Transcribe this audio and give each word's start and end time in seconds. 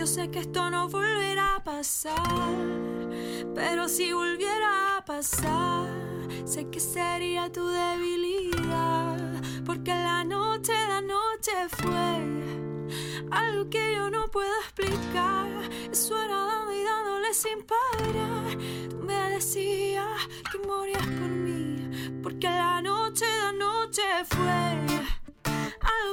Yo 0.00 0.06
sé 0.06 0.30
que 0.30 0.38
esto 0.38 0.70
no 0.70 0.88
volverá 0.88 1.56
a 1.56 1.62
pasar, 1.62 2.16
pero 3.54 3.86
si 3.86 4.14
volviera 4.14 4.96
a 4.96 5.04
pasar, 5.04 5.90
sé 6.46 6.70
que 6.70 6.80
sería 6.80 7.52
tu 7.52 7.66
debilidad, 7.66 9.18
porque 9.66 9.90
la 9.90 10.24
noche, 10.24 10.72
la 10.88 11.02
noche 11.02 11.52
fue 11.68 12.16
algo 13.30 13.68
que 13.68 13.94
yo 13.94 14.08
no 14.08 14.26
puedo 14.28 14.48
explicar. 14.62 15.50
Eso 15.92 16.18
era 16.18 16.46
dando 16.46 16.72
y 16.72 16.82
dándole 16.82 17.34
sin 17.34 17.62
parar. 17.66 18.56
Me 19.02 19.30
decías 19.34 20.26
que 20.50 20.66
morías 20.66 21.06
por 21.06 21.28
mí, 21.28 22.20
porque 22.22 22.48
la 22.48 22.80
noche, 22.80 23.26
la 23.42 23.52
noche 23.52 24.02
fue 24.30 25.19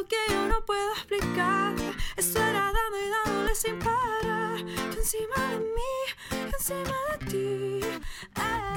que 0.09 0.33
yo 0.33 0.47
no 0.47 0.63
puedo 0.65 0.91
explicar. 0.93 1.73
Eso 2.17 2.39
era 2.39 2.71
dando 2.71 2.97
y 2.97 3.09
dándole 3.09 3.55
sin 3.55 3.79
parar. 3.79 4.57
Tú 4.91 4.99
encima 4.99 5.49
de 5.51 5.59
mí, 5.59 6.49
encima 6.53 6.97
de 7.19 7.25
ti. 7.81 7.87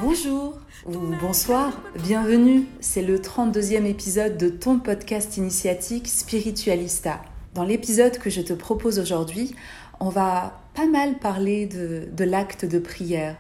Bonjour 0.01 0.59
ou 0.87 0.99
bonsoir, 1.21 1.73
bienvenue. 1.97 2.67
C'est 2.81 3.03
le 3.03 3.19
32e 3.19 3.85
épisode 3.87 4.39
de 4.39 4.49
ton 4.49 4.79
podcast 4.79 5.37
initiatique 5.37 6.09
Spiritualista. 6.09 7.23
Dans 7.55 7.65
l'épisode 7.65 8.19
que 8.19 8.31
je 8.31 8.41
te 8.41 8.53
propose 8.53 8.99
aujourd'hui, 8.99 9.55
on 9.99 10.09
va 10.09 10.63
pas 10.75 10.87
mal 10.87 11.19
parler 11.19 11.67
de, 11.67 12.09
de 12.11 12.25
l'acte 12.25 12.65
de 12.65 12.79
prière. 12.79 13.37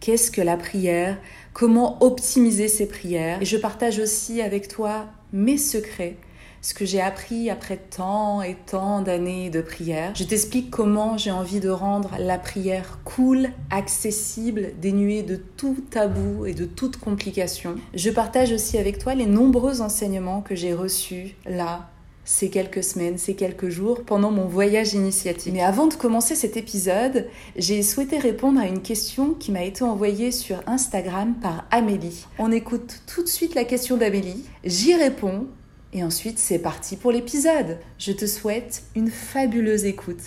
Qu'est-ce 0.00 0.30
que 0.30 0.40
la 0.40 0.56
prière? 0.56 1.18
Comment 1.52 2.02
optimiser 2.02 2.68
ses 2.68 2.88
prières? 2.88 3.40
Et 3.42 3.44
je 3.44 3.58
partage 3.58 3.98
aussi 3.98 4.40
avec 4.40 4.68
toi 4.68 5.06
mes 5.32 5.58
secrets 5.58 6.16
ce 6.62 6.74
que 6.74 6.84
j'ai 6.84 7.00
appris 7.00 7.50
après 7.50 7.76
tant 7.76 8.42
et 8.42 8.56
tant 8.66 9.02
d'années 9.02 9.50
de 9.50 9.60
prière. 9.60 10.12
Je 10.14 10.24
t'explique 10.24 10.70
comment 10.70 11.16
j'ai 11.16 11.30
envie 11.30 11.60
de 11.60 11.70
rendre 11.70 12.10
la 12.18 12.38
prière 12.38 12.98
cool, 13.04 13.50
accessible, 13.70 14.72
dénuée 14.80 15.22
de 15.22 15.36
tout 15.36 15.76
tabou 15.90 16.46
et 16.46 16.54
de 16.54 16.64
toute 16.64 16.96
complication. 16.96 17.76
Je 17.94 18.10
partage 18.10 18.52
aussi 18.52 18.78
avec 18.78 18.98
toi 18.98 19.14
les 19.14 19.26
nombreux 19.26 19.80
enseignements 19.80 20.42
que 20.42 20.54
j'ai 20.54 20.74
reçus 20.74 21.34
là 21.46 21.90
ces 22.24 22.48
quelques 22.48 22.84
semaines, 22.84 23.18
ces 23.18 23.34
quelques 23.34 23.70
jours 23.70 24.04
pendant 24.04 24.30
mon 24.30 24.46
voyage 24.46 24.94
initiatique. 24.94 25.52
Mais 25.52 25.62
avant 25.62 25.88
de 25.88 25.94
commencer 25.94 26.36
cet 26.36 26.56
épisode, 26.56 27.26
j'ai 27.56 27.82
souhaité 27.82 28.18
répondre 28.18 28.60
à 28.60 28.66
une 28.66 28.82
question 28.82 29.34
qui 29.34 29.50
m'a 29.50 29.64
été 29.64 29.82
envoyée 29.82 30.30
sur 30.30 30.62
Instagram 30.66 31.34
par 31.42 31.64
Amélie. 31.72 32.26
On 32.38 32.52
écoute 32.52 33.02
tout 33.12 33.24
de 33.24 33.28
suite 33.28 33.56
la 33.56 33.64
question 33.64 33.96
d'Amélie, 33.96 34.44
j'y 34.64 34.94
réponds 34.94 35.48
et 35.92 36.04
ensuite, 36.04 36.38
c'est 36.38 36.58
parti 36.58 36.96
pour 36.96 37.10
l'épisode. 37.10 37.78
Je 37.98 38.12
te 38.12 38.26
souhaite 38.26 38.82
une 38.94 39.10
fabuleuse 39.10 39.84
écoute. 39.84 40.22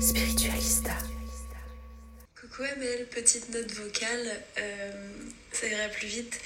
Spiritualista. 0.00 0.92
Coucou 2.40 2.62
Amel, 2.62 3.06
petite 3.08 3.50
note 3.50 3.70
vocale, 3.72 4.40
euh, 4.58 5.12
ça 5.52 5.66
ira 5.66 5.88
plus 5.88 6.06
vite. 6.08 6.40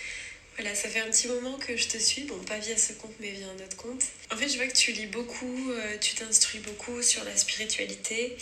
Voilà, 0.56 0.74
ça 0.74 0.88
fait 0.88 0.98
un 1.00 1.06
petit 1.06 1.28
moment 1.28 1.56
que 1.58 1.76
je 1.76 1.88
te 1.88 1.98
suis, 1.98 2.24
bon 2.24 2.36
pas 2.38 2.58
via 2.58 2.76
ce 2.76 2.92
compte 2.94 3.14
mais 3.20 3.30
via 3.30 3.46
un 3.46 3.64
autre 3.64 3.76
compte. 3.76 4.02
En 4.32 4.36
fait 4.36 4.48
je 4.48 4.56
vois 4.56 4.66
que 4.66 4.76
tu 4.76 4.90
lis 4.92 5.06
beaucoup, 5.06 5.70
euh, 5.70 5.96
tu 6.00 6.16
t'instruis 6.16 6.60
beaucoup 6.60 7.00
sur 7.02 7.24
la 7.24 7.36
spiritualité. 7.36 8.36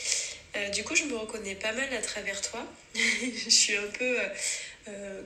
Euh, 0.57 0.71
du 0.71 0.83
coup 0.83 0.97
je 0.97 1.05
me 1.05 1.17
reconnais 1.17 1.55
pas 1.55 1.73
mal 1.73 1.93
à 1.93 2.01
travers 2.01 2.41
toi. 2.41 2.67
je 2.95 3.51
suis 3.51 3.77
un 3.77 3.87
peu, 3.99 4.17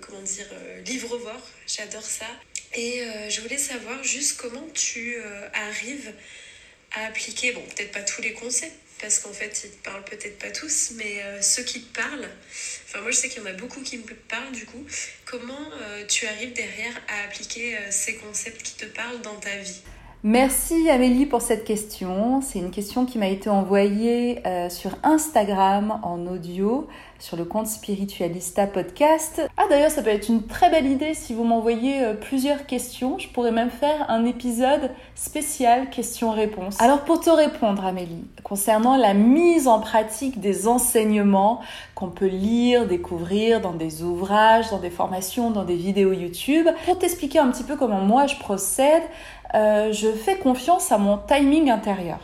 comment 0.00 0.22
dire, 0.22 0.48
livre-voir, 0.84 1.40
j'adore 1.68 2.02
ça. 2.02 2.26
Et 2.74 3.02
euh, 3.02 3.28
je 3.28 3.40
voulais 3.42 3.58
savoir 3.58 4.02
juste 4.02 4.40
comment 4.40 4.66
tu 4.72 5.16
euh, 5.16 5.48
arrives 5.52 6.12
à 6.92 7.06
appliquer, 7.06 7.52
bon, 7.52 7.62
peut-être 7.62 7.92
pas 7.92 8.02
tous 8.02 8.22
les 8.22 8.32
concepts, 8.32 8.72
parce 9.00 9.18
qu'en 9.18 9.32
fait, 9.32 9.62
ils 9.64 9.70
te 9.70 9.84
parlent 9.84 10.04
peut-être 10.04 10.38
pas 10.38 10.50
tous, 10.50 10.92
mais 10.96 11.22
euh, 11.22 11.42
ceux 11.42 11.64
qui 11.64 11.82
te 11.82 11.98
parlent, 11.98 12.28
enfin, 12.86 13.00
moi 13.00 13.10
je 13.10 13.16
sais 13.16 13.28
qu'il 13.28 13.42
y 13.42 13.44
en 13.44 13.48
a 13.48 13.52
beaucoup 13.52 13.82
qui 13.82 13.98
me 13.98 14.04
parlent 14.04 14.52
du 14.52 14.64
coup. 14.64 14.86
Comment 15.24 15.70
tu 16.08 16.26
arrives 16.26 16.52
derrière 16.52 16.94
à 17.08 17.24
appliquer 17.24 17.76
ces 17.90 18.16
concepts 18.16 18.62
qui 18.62 18.74
te 18.74 18.84
parlent 18.84 19.20
dans 19.22 19.36
ta 19.36 19.56
vie? 19.56 19.80
Merci 20.24 20.88
Amélie 20.88 21.26
pour 21.26 21.42
cette 21.42 21.64
question. 21.64 22.40
C'est 22.42 22.60
une 22.60 22.70
question 22.70 23.06
qui 23.06 23.18
m'a 23.18 23.26
été 23.26 23.50
envoyée 23.50 24.40
euh, 24.46 24.70
sur 24.70 24.92
Instagram 25.02 25.98
en 26.04 26.28
audio 26.28 26.86
sur 27.22 27.36
le 27.36 27.44
compte 27.44 27.68
Spiritualista 27.68 28.66
Podcast. 28.66 29.40
Ah 29.56 29.64
d'ailleurs 29.70 29.92
ça 29.92 30.02
peut 30.02 30.10
être 30.10 30.28
une 30.28 30.42
très 30.42 30.70
belle 30.70 30.86
idée 30.86 31.14
si 31.14 31.34
vous 31.34 31.44
m'envoyez 31.44 32.02
euh, 32.02 32.14
plusieurs 32.14 32.66
questions. 32.66 33.16
Je 33.18 33.28
pourrais 33.28 33.52
même 33.52 33.70
faire 33.70 34.06
un 34.08 34.24
épisode 34.24 34.90
spécial 35.14 35.88
questions-réponses. 35.90 36.80
Alors 36.80 37.00
pour 37.02 37.20
te 37.20 37.30
répondre 37.30 37.84
Amélie, 37.84 38.24
concernant 38.42 38.96
la 38.96 39.14
mise 39.14 39.68
en 39.68 39.78
pratique 39.78 40.40
des 40.40 40.66
enseignements 40.66 41.60
qu'on 41.94 42.10
peut 42.10 42.26
lire, 42.26 42.88
découvrir 42.88 43.60
dans 43.60 43.74
des 43.74 44.02
ouvrages, 44.02 44.70
dans 44.70 44.80
des 44.80 44.90
formations, 44.90 45.52
dans 45.52 45.64
des 45.64 45.76
vidéos 45.76 46.12
YouTube, 46.12 46.66
pour 46.86 46.98
t'expliquer 46.98 47.38
un 47.38 47.50
petit 47.52 47.64
peu 47.64 47.76
comment 47.76 48.00
moi 48.00 48.26
je 48.26 48.36
procède, 48.36 49.02
euh, 49.54 49.92
je 49.92 50.08
fais 50.08 50.36
confiance 50.36 50.92
à 50.92 50.98
mon 50.98 51.18
timing 51.18 51.70
intérieur. 51.70 52.18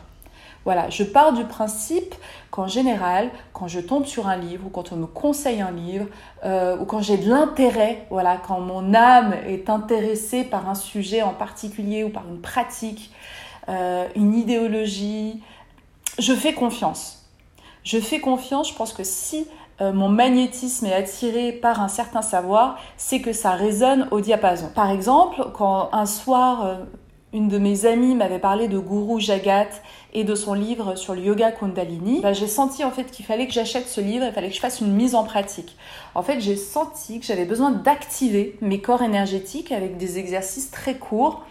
Voilà, 0.64 0.90
je 0.90 1.02
pars 1.02 1.32
du 1.32 1.44
principe 1.44 2.14
qu'en 2.50 2.66
général, 2.66 3.30
quand 3.52 3.68
je 3.68 3.80
tombe 3.80 4.06
sur 4.06 4.28
un 4.28 4.36
livre 4.36 4.66
ou 4.66 4.70
quand 4.70 4.92
on 4.92 4.96
me 4.96 5.06
conseille 5.06 5.60
un 5.60 5.70
livre 5.70 6.06
euh, 6.44 6.76
ou 6.78 6.84
quand 6.84 7.00
j'ai 7.00 7.16
de 7.16 7.28
l'intérêt, 7.28 8.06
voilà, 8.10 8.36
quand 8.36 8.60
mon 8.60 8.92
âme 8.94 9.34
est 9.46 9.70
intéressée 9.70 10.44
par 10.44 10.68
un 10.68 10.74
sujet 10.74 11.22
en 11.22 11.32
particulier 11.32 12.04
ou 12.04 12.10
par 12.10 12.24
une 12.28 12.40
pratique, 12.40 13.12
euh, 13.68 14.06
une 14.14 14.34
idéologie, 14.34 15.42
je 16.18 16.34
fais 16.34 16.54
confiance. 16.54 17.26
Je 17.84 17.98
fais 17.98 18.20
confiance, 18.20 18.70
je 18.70 18.74
pense 18.74 18.92
que 18.92 19.04
si 19.04 19.46
mon 19.80 20.08
magnétisme 20.08 20.86
est 20.86 20.92
attiré 20.92 21.52
par 21.52 21.80
un 21.80 21.86
certain 21.86 22.20
savoir, 22.20 22.80
c'est 22.96 23.20
que 23.20 23.32
ça 23.32 23.52
résonne 23.52 24.08
au 24.10 24.20
diapason. 24.20 24.70
Par 24.74 24.90
exemple, 24.90 25.46
quand 25.54 25.88
un 25.92 26.04
soir 26.04 26.78
une 27.32 27.48
de 27.48 27.58
mes 27.58 27.84
amies 27.84 28.14
m'avait 28.14 28.38
parlé 28.38 28.68
de 28.68 28.78
Guru 28.78 29.20
Jagat 29.20 29.68
et 30.14 30.24
de 30.24 30.34
son 30.34 30.54
livre 30.54 30.96
sur 30.96 31.14
le 31.14 31.20
yoga 31.20 31.52
Kundalini. 31.52 32.20
Bah, 32.20 32.32
j'ai 32.32 32.46
senti 32.46 32.84
en 32.84 32.90
fait 32.90 33.10
qu'il 33.10 33.24
fallait 33.24 33.46
que 33.46 33.52
j'achète 33.52 33.86
ce 33.86 34.00
livre, 34.00 34.24
il 34.24 34.32
fallait 34.32 34.48
que 34.48 34.54
je 34.54 34.60
fasse 34.60 34.80
une 34.80 34.92
mise 34.92 35.14
en 35.14 35.24
pratique. 35.24 35.76
En 36.14 36.22
fait, 36.22 36.40
j'ai 36.40 36.56
senti 36.56 37.20
que 37.20 37.26
j'avais 37.26 37.44
besoin 37.44 37.70
d'activer 37.70 38.56
mes 38.62 38.80
corps 38.80 39.02
énergétiques 39.02 39.72
avec 39.72 39.98
des 39.98 40.18
exercices 40.18 40.70
très 40.70 40.96
courts 40.96 41.44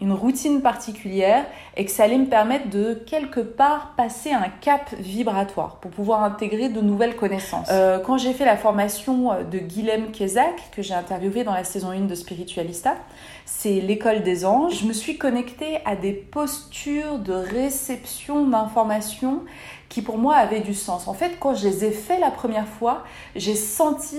une 0.00 0.12
routine 0.12 0.60
particulière 0.62 1.44
et 1.76 1.84
que 1.84 1.90
ça 1.90 2.04
allait 2.04 2.18
me 2.18 2.26
permettre 2.26 2.70
de 2.70 2.94
quelque 3.06 3.40
part 3.40 3.94
passer 3.96 4.32
un 4.32 4.48
cap 4.60 4.90
vibratoire 4.98 5.76
pour 5.76 5.90
pouvoir 5.90 6.24
intégrer 6.24 6.68
de 6.68 6.80
nouvelles 6.80 7.16
connaissances. 7.16 7.68
Euh, 7.70 7.98
quand 7.98 8.18
j'ai 8.18 8.32
fait 8.32 8.44
la 8.44 8.56
formation 8.56 9.30
de 9.50 9.58
Guilhem 9.58 10.10
Kezak, 10.10 10.70
que 10.72 10.82
j'ai 10.82 10.94
interviewé 10.94 11.44
dans 11.44 11.52
la 11.52 11.64
saison 11.64 11.90
1 11.90 12.02
de 12.02 12.14
Spiritualista, 12.14 12.96
c'est 13.44 13.80
l'école 13.80 14.22
des 14.22 14.44
anges, 14.44 14.80
je 14.80 14.86
me 14.86 14.92
suis 14.92 15.18
connectée 15.18 15.78
à 15.84 15.96
des 15.96 16.12
postures 16.12 17.18
de 17.18 17.32
réception 17.32 18.46
d'informations 18.46 19.42
qui 19.88 20.02
pour 20.02 20.18
moi 20.18 20.36
avaient 20.36 20.60
du 20.60 20.74
sens. 20.74 21.08
En 21.08 21.14
fait, 21.14 21.38
quand 21.38 21.54
je 21.54 21.68
les 21.68 21.84
ai 21.84 21.90
fait 21.90 22.18
la 22.18 22.30
première 22.30 22.66
fois, 22.66 23.04
j'ai 23.36 23.56
senti 23.56 24.18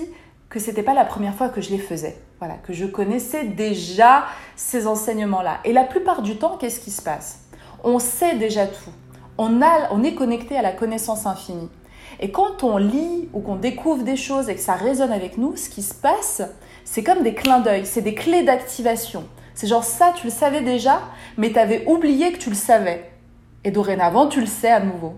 que 0.49 0.59
c'était 0.59 0.83
pas 0.83 0.93
la 0.93 1.05
première 1.05 1.33
fois 1.33 1.49
que 1.49 1.61
je 1.61 1.71
les 1.71 1.77
faisais. 1.77 2.17
Voilà, 2.41 2.55
que 2.55 2.73
je 2.73 2.87
connaissais 2.87 3.43
déjà 3.43 4.25
ces 4.55 4.87
enseignements-là. 4.87 5.59
Et 5.63 5.73
la 5.73 5.83
plupart 5.83 6.23
du 6.23 6.37
temps, 6.37 6.57
qu'est-ce 6.57 6.79
qui 6.79 6.89
se 6.89 7.03
passe? 7.03 7.41
On 7.83 7.99
sait 7.99 8.35
déjà 8.35 8.65
tout. 8.65 8.89
On, 9.37 9.61
a, 9.61 9.91
on 9.91 10.01
est 10.01 10.15
connecté 10.15 10.57
à 10.57 10.63
la 10.63 10.71
connaissance 10.71 11.27
infinie. 11.27 11.69
Et 12.19 12.31
quand 12.31 12.63
on 12.63 12.77
lit 12.77 13.29
ou 13.33 13.41
qu'on 13.41 13.57
découvre 13.57 14.01
des 14.01 14.15
choses 14.15 14.49
et 14.49 14.55
que 14.55 14.59
ça 14.59 14.73
résonne 14.73 15.11
avec 15.11 15.37
nous, 15.37 15.55
ce 15.55 15.69
qui 15.69 15.83
se 15.83 15.93
passe, 15.93 16.41
c'est 16.83 17.03
comme 17.03 17.21
des 17.21 17.35
clins 17.35 17.59
d'œil, 17.59 17.85
c'est 17.85 18.01
des 18.01 18.15
clés 18.15 18.41
d'activation. 18.41 19.23
C'est 19.53 19.67
genre 19.67 19.83
ça, 19.83 20.11
tu 20.15 20.25
le 20.25 20.31
savais 20.31 20.61
déjà, 20.61 20.99
mais 21.37 21.51
tu 21.51 21.59
avais 21.59 21.85
oublié 21.85 22.31
que 22.31 22.39
tu 22.39 22.49
le 22.49 22.55
savais. 22.55 23.07
Et 23.63 23.69
dorénavant, 23.69 24.25
tu 24.25 24.39
le 24.39 24.47
sais 24.47 24.71
à 24.71 24.79
nouveau. 24.79 25.13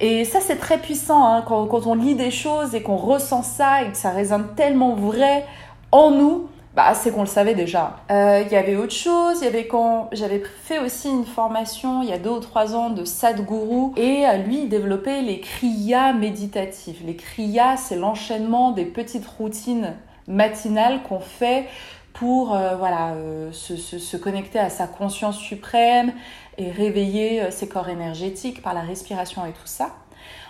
Et 0.00 0.24
ça, 0.24 0.40
c'est 0.40 0.56
très 0.56 0.78
puissant 0.78 1.24
hein, 1.24 1.44
quand, 1.46 1.86
on 1.86 1.94
lit 1.94 2.16
des 2.16 2.32
choses 2.32 2.74
et 2.74 2.82
qu'on 2.82 2.96
ressent 2.96 3.44
ça 3.44 3.84
et 3.84 3.92
que 3.92 3.96
ça 3.96 4.10
résonne 4.10 4.56
tellement 4.56 4.96
vrai 4.96 5.46
en 5.92 6.10
nous. 6.10 6.48
Bah, 6.76 6.92
c'est 6.92 7.10
qu'on 7.10 7.22
le 7.22 7.26
savait 7.26 7.54
déjà. 7.54 8.00
Euh, 8.10 8.42
il 8.44 8.52
y 8.52 8.54
avait 8.54 8.76
autre 8.76 8.92
chose, 8.92 9.38
il 9.40 9.44
y 9.44 9.48
avait 9.48 9.66
quand 9.66 10.10
j'avais 10.12 10.42
fait 10.44 10.78
aussi 10.78 11.08
une 11.08 11.24
formation 11.24 12.02
il 12.02 12.10
y 12.10 12.12
a 12.12 12.18
deux 12.18 12.28
ou 12.28 12.40
trois 12.40 12.76
ans 12.76 12.90
de 12.90 13.06
Sadhguru 13.06 13.92
et 13.96 14.26
euh, 14.26 14.36
lui 14.36 14.64
il 14.64 14.68
développait 14.68 15.22
les 15.22 15.40
kriyas 15.40 16.12
méditatifs. 16.12 16.98
Les 17.02 17.16
kriyas, 17.16 17.78
c'est 17.78 17.96
l'enchaînement 17.96 18.72
des 18.72 18.84
petites 18.84 19.26
routines 19.26 19.94
matinales 20.28 21.02
qu'on 21.02 21.20
fait 21.20 21.66
pour 22.12 22.54
euh, 22.54 22.76
voilà, 22.76 23.14
se, 23.52 23.76
se, 23.76 24.16
connecter 24.18 24.58
à 24.58 24.68
sa 24.68 24.86
conscience 24.86 25.38
suprême 25.38 26.12
et 26.58 26.70
réveiller 26.70 27.50
ses 27.52 27.68
corps 27.68 27.88
énergétiques 27.88 28.60
par 28.60 28.74
la 28.74 28.82
respiration 28.82 29.46
et 29.46 29.52
tout 29.52 29.60
ça. 29.64 29.92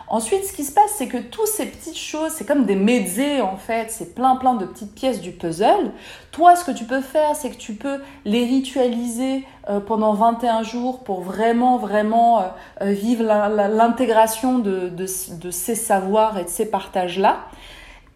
Ensuite, 0.09 0.45
ce 0.45 0.53
qui 0.53 0.63
se 0.63 0.73
passe, 0.73 0.93
c'est 0.97 1.09
que 1.09 1.19
toutes 1.19 1.49
ces 1.49 1.67
petites 1.67 1.99
choses, 1.99 2.31
c'est 2.31 2.47
comme 2.47 2.65
des 2.65 2.77
mezzés 2.77 3.41
en 3.41 3.57
fait, 3.57 3.91
c'est 3.91 4.15
plein 4.15 4.37
plein 4.37 4.55
de 4.55 4.65
petites 4.65 4.95
pièces 4.95 5.21
du 5.21 5.33
puzzle. 5.33 5.91
Toi, 6.31 6.55
ce 6.55 6.65
que 6.65 6.71
tu 6.71 6.85
peux 6.85 7.01
faire, 7.01 7.35
c'est 7.35 7.51
que 7.51 7.57
tu 7.57 7.75
peux 7.75 8.01
les 8.25 8.45
ritualiser 8.45 9.45
euh, 9.69 9.81
pendant 9.81 10.13
21 10.13 10.63
jours 10.63 11.03
pour 11.03 11.23
vraiment, 11.23 11.77
vraiment 11.77 12.39
euh, 12.39 12.43
euh, 12.83 12.93
vivre 12.93 13.25
l'intégration 13.25 14.61
de, 14.61 15.07
ces 15.07 15.75
savoirs 15.75 16.39
et 16.39 16.45
de 16.45 16.49
ces 16.49 16.71
partages-là. 16.71 17.41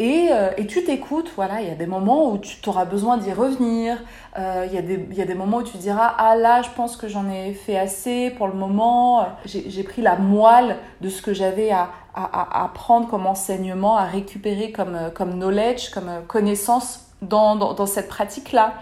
Euh, 0.01 0.51
et, 0.57 0.67
tu 0.67 0.83
t'écoutes, 0.83 1.31
voilà, 1.37 1.61
il 1.61 1.69
y 1.69 1.71
a 1.71 1.75
des 1.75 1.87
moments 1.87 2.33
où 2.33 2.39
tu 2.39 2.57
auras 2.69 2.87
besoin 2.87 3.19
d'y 3.19 3.33
revenir, 3.33 3.99
euh, 4.39 4.67
il, 4.67 4.73
y 4.73 4.79
a 5.23 5.25
des, 5.27 5.35
moments 5.35 5.59
où 5.59 5.63
tu 5.63 5.77
diras, 5.77 6.15
ah 6.17 6.37
là, 6.37 6.63
je 6.63 6.71
pense 6.71 6.97
que 6.97 7.07
j'en 7.07 7.29
ai 7.29 7.53
fait 7.53 7.79
assez 7.79 8.31
pour 8.31 8.47
le 8.47 8.55
moment, 8.55 9.27
j'ai 9.45 9.83
pris 9.83 10.01
la 10.01 10.17
moelle 10.17 10.79
de 11.03 11.11
ce 11.11 11.21
que 11.21 11.35
j'avais 11.35 11.71
à, 11.71 11.91
à, 12.15 12.65
à, 12.65 12.69
prendre 12.69 13.09
comme 13.09 13.27
enseignement, 13.27 13.97
à 13.97 14.05
récupérer 14.05 14.73
comme, 14.73 14.97
comme 15.15 15.35
knowledge, 15.35 15.91
comme 15.91 16.11
connaissance 16.27 17.07
dans, 17.21 17.87
cette 17.87 18.09
pratique-là. 18.09 18.75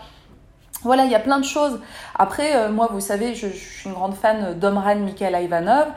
Voilà, 0.85 1.05
il 1.05 1.11
y 1.11 1.17
a 1.17 1.21
plein 1.21 1.41
de 1.41 1.45
choses. 1.45 1.81
Après, 2.17 2.55
euh, 2.55 2.71
moi, 2.71 2.89
vous 2.93 3.01
savez, 3.01 3.35
je, 3.35 3.49
je, 3.49 3.57
suis 3.57 3.89
une 3.89 3.95
grande 3.95 4.15
fan 4.15 4.57
d'Omran 4.57 4.95
Mikhail 4.95 5.43
Ivanov 5.43 5.89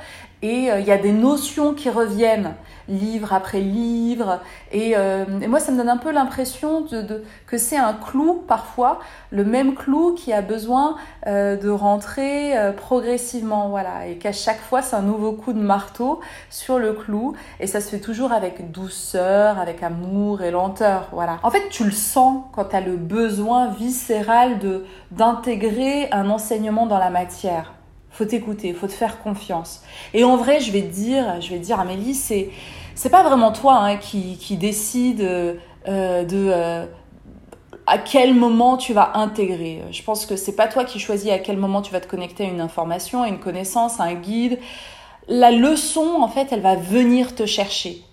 et 0.42 0.70
il 0.80 0.86
y 0.88 0.92
a 0.92 0.98
des 0.98 1.12
notions 1.12 1.76
qui 1.76 1.92
reviennent 1.92 2.56
livre 2.92 3.34
après 3.34 3.60
livre. 3.60 4.40
Euh, 4.74 5.26
et, 5.42 5.48
moi, 5.48 5.60
ça 5.60 5.72
me 5.72 5.78
donne 5.78 5.90
un 5.90 5.98
peu 5.98 6.12
l'impression 6.12 6.82
de, 6.82 7.24
que 7.48 7.58
c'est 7.58 7.78
un 7.78 7.94
clou, 7.94 8.44
parfois, 8.48 9.00
le 9.32 9.44
même 9.44 9.76
clou 9.76 10.14
qui 10.14 10.34
a 10.34 10.42
besoin 10.42 10.98
euh, 11.28 11.56
de 11.56 11.70
rentrer 11.70 12.58
euh, 12.58 12.72
progressivement. 12.72 13.70
Voilà. 13.70 14.08
Et 14.08 14.18
qu'à 14.18 14.34
chaque 14.34 14.60
fois, 14.60 14.82
c'est 14.82 14.96
un 14.96 15.02
nouveau 15.02 15.32
coup 15.32 15.54
de 15.54 15.62
marteau 15.62 16.20
sur 16.50 16.80
le 16.80 16.94
clou. 16.94 17.34
Et 17.60 17.68
ça 17.68 17.82
se 17.82 17.90
fait 17.90 18.00
toujours 18.00 18.32
avec 18.32 18.72
douceur, 18.72 19.60
avec 19.60 19.82
amour 19.84 20.42
et 20.42 20.52
lenteur. 20.52 21.08
Voilà. 21.12 21.40
En 21.44 21.52
fait, 21.52 21.70
tu 21.70 21.84
le 21.84 21.92
sens 21.92 22.44
quand 22.54 22.66
tu 22.66 22.76
as 22.76 22.82
le 22.82 22.98
besoin 22.98 23.70
viscéral 23.70 24.60
de 24.60 24.86
d'intégrer 25.12 26.10
un 26.12 26.30
enseignement 26.30 26.86
dans 26.86 26.98
la 26.98 27.10
matière 27.10 27.74
faut 28.12 28.26
t'écouter, 28.26 28.74
faut 28.74 28.88
te 28.88 28.92
faire 28.92 29.20
confiance. 29.20 29.82
Et 30.14 30.24
en 30.24 30.36
vrai, 30.36 30.60
je 30.60 30.72
vais 30.72 30.82
te 30.82 30.94
dire, 30.94 31.42
je 31.42 31.50
vais 31.50 31.58
te 31.58 31.64
dire, 31.64 31.80
Amélie, 31.80 32.14
c'est 32.14 32.50
c'est 32.96 33.10
pas 33.10 33.24
vraiment 33.24 33.52
toi 33.52 33.78
hein, 33.78 33.98
qui, 33.98 34.38
qui 34.38 34.58
décide 34.58 35.22
euh, 35.22 36.24
de 36.24 36.52
euh, 36.54 36.86
à 37.88 37.98
quel 37.98 38.34
moment 38.34 38.78
tu 38.78 38.94
vas 38.94 39.18
intégrer. 39.18 39.82
Je 39.92 40.04
pense 40.04 40.26
que 40.26 40.36
c'est 40.36 40.56
pas 40.56 40.68
toi 40.68 40.86
qui 40.86 41.00
choisis 41.00 41.32
à 41.32 41.40
quel 41.40 41.58
moment 41.58 41.82
tu 41.82 41.92
vas 41.92 42.00
te 42.00 42.08
connecter 42.08 42.46
à 42.46 42.48
une 42.48 42.62
information, 42.62 43.24
à 43.24 43.28
une 43.28 43.40
connaissance, 43.40 44.00
à 44.00 44.04
un 44.04 44.14
guide. 44.14 44.60
La 45.28 45.52
leçon, 45.52 46.18
en 46.22 46.28
fait, 46.28 46.50
elle 46.52 46.62
va 46.62 46.76
venir 46.76 47.36
te 47.36 47.46
chercher 47.46 48.04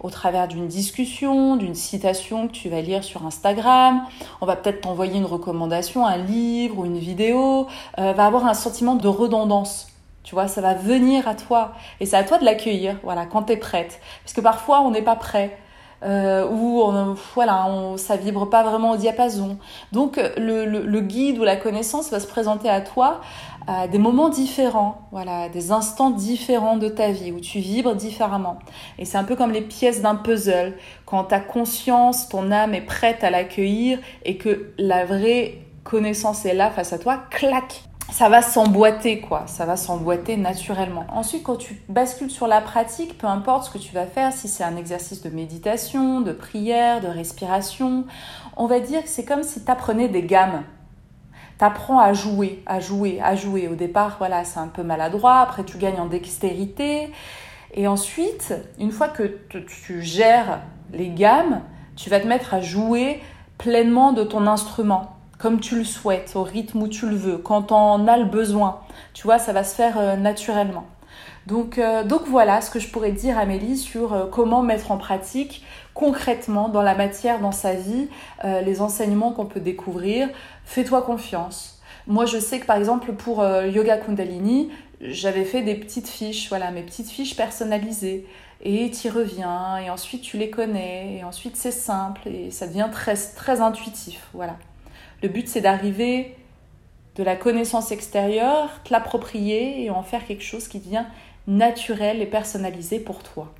au 0.00 0.10
travers 0.10 0.46
d'une 0.48 0.68
discussion, 0.68 1.56
d'une 1.56 1.74
citation 1.74 2.46
que 2.46 2.52
tu 2.52 2.68
vas 2.68 2.80
lire 2.80 3.02
sur 3.02 3.26
Instagram. 3.26 4.02
On 4.40 4.46
va 4.46 4.56
peut-être 4.56 4.82
t'envoyer 4.82 5.16
une 5.16 5.24
recommandation, 5.24 6.06
un 6.06 6.18
livre 6.18 6.78
ou 6.78 6.84
une 6.86 6.98
vidéo. 6.98 7.66
Euh, 7.98 8.12
va 8.12 8.26
avoir 8.26 8.46
un 8.46 8.54
sentiment 8.54 8.94
de 8.94 9.08
redondance. 9.08 9.87
Tu 10.28 10.34
vois, 10.34 10.46
ça 10.46 10.60
va 10.60 10.74
venir 10.74 11.26
à 11.26 11.34
toi. 11.34 11.72
Et 12.00 12.04
c'est 12.04 12.16
à 12.16 12.22
toi 12.22 12.36
de 12.36 12.44
l'accueillir, 12.44 12.98
voilà, 13.02 13.24
quand 13.24 13.44
tu 13.44 13.54
es 13.54 13.56
prête. 13.56 13.98
Parce 14.22 14.34
que 14.34 14.42
parfois, 14.42 14.82
on 14.82 14.90
n'est 14.90 15.00
pas 15.00 15.16
prêt. 15.16 15.56
Euh, 16.02 16.46
ou 16.46 16.84
voilà, 17.34 17.64
on, 17.66 17.96
ça 17.96 18.16
vibre 18.16 18.50
pas 18.50 18.62
vraiment 18.62 18.90
au 18.90 18.98
diapason. 18.98 19.56
Donc 19.90 20.20
le, 20.36 20.66
le, 20.66 21.00
guide 21.00 21.38
ou 21.38 21.44
la 21.44 21.56
connaissance 21.56 22.10
va 22.10 22.20
se 22.20 22.26
présenter 22.26 22.68
à 22.68 22.82
toi 22.82 23.22
à 23.66 23.88
des 23.88 23.96
moments 23.96 24.28
différents, 24.28 24.98
voilà, 25.12 25.48
des 25.48 25.72
instants 25.72 26.10
différents 26.10 26.76
de 26.76 26.90
ta 26.90 27.10
vie 27.10 27.32
où 27.32 27.40
tu 27.40 27.60
vibres 27.60 27.94
différemment. 27.94 28.58
Et 28.98 29.06
c'est 29.06 29.16
un 29.16 29.24
peu 29.24 29.34
comme 29.34 29.50
les 29.50 29.62
pièces 29.62 30.02
d'un 30.02 30.14
puzzle. 30.14 30.74
Quand 31.06 31.24
ta 31.24 31.40
conscience, 31.40 32.28
ton 32.28 32.50
âme 32.50 32.74
est 32.74 32.82
prête 32.82 33.24
à 33.24 33.30
l'accueillir 33.30 33.98
et 34.26 34.36
que 34.36 34.74
la 34.76 35.06
vraie 35.06 35.62
connaissance 35.84 36.44
est 36.44 36.54
là 36.54 36.70
face 36.70 36.92
à 36.92 36.98
toi, 36.98 37.22
clac, 37.30 37.87
ça 38.10 38.28
va 38.28 38.40
s'emboîter, 38.40 39.20
quoi. 39.20 39.44
Ça 39.46 39.66
va 39.66 39.76
s'emboîter 39.76 40.36
naturellement. 40.36 41.06
Ensuite, 41.12 41.42
quand 41.42 41.56
tu 41.56 41.80
bascules 41.88 42.30
sur 42.30 42.46
la 42.46 42.60
pratique, 42.60 43.18
peu 43.18 43.26
importe 43.26 43.64
ce 43.64 43.70
que 43.70 43.78
tu 43.78 43.94
vas 43.94 44.06
faire, 44.06 44.32
si 44.32 44.48
c'est 44.48 44.64
un 44.64 44.76
exercice 44.76 45.22
de 45.22 45.28
méditation, 45.28 46.20
de 46.20 46.32
prière, 46.32 47.00
de 47.00 47.06
respiration, 47.06 48.06
on 48.56 48.66
va 48.66 48.80
dire 48.80 49.02
que 49.02 49.08
c'est 49.08 49.24
comme 49.24 49.42
si 49.42 49.64
tu 49.64 49.70
apprenais 49.70 50.08
des 50.08 50.22
gammes. 50.22 50.64
Tu 51.58 51.64
apprends 51.64 51.98
à 51.98 52.12
jouer, 52.14 52.62
à 52.66 52.80
jouer, 52.80 53.20
à 53.22 53.36
jouer. 53.36 53.68
Au 53.68 53.74
départ, 53.74 54.16
voilà, 54.18 54.44
c'est 54.44 54.60
un 54.60 54.68
peu 54.68 54.82
maladroit. 54.82 55.40
Après, 55.40 55.64
tu 55.64 55.76
gagnes 55.76 56.00
en 56.00 56.06
dextérité. 56.06 57.12
Et 57.74 57.86
ensuite, 57.86 58.54
une 58.78 58.90
fois 58.90 59.08
que 59.08 59.58
tu 59.58 60.02
gères 60.02 60.60
les 60.92 61.10
gammes, 61.10 61.60
tu 61.94 62.08
vas 62.08 62.20
te 62.20 62.26
mettre 62.26 62.54
à 62.54 62.62
jouer 62.62 63.20
pleinement 63.58 64.12
de 64.12 64.22
ton 64.22 64.46
instrument 64.46 65.17
comme 65.38 65.60
tu 65.60 65.76
le 65.76 65.84
souhaites, 65.84 66.32
au 66.34 66.42
rythme 66.42 66.82
où 66.82 66.88
tu 66.88 67.08
le 67.08 67.16
veux, 67.16 67.38
quand 67.38 67.72
on 67.72 68.06
a 68.08 68.16
le 68.16 68.24
besoin. 68.24 68.80
Tu 69.14 69.22
vois, 69.22 69.38
ça 69.38 69.52
va 69.52 69.64
se 69.64 69.74
faire 69.74 69.98
euh, 69.98 70.16
naturellement. 70.16 70.86
Donc, 71.46 71.78
euh, 71.78 72.04
donc 72.04 72.22
voilà 72.26 72.60
ce 72.60 72.70
que 72.70 72.80
je 72.80 72.88
pourrais 72.88 73.12
dire 73.12 73.38
Amélie 73.38 73.78
sur 73.78 74.12
euh, 74.12 74.26
comment 74.26 74.62
mettre 74.62 74.90
en 74.90 74.98
pratique 74.98 75.64
concrètement 75.94 76.68
dans 76.68 76.82
la 76.82 76.94
matière, 76.94 77.40
dans 77.40 77.50
sa 77.50 77.72
vie, 77.72 78.08
les 78.44 78.80
enseignements 78.80 79.32
qu'on 79.32 79.46
peut 79.46 79.58
découvrir. 79.58 80.28
Fais-toi 80.64 81.02
confiance. 81.02 81.82
Moi, 82.06 82.24
je 82.24 82.38
sais 82.38 82.60
que 82.60 82.66
par 82.66 82.76
exemple 82.76 83.14
pour 83.14 83.44
Yoga 83.44 83.96
Kundalini, 83.96 84.70
j'avais 85.00 85.42
fait 85.42 85.62
des 85.62 85.74
petites 85.74 86.06
fiches, 86.06 86.48
voilà, 86.50 86.70
mes 86.70 86.82
petites 86.82 87.10
fiches 87.10 87.34
personnalisées. 87.34 88.28
Et 88.62 88.92
tu 88.92 89.08
y 89.08 89.10
reviens, 89.10 89.78
et 89.78 89.90
ensuite 89.90 90.22
tu 90.22 90.38
les 90.38 90.50
connais, 90.50 91.16
et 91.16 91.24
ensuite 91.24 91.56
c'est 91.56 91.72
simple, 91.72 92.28
et 92.28 92.52
ça 92.52 92.68
devient 92.68 92.90
très, 92.92 93.16
très 93.16 93.60
intuitif. 93.60 94.28
Voilà. 94.34 94.54
Le 95.22 95.28
but, 95.28 95.48
c'est 95.48 95.60
d'arriver 95.60 96.36
de 97.16 97.24
la 97.24 97.34
connaissance 97.34 97.90
extérieure, 97.90 98.70
te 98.84 98.92
l'approprier 98.92 99.84
et 99.84 99.90
en 99.90 100.02
faire 100.02 100.24
quelque 100.24 100.44
chose 100.44 100.68
qui 100.68 100.78
devient 100.78 101.04
naturel 101.48 102.22
et 102.22 102.26
personnalisé 102.26 103.00
pour 103.00 103.22
toi. 103.24 103.52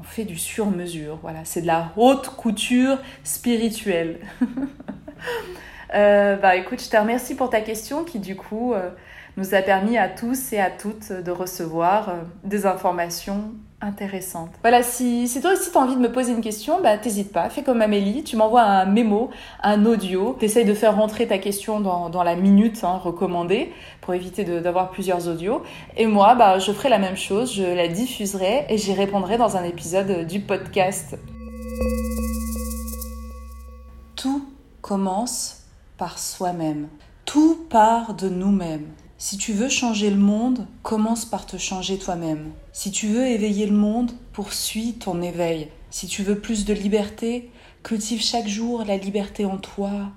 On 0.00 0.04
fait 0.04 0.24
du 0.24 0.38
sur-mesure, 0.38 1.18
voilà, 1.20 1.44
c'est 1.44 1.62
de 1.62 1.66
la 1.66 1.92
haute 1.96 2.30
couture 2.30 2.98
spirituelle. 3.24 4.20
euh, 5.94 6.36
bah 6.36 6.56
écoute, 6.56 6.82
je 6.82 6.88
te 6.88 6.96
remercie 6.96 7.34
pour 7.34 7.50
ta 7.50 7.60
question 7.60 8.04
qui 8.04 8.20
du 8.20 8.36
coup 8.36 8.72
euh, 8.72 8.90
nous 9.38 9.54
a 9.54 9.62
permis 9.62 9.96
à 9.96 10.08
tous 10.08 10.52
et 10.52 10.58
à 10.58 10.68
toutes 10.68 11.12
de 11.12 11.30
recevoir 11.30 12.12
des 12.42 12.66
informations 12.66 13.54
intéressante. 13.80 14.50
Voilà, 14.62 14.82
si, 14.82 15.28
si 15.28 15.40
toi 15.40 15.52
aussi 15.52 15.70
tu 15.70 15.78
as 15.78 15.80
envie 15.80 15.94
de 15.94 16.00
me 16.00 16.10
poser 16.10 16.32
une 16.32 16.40
question, 16.40 16.80
bah 16.82 16.98
t'hésites 16.98 17.32
pas, 17.32 17.48
fais 17.48 17.62
comme 17.62 17.80
Amélie, 17.80 18.24
tu 18.24 18.34
m'envoies 18.34 18.62
un 18.62 18.84
mémo, 18.86 19.30
un 19.62 19.86
audio, 19.86 20.36
t'essayes 20.40 20.64
de 20.64 20.74
faire 20.74 20.96
rentrer 20.96 21.28
ta 21.28 21.38
question 21.38 21.78
dans, 21.78 22.10
dans 22.10 22.24
la 22.24 22.34
minute 22.34 22.82
hein, 22.82 23.00
recommandée 23.00 23.72
pour 24.00 24.14
éviter 24.14 24.42
d'avoir 24.42 24.90
plusieurs 24.90 25.28
audios. 25.28 25.62
Et 25.96 26.06
moi, 26.06 26.34
bah 26.34 26.58
je 26.58 26.72
ferai 26.72 26.88
la 26.88 26.98
même 26.98 27.16
chose, 27.16 27.54
je 27.54 27.62
la 27.62 27.86
diffuserai 27.86 28.66
et 28.68 28.76
j'y 28.76 28.92
répondrai 28.92 29.38
dans 29.38 29.56
un 29.56 29.62
épisode 29.62 30.26
du 30.26 30.40
podcast. 30.40 31.16
Tout 34.16 34.44
commence 34.82 35.62
par 35.96 36.18
soi-même. 36.18 36.88
Tout 37.24 37.66
part 37.70 38.14
de 38.14 38.28
nous-mêmes. 38.28 38.88
Si 39.20 39.36
tu 39.36 39.52
veux 39.52 39.68
changer 39.68 40.10
le 40.10 40.16
monde, 40.16 40.64
commence 40.84 41.24
par 41.24 41.44
te 41.44 41.56
changer 41.56 41.98
toi-même. 41.98 42.52
Si 42.72 42.92
tu 42.92 43.08
veux 43.08 43.26
éveiller 43.26 43.66
le 43.66 43.74
monde, 43.74 44.12
poursuis 44.32 44.92
ton 44.92 45.20
éveil. 45.22 45.66
Si 45.90 46.06
tu 46.06 46.22
veux 46.22 46.38
plus 46.38 46.64
de 46.64 46.72
liberté, 46.72 47.50
cultive 47.82 48.22
chaque 48.22 48.46
jour 48.46 48.84
la 48.86 48.96
liberté 48.96 49.44
en 49.44 49.56
toi. 49.56 50.12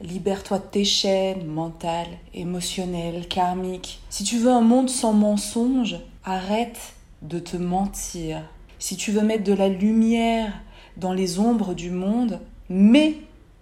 Libère-toi 0.00 0.58
de 0.58 0.64
tes 0.64 0.84
chaînes 0.84 1.46
mentales, 1.46 2.18
émotionnelles, 2.34 3.28
karmiques. 3.28 4.00
Si 4.10 4.24
tu 4.24 4.38
veux 4.38 4.50
un 4.50 4.62
monde 4.62 4.90
sans 4.90 5.12
mensonges, 5.12 6.00
arrête 6.24 6.94
de 7.22 7.38
te 7.38 7.56
mentir. 7.56 8.42
Si 8.80 8.96
tu 8.96 9.12
veux 9.12 9.22
mettre 9.22 9.44
de 9.44 9.52
la 9.52 9.68
lumière 9.68 10.52
dans 10.96 11.12
les 11.12 11.38
ombres 11.38 11.72
du 11.72 11.90
monde, 11.90 12.40
mets 12.68 13.14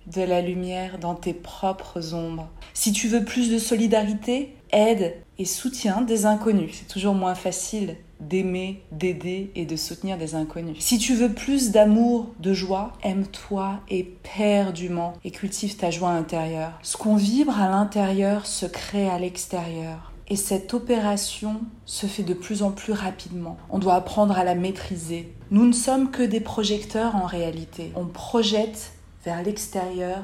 de 0.06 0.22
la 0.22 0.40
lumière 0.40 0.98
dans 0.98 1.14
tes 1.14 1.34
propres 1.34 2.14
ombres. 2.14 2.48
Si 2.72 2.92
tu 2.92 3.08
veux 3.08 3.24
plus 3.26 3.50
de 3.50 3.58
solidarité, 3.58 4.54
aide 4.72 5.16
et 5.38 5.44
soutien 5.44 6.02
des 6.02 6.26
inconnus. 6.26 6.72
C'est 6.74 6.88
toujours 6.88 7.14
moins 7.14 7.34
facile 7.34 7.96
d'aimer, 8.20 8.82
d'aider 8.90 9.50
et 9.54 9.64
de 9.64 9.76
soutenir 9.76 10.18
des 10.18 10.34
inconnus. 10.34 10.76
Si 10.80 10.98
tu 10.98 11.14
veux 11.14 11.32
plus 11.32 11.70
d'amour, 11.70 12.34
de 12.40 12.52
joie, 12.52 12.92
aime-toi 13.02 13.80
éperdument 13.88 15.14
et 15.24 15.30
cultive 15.30 15.76
ta 15.76 15.90
joie 15.90 16.10
intérieure. 16.10 16.72
Ce 16.82 16.96
qu'on 16.96 17.16
vibre 17.16 17.60
à 17.60 17.68
l'intérieur 17.68 18.46
se 18.46 18.66
crée 18.66 19.08
à 19.08 19.18
l'extérieur. 19.18 20.12
Et 20.30 20.36
cette 20.36 20.74
opération 20.74 21.62
se 21.86 22.06
fait 22.06 22.22
de 22.22 22.34
plus 22.34 22.62
en 22.62 22.70
plus 22.70 22.92
rapidement. 22.92 23.56
On 23.70 23.78
doit 23.78 23.94
apprendre 23.94 24.36
à 24.36 24.44
la 24.44 24.54
maîtriser. 24.54 25.32
Nous 25.50 25.64
ne 25.64 25.72
sommes 25.72 26.10
que 26.10 26.22
des 26.22 26.40
projecteurs 26.40 27.16
en 27.16 27.24
réalité. 27.24 27.92
On 27.94 28.04
projette 28.04 28.92
vers 29.24 29.42
l'extérieur 29.42 30.22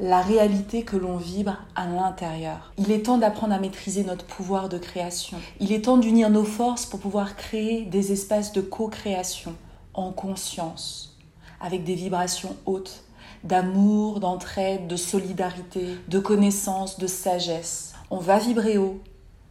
la 0.00 0.20
réalité 0.20 0.82
que 0.82 0.96
l'on 0.96 1.16
vibre 1.16 1.56
à 1.74 1.86
l'intérieur. 1.86 2.72
Il 2.78 2.90
est 2.90 3.04
temps 3.04 3.18
d'apprendre 3.18 3.54
à 3.54 3.58
maîtriser 3.58 4.04
notre 4.04 4.24
pouvoir 4.24 4.68
de 4.68 4.78
création. 4.78 5.38
Il 5.60 5.72
est 5.72 5.86
temps 5.86 5.96
d'unir 5.96 6.30
nos 6.30 6.44
forces 6.44 6.86
pour 6.86 7.00
pouvoir 7.00 7.36
créer 7.36 7.84
des 7.84 8.12
espaces 8.12 8.52
de 8.52 8.60
co-création 8.60 9.54
en 9.94 10.12
conscience, 10.12 11.16
avec 11.60 11.84
des 11.84 11.94
vibrations 11.94 12.56
hautes, 12.66 13.04
d'amour, 13.44 14.20
d'entraide, 14.20 14.86
de 14.86 14.96
solidarité, 14.96 15.96
de 16.08 16.18
connaissance, 16.18 16.98
de 16.98 17.06
sagesse. 17.06 17.94
On 18.10 18.18
va 18.18 18.38
vibrer 18.38 18.78
haut 18.78 19.00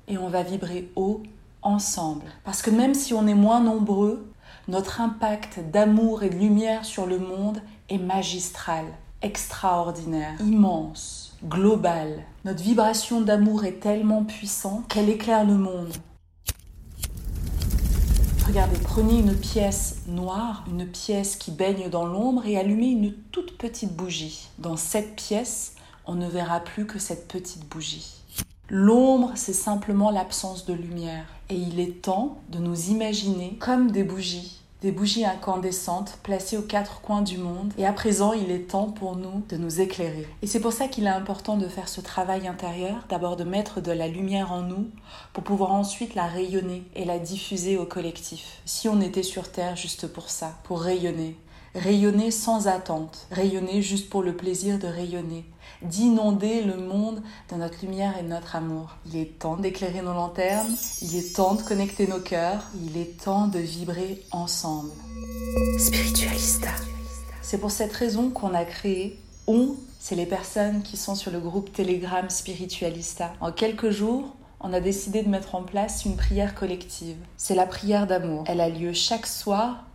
et 0.08 0.18
on 0.18 0.30
va 0.30 0.44
vibrer 0.44 0.92
haut 0.96 1.24
ensemble. 1.62 2.26
Parce 2.44 2.62
que 2.62 2.70
même 2.70 2.94
si 2.94 3.14
on 3.14 3.26
est 3.26 3.34
moins 3.34 3.62
nombreux, 3.62 4.32
notre 4.68 5.02
impact 5.02 5.60
d'amour 5.72 6.24
et 6.24 6.30
de 6.30 6.36
lumière 6.36 6.86
sur 6.86 7.06
le 7.06 7.18
monde 7.20 7.62
est 7.90 7.98
magistral 7.98 8.86
extraordinaire, 9.26 10.40
immense, 10.40 11.36
globale. 11.44 12.24
Notre 12.46 12.62
vibration 12.62 13.22
d'amour 13.22 13.66
est 13.66 13.80
tellement 13.80 14.24
puissante 14.24 14.88
qu'elle 14.88 15.10
éclaire 15.10 15.44
le 15.44 15.56
monde. 15.56 15.94
Regardez, 18.46 18.78
prenez 18.84 19.20
une 19.20 19.36
pièce 19.36 20.04
noire, 20.08 20.64
une 20.70 20.86
pièce 20.86 21.36
qui 21.36 21.50
baigne 21.50 21.90
dans 21.90 22.06
l'ombre 22.06 22.46
et 22.46 22.56
allumez 22.56 22.92
une 22.92 23.14
toute 23.32 23.58
petite 23.58 23.96
bougie. 23.96 24.48
Dans 24.60 24.78
cette 24.78 25.16
pièce, 25.16 25.74
on 26.06 26.14
ne 26.14 26.30
verra 26.30 26.60
plus 26.60 26.86
que 26.86 27.00
cette 27.00 27.28
petite 27.28 27.68
bougie. 27.68 28.14
L'ombre, 28.70 29.32
c'est 29.34 29.54
simplement 29.54 30.12
l'absence 30.12 30.68
de 30.68 30.74
lumière. 30.74 31.26
Et 31.50 31.56
il 31.56 31.80
est 31.80 32.04
temps 32.04 32.38
de 32.50 32.60
nous 32.60 32.90
imaginer 32.90 33.58
comme 33.60 33.90
des 33.90 34.04
bougies 34.04 34.62
des 34.86 34.92
bougies 34.92 35.26
incandescentes 35.26 36.20
placées 36.22 36.58
aux 36.58 36.62
quatre 36.62 37.02
coins 37.02 37.24
du 37.24 37.40
monde. 37.40 37.74
Et 37.80 37.88
à 37.88 37.92
présent, 37.92 38.34
il 38.34 38.52
est 38.52 38.70
temps 38.70 38.92
pour 38.92 39.16
nous 39.16 39.42
de 39.50 39.58
nous 39.58 39.82
éclairer. 39.82 40.28
Et 40.44 40.48
c'est 40.48 40.60
pour 40.60 40.74
ça 40.74 40.88
qu'il 40.88 41.06
est 41.06 41.10
important 41.10 41.58
de 41.58 41.68
faire 41.68 41.90
ce 41.90 42.02
travail 42.02 42.48
intérieur, 42.48 43.04
d'abord 43.10 43.36
de 43.36 43.44
mettre 43.44 43.82
de 43.82 43.92
la 43.92 44.08
lumière 44.08 44.52
en 44.52 44.62
nous, 44.62 44.88
pour 45.34 45.44
pouvoir 45.44 45.72
ensuite 45.72 46.14
la 46.14 46.28
rayonner 46.28 46.84
et 46.96 47.04
la 47.04 47.18
diffuser 47.18 47.78
au 47.78 47.86
collectif. 47.86 48.62
Si 48.66 48.88
on 48.88 49.02
était 49.02 49.24
sur 49.24 49.52
Terre 49.52 49.76
juste 49.76 50.06
pour 50.06 50.30
ça, 50.30 50.54
pour 50.66 50.82
rayonner, 50.82 51.36
rayonner 51.74 52.30
sans 52.30 52.68
attente, 52.68 53.26
rayonner 53.32 53.82
juste 53.82 54.08
pour 54.08 54.22
le 54.22 54.38
plaisir 54.38 54.78
de 54.78 54.86
rayonner, 54.86 55.46
d'inonder 55.82 56.62
le 56.62 56.78
monde 56.78 57.22
de 57.52 57.56
notre 57.56 57.82
lumière 57.82 58.18
et 58.18 58.24
de 58.24 58.28
notre 58.30 58.56
amour. 58.56 58.96
Il 59.06 59.18
est 59.18 59.40
temps 59.40 59.58
d'éclairer 59.58 60.02
nos 60.02 60.14
lanternes, 60.14 60.76
il 61.02 61.16
est 61.16 61.36
temps 61.36 61.56
de 61.56 61.62
connecter 61.62 62.08
nos 62.08 62.20
cœurs, 62.20 62.64
il 62.86 62.98
est 62.98 63.22
temps 63.24 63.48
de 63.48 63.60
vibrer 63.60 64.24
ensemble. 64.32 64.92
Spiritualista. 65.78 66.70
C'est 67.42 67.60
pour 67.60 67.72
cette 67.72 67.94
raison 67.94 68.30
qu'on 68.30 68.54
a 68.54 68.66
créé 68.66 69.20
On, 69.48 69.76
c'est 70.00 70.16
les 70.16 70.26
personnes 70.26 70.82
qui 70.82 70.98
sont 70.98 71.16
sur 71.16 71.32
le 71.32 71.40
groupe 71.40 71.72
Telegram 71.72 72.30
Spiritualista. 72.30 73.34
En 73.40 73.52
quelques 73.52 73.92
jours, 73.92 74.36
on 74.60 74.74
a 74.74 74.80
décidé 74.80 75.22
de 75.22 75.30
mettre 75.30 75.54
en 75.54 75.62
place 75.62 76.06
une 76.06 76.16
prière 76.16 76.56
collective. 76.56 77.18
C'est 77.38 77.54
la 77.54 77.68
prière 77.68 78.08
d'amour. 78.08 78.46
Elle 78.48 78.62
a 78.62 78.70
lieu 78.70 78.94
chaque 78.94 79.28
soir 79.28 79.86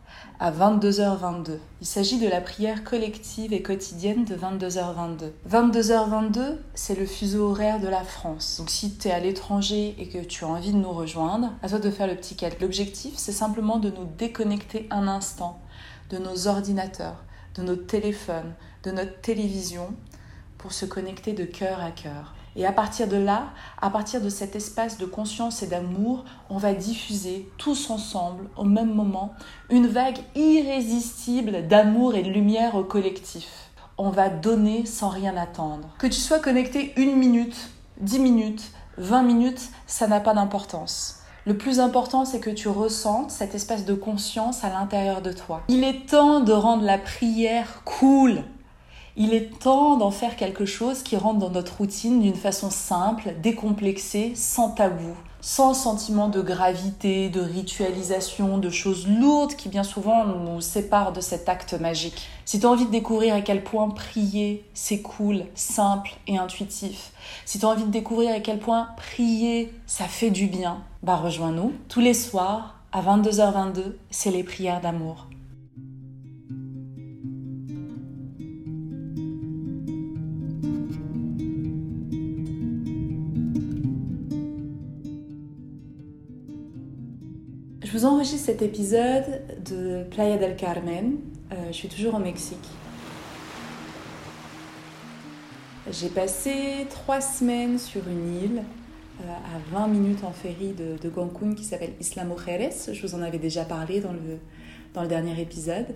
à 0.40 0.50
22h22. 0.50 1.58
Il 1.82 1.86
s'agit 1.86 2.18
de 2.18 2.26
la 2.26 2.40
prière 2.40 2.82
collective 2.82 3.52
et 3.52 3.60
quotidienne 3.60 4.24
de 4.24 4.34
22h22. 4.34 5.32
22h22, 5.48 6.56
c'est 6.72 6.98
le 6.98 7.04
fuseau 7.04 7.50
horaire 7.50 7.78
de 7.78 7.88
la 7.88 8.02
France. 8.02 8.56
Donc 8.58 8.70
si 8.70 8.96
tu 8.96 9.08
es 9.08 9.10
à 9.10 9.20
l'étranger 9.20 9.94
et 9.98 10.08
que 10.08 10.24
tu 10.24 10.44
as 10.44 10.48
envie 10.48 10.72
de 10.72 10.78
nous 10.78 10.92
rejoindre, 10.92 11.52
à 11.62 11.68
toi 11.68 11.78
de 11.78 11.90
faire 11.90 12.06
le 12.06 12.16
petit 12.16 12.36
calque. 12.36 12.62
L'objectif, 12.62 13.12
c'est 13.16 13.32
simplement 13.32 13.76
de 13.78 13.90
nous 13.90 14.06
déconnecter 14.16 14.86
un 14.90 15.06
instant 15.08 15.60
de 16.08 16.16
nos 16.16 16.48
ordinateurs, 16.48 17.22
de 17.56 17.62
nos 17.62 17.76
téléphones, 17.76 18.54
de 18.84 18.92
notre 18.92 19.20
télévision 19.20 19.94
pour 20.56 20.72
se 20.72 20.86
connecter 20.86 21.34
de 21.34 21.44
cœur 21.44 21.80
à 21.80 21.90
cœur. 21.90 22.34
Et 22.56 22.66
à 22.66 22.72
partir 22.72 23.06
de 23.06 23.16
là, 23.16 23.44
à 23.80 23.90
partir 23.90 24.20
de 24.20 24.28
cet 24.28 24.56
espace 24.56 24.98
de 24.98 25.06
conscience 25.06 25.62
et 25.62 25.66
d'amour, 25.66 26.24
on 26.48 26.56
va 26.56 26.74
diffuser 26.74 27.48
tous 27.58 27.90
ensemble, 27.90 28.48
au 28.56 28.64
même 28.64 28.92
moment, 28.92 29.34
une 29.70 29.86
vague 29.86 30.18
irrésistible 30.34 31.68
d'amour 31.68 32.14
et 32.14 32.22
de 32.22 32.30
lumière 32.30 32.74
au 32.74 32.82
collectif. 32.82 33.70
On 33.98 34.10
va 34.10 34.28
donner 34.28 34.86
sans 34.86 35.10
rien 35.10 35.36
attendre. 35.36 35.88
Que 35.98 36.06
tu 36.06 36.20
sois 36.20 36.40
connecté 36.40 36.92
une 36.96 37.16
minute, 37.16 37.70
dix 38.00 38.18
minutes, 38.18 38.72
vingt 38.98 39.22
minutes, 39.22 39.68
ça 39.86 40.06
n'a 40.06 40.20
pas 40.20 40.34
d'importance. 40.34 41.16
Le 41.46 41.56
plus 41.56 41.80
important, 41.80 42.24
c'est 42.24 42.40
que 42.40 42.50
tu 42.50 42.68
ressentes 42.68 43.30
cet 43.30 43.54
espace 43.54 43.84
de 43.84 43.94
conscience 43.94 44.62
à 44.62 44.68
l'intérieur 44.68 45.22
de 45.22 45.32
toi. 45.32 45.62
Il 45.68 45.84
est 45.84 46.06
temps 46.06 46.40
de 46.40 46.52
rendre 46.52 46.84
la 46.84 46.98
prière 46.98 47.82
cool. 47.84 48.42
Il 49.22 49.34
est 49.34 49.58
temps 49.58 49.98
d'en 49.98 50.10
faire 50.10 50.34
quelque 50.34 50.64
chose 50.64 51.02
qui 51.02 51.14
rentre 51.14 51.40
dans 51.40 51.50
notre 51.50 51.76
routine 51.76 52.22
d'une 52.22 52.34
façon 52.34 52.70
simple, 52.70 53.34
décomplexée, 53.42 54.32
sans 54.34 54.70
tabou, 54.70 55.14
sans 55.42 55.74
sentiment 55.74 56.30
de 56.30 56.40
gravité, 56.40 57.28
de 57.28 57.42
ritualisation, 57.42 58.56
de 58.56 58.70
choses 58.70 59.06
lourdes 59.06 59.56
qui 59.56 59.68
bien 59.68 59.82
souvent 59.82 60.24
nous 60.24 60.62
séparent 60.62 61.12
de 61.12 61.20
cet 61.20 61.50
acte 61.50 61.74
magique. 61.74 62.28
Si 62.46 62.60
tu 62.60 62.64
as 62.64 62.70
envie 62.70 62.86
de 62.86 62.90
découvrir 62.90 63.34
à 63.34 63.42
quel 63.42 63.62
point 63.62 63.90
prier, 63.90 64.64
c'est 64.72 65.02
cool, 65.02 65.44
simple 65.54 66.12
et 66.26 66.38
intuitif, 66.38 67.12
si 67.44 67.58
tu 67.58 67.66
as 67.66 67.68
envie 67.68 67.84
de 67.84 67.90
découvrir 67.90 68.34
à 68.34 68.40
quel 68.40 68.58
point 68.58 68.88
prier, 68.96 69.70
ça 69.86 70.04
fait 70.04 70.30
du 70.30 70.46
bien, 70.46 70.78
bah 71.02 71.16
rejoins-nous 71.16 71.74
tous 71.90 72.00
les 72.00 72.14
soirs 72.14 72.76
à 72.90 73.02
22h22, 73.02 73.96
c'est 74.10 74.30
les 74.30 74.44
prières 74.44 74.80
d'amour. 74.80 75.26
Je 87.90 87.98
vous 87.98 88.04
enregistre 88.04 88.46
cet 88.46 88.62
épisode 88.62 89.42
de 89.68 90.04
Playa 90.12 90.36
del 90.36 90.54
Carmen. 90.54 91.16
Euh, 91.50 91.56
je 91.68 91.72
suis 91.72 91.88
toujours 91.88 92.14
au 92.14 92.18
Mexique. 92.20 92.68
J'ai 95.90 96.08
passé 96.08 96.86
trois 96.88 97.20
semaines 97.20 97.80
sur 97.80 98.02
une 98.06 98.42
île 98.42 98.62
euh, 99.22 99.24
à 99.28 99.76
20 99.76 99.88
minutes 99.88 100.22
en 100.22 100.30
ferry 100.30 100.72
de, 100.72 101.02
de 101.02 101.08
Cancun 101.08 101.54
qui 101.54 101.64
s'appelle 101.64 101.94
Isla 102.00 102.22
Mujeres. 102.22 102.92
Je 102.92 103.04
vous 103.04 103.16
en 103.16 103.22
avais 103.22 103.38
déjà 103.38 103.64
parlé 103.64 103.98
dans 103.98 104.12
le, 104.12 104.38
dans 104.94 105.02
le 105.02 105.08
dernier 105.08 105.40
épisode. 105.40 105.86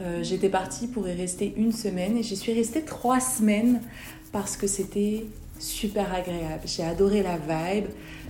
Euh, 0.00 0.22
j'étais 0.22 0.48
partie 0.48 0.86
pour 0.86 1.06
y 1.06 1.12
rester 1.12 1.52
une 1.58 1.72
semaine 1.72 2.16
et 2.16 2.22
j'y 2.22 2.36
suis 2.36 2.54
restée 2.54 2.82
trois 2.82 3.20
semaines 3.20 3.82
parce 4.32 4.56
que 4.56 4.66
c'était 4.66 5.26
super 5.58 6.14
agréable. 6.14 6.62
J'ai 6.64 6.82
adoré 6.82 7.22
la 7.22 7.36
vibe, 7.36 7.88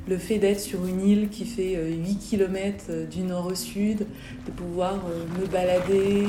le 0.09 0.19
fait 0.19 0.39
d'être 0.39 0.61
sur 0.61 0.87
une 0.87 1.01
île 1.01 1.29
qui 1.29 1.45
fait 1.45 1.77
8 1.77 2.19
km 2.19 3.07
du 3.11 3.23
nord 3.23 3.47
au 3.47 3.55
sud, 3.55 4.07
de 4.47 4.51
pouvoir 4.53 5.05
me 5.41 5.47
balader, 5.47 6.25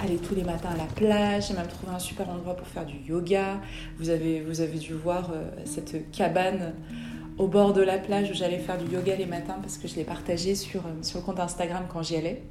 aller 0.00 0.16
tous 0.16 0.34
les 0.34 0.44
matins 0.44 0.70
à 0.70 0.76
la 0.76 0.84
plage, 0.84 1.48
j'ai 1.48 1.54
même 1.54 1.66
trouvé 1.66 1.92
un 1.92 1.98
super 1.98 2.28
endroit 2.28 2.54
pour 2.54 2.68
faire 2.68 2.86
du 2.86 2.98
yoga. 3.08 3.60
Vous 3.98 4.10
avez, 4.10 4.40
vous 4.42 4.60
avez 4.60 4.78
dû 4.78 4.94
voir 4.94 5.32
cette 5.64 6.10
cabane 6.12 6.72
au 7.36 7.48
bord 7.48 7.72
de 7.72 7.82
la 7.82 7.98
plage 7.98 8.30
où 8.30 8.34
j'allais 8.34 8.58
faire 8.58 8.78
du 8.78 8.94
yoga 8.94 9.16
les 9.16 9.26
matins 9.26 9.58
parce 9.60 9.78
que 9.78 9.88
je 9.88 9.96
l'ai 9.96 10.04
partagé 10.04 10.54
sur, 10.54 10.82
sur 11.02 11.18
le 11.18 11.24
compte 11.24 11.40
Instagram 11.40 11.84
quand 11.88 12.02
j'y 12.02 12.16
allais. 12.16 12.42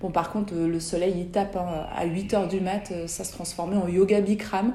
Bon, 0.00 0.10
par 0.10 0.30
contre, 0.30 0.54
euh, 0.54 0.68
le 0.68 0.78
soleil, 0.78 1.14
il 1.16 1.30
tape. 1.30 1.56
À 1.56 2.04
8 2.04 2.34
h 2.34 2.48
du 2.48 2.60
mat, 2.60 2.90
euh, 2.92 3.06
ça 3.06 3.24
se 3.24 3.32
transformait 3.32 3.76
en 3.76 3.88
yoga 3.88 4.20
Bikram. 4.20 4.74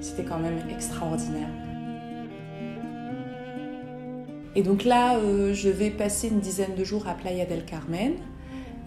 C'était 0.00 0.24
quand 0.24 0.38
même 0.38 0.58
extraordinaire. 0.70 1.48
Et 4.58 4.62
donc 4.62 4.84
là, 4.84 5.18
euh, 5.18 5.54
je 5.54 5.68
vais 5.68 5.88
passer 5.90 6.26
une 6.26 6.40
dizaine 6.40 6.74
de 6.74 6.82
jours 6.82 7.06
à 7.06 7.14
Playa 7.14 7.44
del 7.44 7.64
Carmen. 7.64 8.14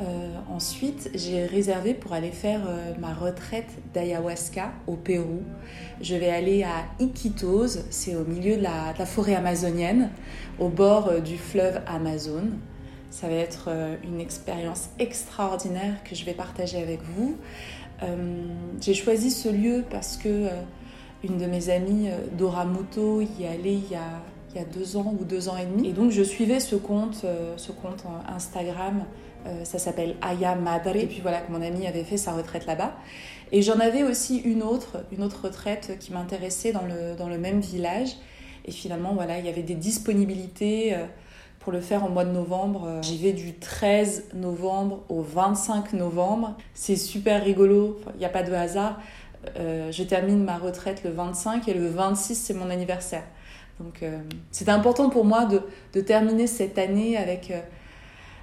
Euh, 0.02 0.34
ensuite, 0.50 1.10
j'ai 1.14 1.46
réservé 1.46 1.94
pour 1.94 2.12
aller 2.12 2.32
faire 2.32 2.60
euh, 2.68 2.94
ma 3.00 3.14
retraite 3.14 3.70
d'ayahuasca 3.94 4.74
au 4.86 4.98
Pérou. 4.98 5.44
Je 6.02 6.16
vais 6.16 6.30
aller 6.30 6.64
à 6.64 6.84
Iquitos, 7.00 7.80
c'est 7.90 8.16
au 8.16 8.26
milieu 8.26 8.58
de 8.58 8.64
la, 8.64 9.06
forêt 9.06 9.36
amazonienne, 9.36 10.10
au 10.60 10.68
bord 10.68 11.22
du 11.22 11.38
fleuve 11.38 11.80
Amazon. 11.88 12.50
Ça 13.10 13.28
va 13.28 13.36
être 13.36 13.70
une 14.04 14.20
expérience 14.20 14.90
extraordinaire 15.00 16.04
que 16.04 16.16
je 16.16 16.26
vais 16.26 16.34
partager 16.34 16.82
avec 16.82 17.00
vous. 17.16 17.38
j'ai 18.80 18.94
choisi 18.94 19.32
ce 19.32 19.48
lieu 19.48 19.84
parce 19.90 20.18
que 20.18 20.48
une 21.24 21.38
de 21.38 21.46
mes 21.46 21.70
amies, 21.70 22.10
Dora 22.38 22.66
Muto, 22.66 23.22
y 23.22 23.44
est 23.44 23.48
allée 23.48 23.80
il 24.54 24.58
y 24.58 24.60
a 24.60 24.66
deux 24.66 24.98
ans 24.98 25.16
ou 25.20 25.24
deux 25.24 25.50
ans 25.50 25.58
et 25.58 25.66
demi. 25.66 25.90
Et 25.90 25.94
donc 25.94 26.12
je 26.12 26.24
suivais 26.24 26.60
ce 26.60 26.76
compte, 26.76 27.26
ce 27.58 27.72
compte 27.72 28.04
Instagram 28.28 29.06
euh, 29.48 29.64
ça 29.66 29.80
s'appelle 29.80 30.16
Aya 30.22 30.56
Madre. 30.56 30.96
Et 30.96 31.08
puis 31.08 31.20
voilà, 31.22 31.42
que 31.42 31.52
mon 31.52 31.62
ami 31.62 31.88
avait 31.88 32.04
fait 32.04 32.18
sa 32.18 32.34
retraite 32.34 32.66
là-bas. 32.66 32.96
Et 33.52 33.62
j'en 33.62 33.80
avais 33.80 34.04
aussi 34.04 34.38
une 34.38 34.64
autre, 34.64 35.04
une 35.12 35.24
autre 35.24 35.46
retraite 35.46 35.98
qui 36.00 36.14
m'intéressait 36.14 36.72
dans 36.72 37.28
le, 37.28 37.38
même 37.38 37.60
village. 37.60 38.16
Et 38.66 38.72
finalement, 38.72 39.14
voilà, 39.14 39.40
il 39.40 39.46
y 39.46 39.50
avait 39.50 39.64
des 39.64 39.76
disponibilités 39.76 40.94
euh, 40.94 41.06
pour 41.60 41.72
le 41.72 41.82
faire 41.82 42.04
en 42.04 42.10
mois 42.10 42.24
de 42.24 42.32
novembre. 42.32 42.86
Euh, 42.86 43.02
j'y 43.02 43.18
vais 43.18 43.34
du 43.34 43.56
13 43.56 44.26
novembre 44.36 45.04
au 45.10 45.22
25 45.22 45.94
novembre. 45.94 46.56
C'est 46.74 46.96
super 46.96 47.44
rigolo, 47.44 48.00
il 48.16 48.20
n'y 48.20 48.26
a 48.26 48.30
pas 48.30 48.44
de 48.44 48.54
hasard. 48.54 49.00
Je 49.56 50.04
termine 50.04 50.44
ma 50.44 50.58
retraite 50.58 51.04
le 51.04 51.12
25 51.12 51.68
et 51.68 51.74
le 51.74 51.88
26, 51.88 52.36
c'est 52.36 52.54
mon 52.54 52.70
anniversaire. 52.70 53.24
Donc 53.80 54.04
c'était 54.52 54.72
important 54.72 55.10
pour 55.10 55.26
moi 55.26 55.46
de, 55.46 56.02
terminer 56.02 56.48
cette 56.48 56.78
année 56.78 57.18
avec 57.18 57.52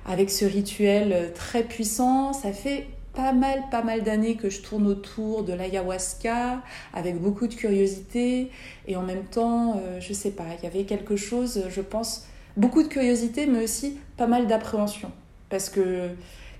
avec 0.06 0.30
ce 0.30 0.44
rituel 0.44 1.32
très 1.34 1.62
puissant. 1.62 2.32
Ça 2.32 2.52
fait 2.52 2.86
pas 3.18 3.32
mal, 3.32 3.64
pas 3.68 3.82
mal 3.82 4.04
d'années 4.04 4.36
que 4.36 4.48
je 4.48 4.62
tourne 4.62 4.86
autour 4.86 5.42
de 5.42 5.52
l'ayahuasca 5.52 6.62
avec 6.94 7.20
beaucoup 7.20 7.48
de 7.48 7.54
curiosité 7.54 8.52
et 8.86 8.94
en 8.94 9.02
même 9.02 9.24
temps, 9.24 9.76
euh, 9.76 9.98
je 10.00 10.12
sais 10.12 10.30
pas, 10.30 10.44
il 10.56 10.62
y 10.62 10.68
avait 10.68 10.84
quelque 10.84 11.16
chose, 11.16 11.64
je 11.68 11.80
pense, 11.80 12.28
beaucoup 12.56 12.80
de 12.80 12.88
curiosité 12.88 13.46
mais 13.46 13.64
aussi 13.64 13.98
pas 14.16 14.28
mal 14.28 14.46
d'appréhension 14.46 15.10
parce 15.48 15.68
que 15.68 16.10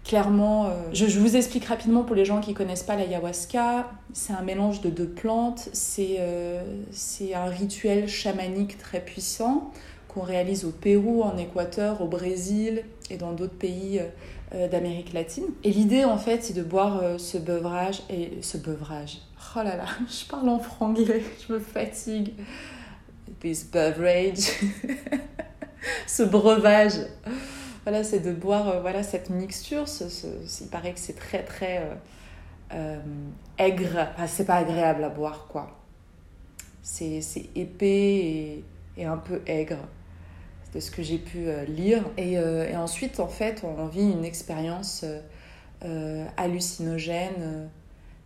clairement, 0.08 0.66
euh, 0.66 0.70
je, 0.94 1.18
vous 1.20 1.36
explique 1.36 1.66
rapidement 1.66 2.02
pour 2.02 2.16
les 2.16 2.24
gens 2.24 2.40
qui 2.40 2.54
connaissent 2.54 2.82
pas 2.82 2.96
l'ayahuasca, 2.96 3.90
c'est 4.14 4.32
un 4.32 4.40
mélange 4.40 4.80
de 4.80 4.88
deux 4.88 5.06
plantes, 5.06 5.68
c'est 5.74 6.16
euh, 6.18 6.62
un 7.34 7.44
rituel 7.44 8.08
chamanique 8.08 8.78
très 8.78 9.00
puissant 9.00 9.70
qu'on 10.08 10.22
réalise 10.22 10.64
au 10.64 10.70
Pérou, 10.70 11.22
en 11.22 11.36
Équateur, 11.36 12.00
au 12.00 12.06
Brésil 12.06 12.84
et 13.10 13.18
dans 13.18 13.32
d'autres 13.32 13.58
pays 13.58 14.00
euh, 14.54 14.66
d'Amérique 14.68 15.12
latine. 15.12 15.44
Et 15.62 15.70
l'idée, 15.70 16.04
en 16.04 16.16
fait, 16.16 16.42
c'est 16.42 16.54
de 16.54 16.62
boire 16.62 17.02
ce 17.18 17.36
beuvrage 17.36 18.02
et 18.08 18.38
ce 18.40 18.56
beuvrage. 18.56 19.18
Oh 19.54 19.58
là 19.58 19.76
là, 19.76 19.84
je 20.08 20.24
parle 20.24 20.48
en 20.48 20.58
franglais, 20.58 21.22
je 21.46 21.52
me 21.52 21.58
fatigue. 21.58 22.32
This 23.40 23.70
beverage, 23.70 24.52
ce 26.06 26.22
breuvage. 26.22 26.94
Voilà, 27.88 28.04
c'est 28.04 28.20
de 28.20 28.34
boire 28.34 28.68
euh, 28.68 28.80
voilà 28.82 29.02
cette 29.02 29.30
mixture. 29.30 29.86
il 30.60 30.68
paraît 30.68 30.92
que 30.92 31.00
c'est 31.00 31.16
très 31.16 31.42
très 31.42 31.82
aigre. 33.56 34.08
Enfin, 34.14 34.26
c'est 34.26 34.44
pas 34.44 34.56
agréable 34.56 35.04
à 35.04 35.08
boire, 35.08 35.46
quoi. 35.48 35.70
C'est 36.82 37.22
épais 37.54 38.62
et 38.98 39.04
un 39.06 39.16
peu 39.16 39.40
aigre 39.46 39.78
de 40.74 40.80
ce 40.80 40.90
que 40.90 41.02
j'ai 41.02 41.18
pu 41.18 41.48
euh, 41.48 41.64
lire. 41.64 42.04
Euh, 42.18 42.68
et, 42.68 42.76
ensuite, 42.76 43.20
en 43.20 43.28
fait, 43.28 43.64
on 43.64 43.86
vit 43.86 44.10
une 44.10 44.24
expérience 44.24 45.04
euh, 45.84 46.26
hallucinogène, 46.36 47.70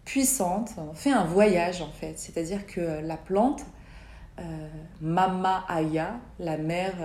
puissante. 0.04 0.70
On 0.78 0.94
fait 0.94 1.12
un 1.12 1.24
voyage, 1.24 1.82
en 1.82 1.90
fait. 1.90 2.18
C'est-à-dire 2.18 2.66
que 2.66 3.00
la 3.00 3.16
plante, 3.16 3.62
Mama 5.00 5.64
Aya, 5.68 6.16
la 6.40 6.56
mère, 6.56 6.96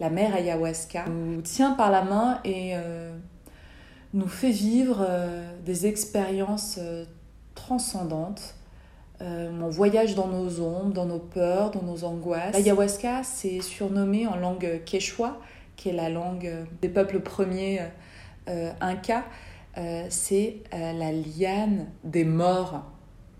la 0.00 0.10
mère 0.10 0.34
ayahuasca, 0.34 1.06
nous 1.06 1.40
tient 1.42 1.72
par 1.72 1.90
la 1.90 2.02
main 2.02 2.40
et 2.44 2.74
nous 4.12 4.28
fait 4.28 4.50
vivre 4.50 5.06
des 5.64 5.86
expériences 5.86 6.78
transcendantes 7.54 8.56
euh, 9.22 9.50
on 9.62 9.68
voyage 9.68 10.14
dans 10.14 10.28
nos 10.28 10.60
ombres, 10.60 10.92
dans 10.92 11.06
nos 11.06 11.18
peurs, 11.18 11.70
dans 11.70 11.82
nos 11.82 12.04
angoisses. 12.04 12.52
L'ayahuasca, 12.52 13.22
c'est 13.22 13.60
surnommé 13.62 14.26
en 14.26 14.36
langue 14.36 14.82
quechua, 14.84 15.38
qui 15.76 15.88
est 15.88 15.92
la 15.92 16.10
langue 16.10 16.66
des 16.82 16.88
peuples 16.88 17.20
premiers 17.20 17.80
euh. 18.48 18.70
Euh, 19.78 20.06
c'est 20.08 20.62
la 20.72 21.12
liane 21.12 21.86
des 22.04 22.24
morts. 22.24 22.82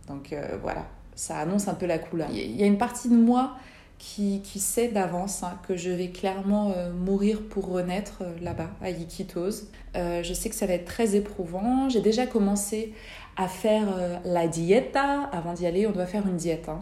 Donc 0.08 0.34
voilà, 0.62 0.86
ça 1.14 1.38
annonce 1.38 1.68
un 1.68 1.74
peu 1.74 1.86
la 1.86 1.98
couleur. 1.98 2.28
Il 2.30 2.56
y 2.56 2.62
a 2.62 2.66
une 2.66 2.78
partie 2.78 3.08
de 3.08 3.16
moi 3.16 3.56
qui, 3.98 4.40
qui 4.42 4.60
sait 4.60 4.88
d'avance 4.88 5.42
hein, 5.42 5.58
que 5.66 5.76
je 5.76 5.90
vais 5.90 6.08
clairement 6.08 6.74
mourir 6.94 7.40
pour 7.48 7.68
renaître 7.68 8.22
là-bas, 8.42 8.70
à 8.82 8.90
Iquitos. 8.90 9.68
je 9.94 10.32
sais 10.34 10.48
que 10.48 10.54
ça 10.54 10.66
va 10.66 10.74
être 10.74 10.84
très 10.84 11.16
éprouvant. 11.16 11.88
J'ai 11.88 12.00
déjà 12.00 12.26
commencé 12.26 12.92
à 13.36 13.48
faire 13.48 13.86
euh, 13.96 14.16
la 14.24 14.48
dieta. 14.48 15.24
Avant 15.32 15.52
d'y 15.52 15.66
aller, 15.66 15.86
on 15.86 15.92
doit 15.92 16.06
faire 16.06 16.26
une 16.26 16.36
diète. 16.36 16.68
Hein. 16.68 16.80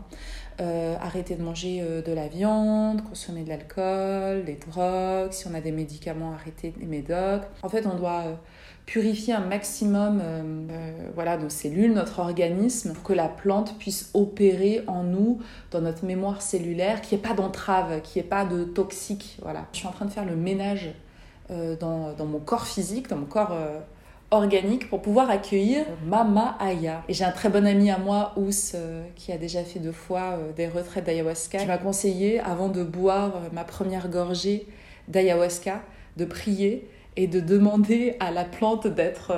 Euh, 0.60 0.94
arrêter 1.00 1.34
de 1.34 1.42
manger 1.42 1.80
euh, 1.82 2.00
de 2.00 2.12
la 2.12 2.28
viande, 2.28 3.02
consommer 3.02 3.42
de 3.42 3.48
l'alcool, 3.48 4.44
des 4.44 4.54
drogues, 4.54 5.32
si 5.32 5.48
on 5.48 5.54
a 5.54 5.60
des 5.60 5.72
médicaments, 5.72 6.32
arrêter 6.32 6.72
les 6.78 6.86
médocs. 6.86 7.42
En 7.62 7.68
fait, 7.68 7.86
on 7.86 7.96
doit 7.96 8.24
purifier 8.86 9.34
un 9.34 9.46
maximum 9.46 10.22
voilà, 11.14 11.36
nos 11.36 11.48
cellules, 11.48 11.92
notre 11.92 12.18
organisme, 12.18 12.92
pour 12.92 13.02
que 13.02 13.12
la 13.12 13.28
plante 13.28 13.78
puisse 13.78 14.10
opérer 14.12 14.84
en 14.86 15.02
nous, 15.02 15.40
dans 15.70 15.80
notre 15.80 16.04
mémoire 16.04 16.42
cellulaire, 16.42 17.00
qu'il 17.00 17.16
n'y 17.16 17.24
ait 17.24 17.28
pas 17.28 17.34
d'entrave, 17.34 18.02
qu'il 18.02 18.20
n'y 18.20 18.26
ait 18.26 18.28
pas 18.28 18.44
de 18.44 18.64
toxique. 18.64 19.38
Voilà. 19.42 19.66
Je 19.72 19.78
suis 19.78 19.88
en 19.88 19.92
train 19.92 20.04
de 20.04 20.10
faire 20.10 20.26
le 20.26 20.36
ménage 20.36 20.90
dans, 21.48 22.12
dans, 22.12 22.26
mon 22.26 22.40
corps 22.40 22.66
physique, 22.66 23.08
dans 23.08 23.16
mon 23.16 23.26
corps 23.26 23.56
organique 24.34 24.88
pour 24.88 25.00
pouvoir 25.00 25.30
accueillir 25.30 25.84
Mama 26.04 26.56
Aya. 26.60 27.02
Et 27.08 27.14
j'ai 27.14 27.24
un 27.24 27.30
très 27.30 27.48
bon 27.48 27.66
ami 27.66 27.90
à 27.90 27.98
moi, 27.98 28.32
Ous, 28.36 28.74
euh, 28.74 29.04
qui 29.16 29.32
a 29.32 29.38
déjà 29.38 29.62
fait 29.62 29.78
deux 29.78 29.92
fois 29.92 30.34
euh, 30.38 30.52
des 30.52 30.66
retraites 30.66 31.04
d'ayahuasca, 31.04 31.58
qui 31.58 31.66
m'a 31.66 31.78
conseillé, 31.78 32.40
avant 32.40 32.68
de 32.68 32.82
boire 32.82 33.36
euh, 33.36 33.48
ma 33.52 33.64
première 33.64 34.08
gorgée 34.08 34.66
d'ayahuasca, 35.08 35.80
de 36.16 36.24
prier 36.24 36.88
et 37.16 37.26
de 37.26 37.40
demander 37.40 38.16
à 38.20 38.30
la 38.30 38.44
plante 38.44 38.86
d'être, 38.86 39.32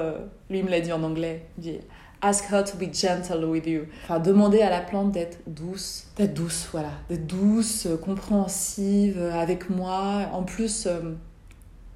lui 0.50 0.62
me 0.62 0.70
l'a 0.70 0.80
dit 0.80 0.92
en 0.92 1.02
anglais, 1.02 1.46
dit 1.58 1.78
Ask 2.22 2.50
her 2.50 2.64
to 2.64 2.78
be 2.78 2.92
gentle 2.92 3.44
with 3.44 3.66
you. 3.66 3.82
Enfin, 4.04 4.18
demander 4.18 4.62
à 4.62 4.70
la 4.70 4.80
plante 4.80 5.12
d'être 5.12 5.38
douce, 5.46 6.06
d'être 6.16 6.32
douce, 6.32 6.66
voilà, 6.72 6.92
d'être 7.10 7.26
douce, 7.26 7.86
compréhensive 8.02 9.20
avec 9.34 9.68
moi. 9.68 10.30
En 10.32 10.42
plus, 10.42 10.88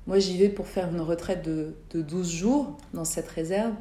moi, 0.07 0.19
j'y 0.19 0.37
vais 0.37 0.49
pour 0.49 0.67
faire 0.67 0.89
une 0.89 1.01
retraite 1.01 1.45
de, 1.45 1.77
de 1.93 2.03
12 2.03 2.31
jours 2.31 2.77
dans 2.95 3.05
cette 3.05 3.29
réserve. 3.29 3.75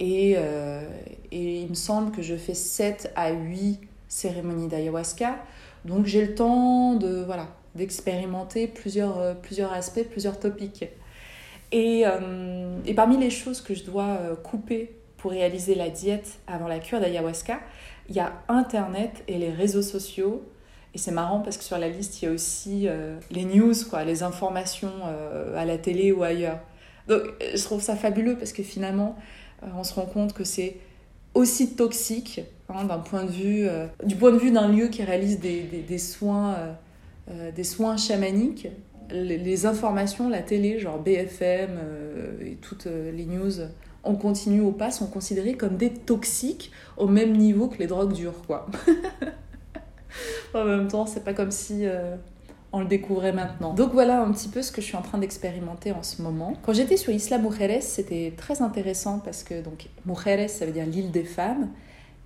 Et, 0.00 0.34
euh, 0.36 0.82
et, 1.30 1.62
il 1.62 1.68
me 1.68 1.74
semble 1.74 2.10
que 2.10 2.22
je 2.22 2.34
fais 2.34 2.54
7 2.54 3.12
à 3.14 3.30
8 3.30 3.80
cérémonies 4.08 4.66
d'ayahuasca. 4.66 5.36
Donc 5.84 6.06
j'ai 6.06 6.26
le 6.26 6.34
temps 6.34 6.94
de 6.94 7.22
voilà 7.22 7.48
d'expérimenter 7.76 8.66
plusieurs, 8.66 9.18
euh, 9.18 9.34
plusieurs 9.34 9.72
aspects, 9.72 10.04
plusieurs 10.10 10.40
topics. 10.40 10.86
Et, 11.72 12.04
euh, 12.06 12.78
et, 12.86 12.94
parmi 12.94 13.16
les 13.16 13.30
choses 13.30 13.60
que 13.60 13.74
je 13.74 13.84
dois 13.84 14.18
couper 14.42 14.94
pour 15.16 15.32
réaliser 15.32 15.74
la 15.74 15.88
diète 15.88 16.38
avant 16.46 16.68
la 16.68 16.78
cure 16.78 17.00
d'ayahuasca, 17.00 17.60
il 18.08 18.14
y 18.14 18.20
a 18.20 18.32
Internet 18.48 19.24
et 19.26 19.38
les 19.38 19.50
réseaux 19.50 19.82
sociaux 19.82 20.44
et 20.94 20.98
c'est 20.98 21.10
marrant 21.10 21.40
parce 21.40 21.56
que 21.56 21.64
sur 21.64 21.76
la 21.76 21.88
liste, 21.88 22.22
il 22.22 22.26
y 22.26 22.28
a 22.28 22.30
aussi 22.30 22.86
euh, 22.86 23.18
les 23.32 23.44
news, 23.44 23.74
quoi, 23.90 24.04
les 24.04 24.22
informations 24.22 24.92
euh, 25.06 25.56
à 25.56 25.64
la 25.64 25.76
télé 25.76 26.12
ou 26.12 26.22
ailleurs. 26.22 26.60
Donc 27.08 27.22
je 27.54 27.62
trouve 27.62 27.82
ça 27.82 27.96
fabuleux 27.96 28.36
parce 28.36 28.52
que 28.52 28.62
finalement, 28.62 29.16
on 29.76 29.82
se 29.82 29.94
rend 29.94 30.06
compte 30.06 30.32
que 30.32 30.44
c'est 30.44 30.76
aussi 31.34 31.74
toxique 31.74 32.42
hein, 32.68 32.84
d'un 32.84 32.98
point 32.98 33.24
de 33.24 33.30
vue, 33.30 33.68
du 34.04 34.14
point 34.14 34.30
de 34.30 34.38
vue 34.38 34.52
d'un 34.52 34.68
lieu 34.68 34.88
qui 34.88 35.02
réalise 35.02 35.40
des, 35.40 35.62
des, 35.62 35.98
soins, 35.98 36.56
des 37.54 37.64
soins 37.64 37.96
chamaniques. 37.98 38.68
Les, 39.10 39.66
informations, 39.66 40.28
la 40.28 40.42
télé, 40.42 40.78
genre 40.78 40.98
BFM 40.98 41.78
et 42.40 42.56
toutes 42.56 42.86
les 42.86 43.26
news 43.26 43.52
on 44.04 44.14
continue 44.16 44.60
ou 44.60 44.72
pas 44.72 44.90
sont 44.90 45.06
considérés 45.06 45.54
comme 45.54 45.76
des 45.76 45.90
toxiques 45.90 46.70
au 46.96 47.06
même 47.06 47.32
niveau 47.36 47.68
que 47.68 47.78
les 47.78 47.86
drogues 47.86 48.12
dures, 48.12 48.42
quoi. 48.46 48.66
en 50.54 50.64
même 50.64 50.88
temps, 50.88 51.06
c'est 51.06 51.24
pas 51.24 51.34
comme 51.34 51.50
si 51.50 51.86
euh, 51.86 52.16
on 52.72 52.80
le 52.80 52.86
découvrait 52.86 53.32
maintenant. 53.32 53.74
Donc 53.74 53.92
voilà 53.92 54.22
un 54.22 54.30
petit 54.32 54.48
peu 54.48 54.62
ce 54.62 54.70
que 54.70 54.80
je 54.80 54.86
suis 54.86 54.96
en 54.96 55.02
train 55.02 55.18
d'expérimenter 55.18 55.92
en 55.92 56.02
ce 56.02 56.22
moment. 56.22 56.54
Quand 56.62 56.72
j'étais 56.72 56.96
sur 56.96 57.12
Isla 57.12 57.38
Mujeres, 57.38 57.82
c'était 57.82 58.32
très 58.36 58.62
intéressant 58.62 59.18
parce 59.18 59.42
que 59.42 59.62
donc 59.62 59.88
Mujeres, 60.06 60.48
ça 60.48 60.66
veut 60.66 60.72
dire 60.72 60.86
l'île 60.86 61.10
des 61.10 61.24
femmes. 61.24 61.70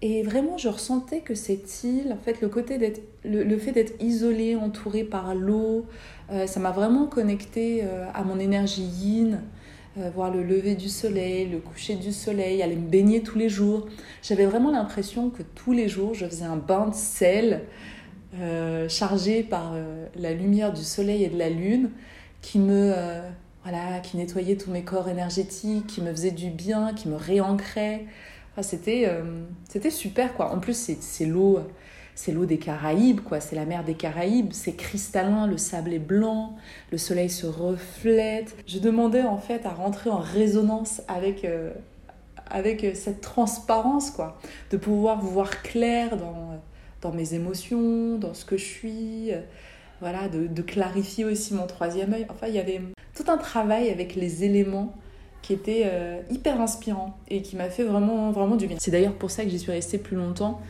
Et 0.01 0.23
vraiment, 0.23 0.57
je 0.59 0.69
ressentais 0.69 1.21
que 1.21 1.35
cette 1.35 1.83
île, 1.83 2.13
en 2.13 2.23
fait, 2.23 2.41
le 2.41 2.49
côté 2.49 2.79
d'être, 2.79 3.01
le, 3.25 3.59
fait 3.59 3.73
d'être 3.73 4.01
isolé, 4.01 4.55
entouré 4.55 5.03
par 5.03 5.35
l'eau, 5.35 5.87
euh, 6.31 6.47
ça 6.47 6.61
m'a 6.61 6.71
vraiment 6.71 7.07
connecté 7.07 7.81
euh, 7.83 8.07
à 8.15 8.23
mon 8.23 8.39
énergie 8.39 8.85
yin, 8.85 9.41
euh, 9.99 10.09
voir 10.15 10.33
le 10.33 10.45
lever 10.45 10.77
du 10.77 10.89
soleil, 10.89 11.49
le 11.49 11.59
coucher 11.59 11.97
du 11.97 12.13
soleil, 12.13 12.63
aller 12.63 12.77
me 12.77 12.89
baigner 12.89 13.23
tous 13.25 13.39
les 13.39 13.49
jours. 13.49 13.89
J'avais 14.23 14.47
vraiment 14.47 14.71
l'impression 14.71 15.31
que 15.31 15.43
tous 15.57 15.73
les 15.73 15.89
jours, 15.89 16.15
je 16.15 16.27
faisais 16.27 16.45
un 16.45 16.57
bain 16.57 16.89
de 16.89 16.95
sel 16.95 17.63
chargé 18.89 19.43
par 19.43 19.75
la 20.15 20.33
lumière 20.33 20.73
du 20.73 20.85
soleil 20.85 21.25
et 21.25 21.29
de 21.29 21.39
la 21.39 21.49
lune 21.49 21.91
qui 22.43 22.59
me 22.59 22.93
voilà, 23.65 23.99
qui 24.01 24.19
nettoyait 24.19 24.57
tous 24.57 24.71
mes 24.71 24.83
corps 24.83 25.09
énergétiques, 25.09 25.87
qui 25.87 26.03
me 26.03 26.11
faisait 26.11 26.31
du 26.31 26.51
bien, 26.51 26.93
qui 26.93 27.09
me 27.09 27.17
réancrait. 27.17 28.05
Enfin, 28.59 28.69
c'était 28.69 29.09
c'était 29.69 29.91
super 29.91 30.35
quoi. 30.35 30.51
En 30.51 30.59
plus 30.59 30.97
c'est 31.01 31.27
l'eau 31.27 31.61
c'est 32.19 32.33
l'eau 32.33 32.47
des 32.47 32.59
Caraïbes, 32.59 33.21
quoi. 33.21 33.39
C'est 33.39 33.55
la 33.55 33.65
mer 33.65 33.85
des 33.85 33.95
Caraïbes. 33.95 34.53
C'est 34.53 34.73
cristallin, 34.73 35.47
le 35.47 35.57
sable 35.57 35.93
est 35.93 36.01
blanc, 36.01 36.57
le 36.91 36.99
soleil 36.99 37.31
se 37.31 37.47
reflète. 37.47 38.57
Je 38.67 38.81
demandais 38.81 39.23
en 39.23 39.39
fait 39.39 39.65
à 39.65 39.71
rentrer 39.71 40.11
en 40.11 40.19
résonance 40.19 41.01
avec, 41.07 41.45
euh, 41.45 41.71
avec 42.51 42.85
cette 42.97 43.21
transparence, 43.21 44.11
quoi. 44.11 44.37
De 44.73 44.77
pouvoir 44.77 45.21
voir 45.21 45.63
clair 45.63 46.17
dans, 46.17 46.61
dans 47.03 47.13
mes 47.13 47.35
émotions, 47.35 48.19
dans 48.19 48.35
ce 48.35 48.45
que 48.45 48.57
je 48.57 48.65
suis. 48.65 49.33
Euh, 49.33 49.39
voilà, 50.01 50.29
de, 50.29 50.63
clarifier 50.63 51.25
aussi 51.25 51.55
mon 51.55 51.69
troisième 51.69 52.13
œil. 52.15 52.27
Enfin, 52.29 52.49
il 52.49 52.55
y 52.55 52.59
avait 52.59 52.81
tout 53.15 53.31
un 53.31 53.39
travail 53.39 53.91
avec 53.91 54.17
les 54.17 54.43
éléments 54.43 54.93
qui 55.43 55.53
était 55.53 55.85
euh, 55.87 56.21
hyper 56.31 56.61
inspirant 56.61 57.17
et 57.29 57.43
qui 57.43 57.57
m'a 57.57 57.71
fait 57.71 57.85
vraiment, 57.85 58.31
vraiment 58.31 58.57
du 58.57 58.67
bien. 58.67 58.77
C'est 58.81 58.91
d'ailleurs 58.91 59.15
pour 59.15 59.31
ça 59.31 59.45
que 59.45 59.51
j'y 59.51 59.59
suis 59.59 59.73
restée 59.73 59.99
plus 59.99 60.17
longtemps 60.17 60.61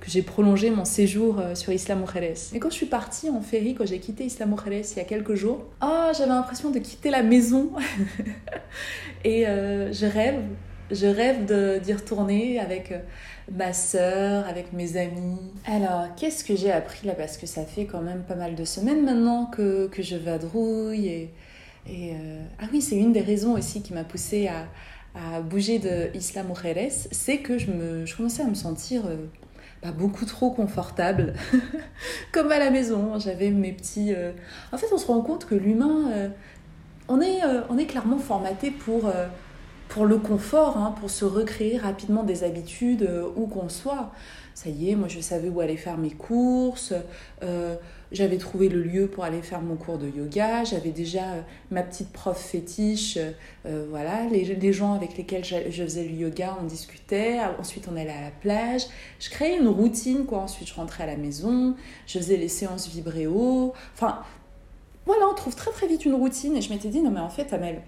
que 0.00 0.10
j'ai 0.10 0.22
prolongé 0.22 0.70
mon 0.70 0.84
séjour 0.84 1.40
euh, 1.40 1.54
sur 1.56 1.72
Isla 1.72 1.96
Mujeres. 1.96 2.54
Et 2.54 2.60
quand 2.60 2.70
je 2.70 2.76
suis 2.76 2.86
partie 2.86 3.30
en 3.30 3.40
ferry, 3.40 3.74
quand 3.74 3.86
j'ai 3.86 3.98
quitté 3.98 4.24
Isla 4.24 4.46
Mujeres 4.46 4.84
il 4.92 4.98
y 4.98 5.00
a 5.00 5.04
quelques 5.04 5.34
jours, 5.34 5.64
oh, 5.82 6.10
j'avais 6.16 6.28
l'impression 6.28 6.70
de 6.70 6.78
quitter 6.78 7.10
la 7.10 7.22
maison. 7.22 7.70
et 9.24 9.48
euh, 9.48 9.92
je 9.92 10.06
rêve, 10.06 10.40
je 10.92 11.06
rêve 11.06 11.80
d'y 11.80 11.92
retourner 11.92 12.60
avec 12.60 12.92
ma 13.50 13.72
sœur, 13.72 14.46
avec 14.46 14.72
mes 14.72 14.96
amis. 14.96 15.40
Alors, 15.66 16.14
qu'est-ce 16.16 16.44
que 16.44 16.54
j'ai 16.54 16.70
appris 16.70 17.06
là? 17.06 17.14
Parce 17.14 17.36
que 17.36 17.46
ça 17.46 17.64
fait 17.64 17.86
quand 17.86 18.02
même 18.02 18.22
pas 18.22 18.36
mal 18.36 18.54
de 18.54 18.64
semaines 18.64 19.04
maintenant 19.04 19.46
que, 19.46 19.88
que 19.88 20.02
je 20.02 20.16
vadrouille. 20.16 21.08
Et, 21.08 21.30
et 21.88 22.12
Ah 22.58 22.66
oui, 22.72 22.80
c'est 22.80 22.96
une 22.96 23.12
des 23.12 23.20
raisons 23.20 23.54
aussi 23.54 23.82
qui 23.82 23.92
m'a 23.92 24.04
poussée 24.04 24.48
à, 24.48 24.66
à 25.14 25.40
bouger 25.40 25.78
de 25.78 26.14
Isla 26.14 26.42
Mujeres, 26.42 27.08
c'est 27.10 27.38
que 27.38 27.58
je, 27.58 27.70
me, 27.70 28.06
je 28.06 28.16
commençais 28.16 28.42
à 28.42 28.46
me 28.46 28.54
sentir 28.54 29.02
pas 29.80 29.92
beaucoup 29.92 30.24
trop 30.24 30.50
confortable, 30.50 31.34
comme 32.32 32.50
à 32.50 32.58
la 32.58 32.70
maison. 32.70 33.18
J'avais 33.18 33.50
mes 33.50 33.72
petits. 33.72 34.12
Euh, 34.14 34.32
en 34.72 34.78
fait, 34.78 34.86
on 34.92 34.98
se 34.98 35.06
rend 35.06 35.20
compte 35.20 35.46
que 35.46 35.54
l'humain, 35.54 36.10
euh, 36.12 36.28
on, 37.08 37.20
est, 37.20 37.44
euh, 37.44 37.62
on 37.68 37.78
est 37.78 37.86
clairement 37.86 38.18
formaté 38.18 38.70
pour, 38.70 39.12
pour 39.88 40.06
le 40.06 40.18
confort, 40.18 40.76
hein, 40.76 40.94
pour 41.00 41.10
se 41.10 41.24
recréer 41.24 41.78
rapidement 41.78 42.22
des 42.22 42.44
habitudes 42.44 43.08
où 43.36 43.46
qu'on 43.46 43.68
soit. 43.68 44.12
Ça 44.54 44.70
y 44.70 44.90
est, 44.90 44.96
moi 44.96 45.06
je 45.06 45.20
savais 45.20 45.48
où 45.48 45.60
aller 45.60 45.76
faire 45.76 45.98
mes 45.98 46.10
courses. 46.10 46.92
J'avais 48.10 48.38
trouvé 48.38 48.68
le 48.68 48.82
lieu 48.82 49.06
pour 49.06 49.24
aller 49.24 49.42
faire 49.42 49.60
mon 49.60 49.76
cours 49.76 49.98
de 49.98 50.08
yoga. 50.08 50.64
J'avais 50.64 50.90
déjà 50.90 51.32
euh, 51.32 51.42
ma 51.70 51.82
petite 51.82 52.10
prof 52.10 52.38
fétiche. 52.38 53.18
Euh, 53.18 53.32
euh, 53.66 53.86
voilà, 53.90 54.24
les, 54.30 54.44
les, 54.44 54.72
gens 54.72 54.94
avec 54.94 55.16
lesquels 55.16 55.44
je, 55.44 55.82
faisais 55.82 56.04
le 56.04 56.14
yoga, 56.14 56.56
on 56.60 56.64
discutait. 56.64 57.38
Ensuite, 57.58 57.86
on 57.92 57.96
allait 57.96 58.10
à 58.10 58.22
la 58.22 58.30
plage. 58.30 58.86
Je 59.20 59.28
créais 59.28 59.58
une 59.58 59.68
routine, 59.68 60.24
quoi. 60.24 60.38
Ensuite, 60.38 60.68
je 60.68 60.74
rentrais 60.74 61.04
à 61.04 61.06
la 61.06 61.16
maison. 61.16 61.76
Je 62.06 62.18
faisais 62.18 62.38
les 62.38 62.48
séances 62.48 62.88
vibréo. 62.88 63.74
Enfin, 63.94 64.20
voilà, 65.04 65.26
on 65.30 65.34
trouve 65.34 65.54
très 65.54 65.70
très 65.70 65.86
vite 65.86 66.06
une 66.06 66.14
routine. 66.14 66.56
Et 66.56 66.62
je 66.62 66.72
m'étais 66.72 66.88
dit, 66.88 67.02
non 67.02 67.10
mais 67.10 67.20
en 67.20 67.30
fait, 67.30 67.52
Amel, 67.52 67.82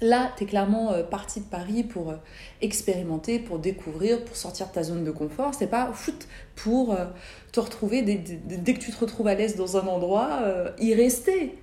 Là, 0.00 0.32
tu 0.36 0.44
es 0.44 0.46
clairement 0.46 0.92
euh, 0.92 1.02
parti 1.02 1.40
de 1.40 1.44
Paris 1.44 1.84
pour 1.84 2.10
euh, 2.10 2.16
expérimenter, 2.60 3.38
pour 3.38 3.58
découvrir, 3.58 4.24
pour 4.24 4.36
sortir 4.36 4.68
de 4.68 4.72
ta 4.72 4.82
zone 4.82 5.04
de 5.04 5.10
confort. 5.10 5.54
C'est 5.54 5.68
pas 5.68 5.92
foot 5.92 6.26
pour 6.56 6.92
euh, 6.92 7.06
te 7.52 7.60
retrouver, 7.60 8.02
dès, 8.02 8.74
que 8.74 8.80
tu 8.80 8.90
te 8.90 8.98
retrouves 8.98 9.28
à 9.28 9.34
l'aise 9.34 9.56
dans 9.56 9.76
un 9.76 9.86
endroit, 9.86 10.42
y 10.80 10.94
rester. 10.94 11.56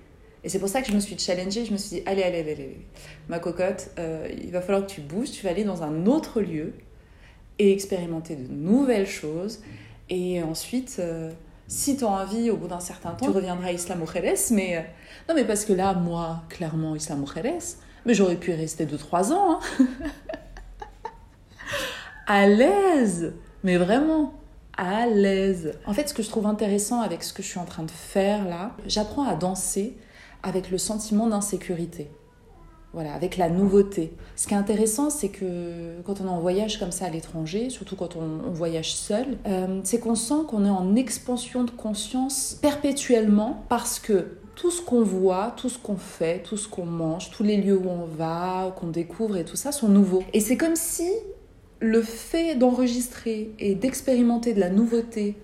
Et 0.44 0.48
c'est 0.48 0.58
pour 0.58 0.68
ça 0.68 0.80
que 0.80 0.88
je 0.88 0.94
me 0.94 1.00
suis 1.00 1.16
challengée. 1.18 1.64
Je 1.66 1.72
me 1.72 1.76
suis 1.76 1.96
dit, 1.98 2.02
allez, 2.06 2.22
allez, 2.22 2.40
allez, 2.40 2.78
ma 3.28 3.38
cocotte, 3.38 3.90
il 4.42 4.50
va 4.50 4.62
falloir 4.62 4.86
que 4.86 4.90
tu 4.90 5.02
bouges. 5.02 5.30
Tu 5.30 5.44
vas 5.44 5.50
aller 5.50 5.64
dans 5.64 5.82
un 5.82 6.06
autre 6.06 6.40
lieu 6.40 6.72
et 7.58 7.72
expérimenter 7.72 8.34
de 8.34 8.50
nouvelles 8.50 9.06
choses. 9.06 9.60
Et 10.08 10.42
ensuite, 10.42 11.00
si 11.68 11.96
tu 11.96 12.04
as 12.04 12.08
envie, 12.08 12.50
au 12.50 12.56
bout 12.56 12.68
d'un 12.68 12.80
certain 12.80 13.10
temps, 13.10 13.26
tu 13.26 13.30
reviendras 13.30 13.68
à 13.68 13.72
Islam 13.72 14.00
Mujeres. 14.00 14.38
Mais 14.52 14.84
non, 15.28 15.34
mais 15.34 15.44
parce 15.44 15.66
que 15.66 15.74
là, 15.74 15.92
moi, 15.92 16.42
clairement, 16.48 16.96
Islam 16.96 17.20
Mujeres, 17.20 17.76
mais 18.06 18.14
j'aurais 18.14 18.36
pu 18.36 18.50
y 18.50 18.54
rester 18.54 18.86
2-3 18.86 19.32
ans. 19.32 19.60
Hein. 19.78 19.86
à 22.26 22.46
l'aise. 22.46 23.34
Mais 23.64 23.76
vraiment, 23.76 24.34
à 24.76 25.06
l'aise. 25.06 25.74
En 25.86 25.92
fait, 25.92 26.08
ce 26.08 26.14
que 26.14 26.22
je 26.22 26.28
trouve 26.28 26.46
intéressant 26.46 27.00
avec 27.00 27.22
ce 27.22 27.32
que 27.32 27.42
je 27.42 27.48
suis 27.48 27.60
en 27.60 27.64
train 27.64 27.84
de 27.84 27.90
faire 27.90 28.44
là, 28.44 28.72
j'apprends 28.86 29.24
à 29.24 29.34
danser 29.34 29.96
avec 30.42 30.70
le 30.70 30.78
sentiment 30.78 31.26
d'insécurité. 31.28 32.10
Voilà, 32.92 33.14
avec 33.14 33.38
la 33.38 33.48
nouveauté. 33.48 34.12
Ce 34.36 34.46
qui 34.46 34.52
est 34.52 34.56
intéressant, 34.56 35.08
c'est 35.08 35.30
que 35.30 36.02
quand 36.04 36.20
on 36.20 36.26
est 36.26 36.30
en 36.30 36.40
voyage 36.40 36.78
comme 36.78 36.92
ça 36.92 37.06
à 37.06 37.08
l'étranger, 37.08 37.70
surtout 37.70 37.96
quand 37.96 38.16
on, 38.16 38.50
voyage 38.50 38.94
seul, 38.94 39.38
euh, 39.46 39.80
c'est 39.82 39.98
qu'on 39.98 40.14
sent 40.14 40.44
qu'on 40.46 40.66
est 40.66 40.70
en 40.70 40.94
expansion 40.94 41.64
de 41.64 41.70
conscience 41.70 42.58
perpétuellement 42.60 43.64
parce 43.70 43.98
que 43.98 44.36
tout 44.62 44.70
ce 44.70 44.80
qu'on 44.80 45.02
voit, 45.02 45.52
tout 45.56 45.68
ce 45.68 45.76
qu'on 45.76 45.96
fait, 45.96 46.40
tout 46.44 46.56
ce 46.56 46.68
qu'on 46.68 46.86
mange, 46.86 47.32
tous 47.32 47.42
les 47.42 47.56
lieux 47.56 47.76
où 47.76 47.88
on 47.88 48.06
va, 48.06 48.72
qu'on 48.78 48.86
découvre 48.86 49.36
et 49.36 49.44
tout 49.44 49.56
ça 49.56 49.72
sont 49.72 49.88
nouveaux. 49.88 50.22
Et 50.32 50.38
c'est 50.38 50.56
comme 50.56 50.76
si 50.76 51.10
le 51.80 52.00
fait 52.00 52.54
d'enregistrer 52.54 53.50
et 53.58 53.74
d'expérimenter 53.74 54.54
de 54.54 54.60
la 54.60 54.70
nouveauté 54.70 55.36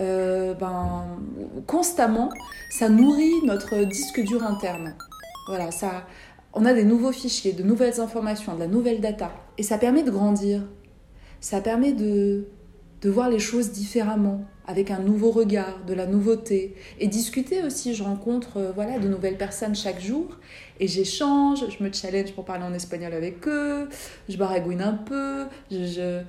euh, 0.00 0.52
ben, 0.54 1.04
constamment, 1.68 2.28
ça 2.68 2.88
nourrit 2.88 3.40
notre 3.44 3.84
disque 3.84 4.20
dur 4.24 4.42
interne. 4.42 4.96
Voilà, 5.46 5.70
ça, 5.70 6.04
on 6.52 6.64
a 6.64 6.74
des 6.74 6.82
nouveaux 6.82 7.12
fichiers, 7.12 7.52
de 7.52 7.62
nouvelles 7.62 8.00
informations, 8.00 8.52
de 8.56 8.58
la 8.58 8.66
nouvelle 8.66 9.00
data. 9.00 9.30
Et 9.58 9.62
ça 9.62 9.78
permet 9.78 10.02
de 10.02 10.10
grandir. 10.10 10.64
Ça 11.40 11.60
permet 11.60 11.92
de, 11.92 12.48
de 13.00 13.10
voir 13.10 13.30
les 13.30 13.38
choses 13.38 13.70
différemment 13.70 14.44
avec 14.66 14.90
un 14.90 14.98
nouveau 14.98 15.30
regard, 15.30 15.84
de 15.86 15.94
la 15.94 16.06
nouveauté. 16.06 16.74
Et 16.98 17.06
discuter 17.06 17.62
aussi, 17.62 17.94
je 17.94 18.02
rencontre 18.02 18.58
euh, 18.58 18.72
voilà, 18.74 18.98
de 18.98 19.08
nouvelles 19.08 19.36
personnes 19.36 19.74
chaque 19.74 20.00
jour 20.00 20.26
et 20.80 20.88
j'échange, 20.88 21.64
je 21.68 21.82
me 21.82 21.92
challenge 21.92 22.32
pour 22.32 22.44
parler 22.44 22.64
en 22.64 22.74
espagnol 22.74 23.12
avec 23.12 23.46
eux, 23.48 23.88
je 24.28 24.36
baragouine 24.36 24.82
un 24.82 24.92
peu, 24.92 25.44
je, 25.70 26.22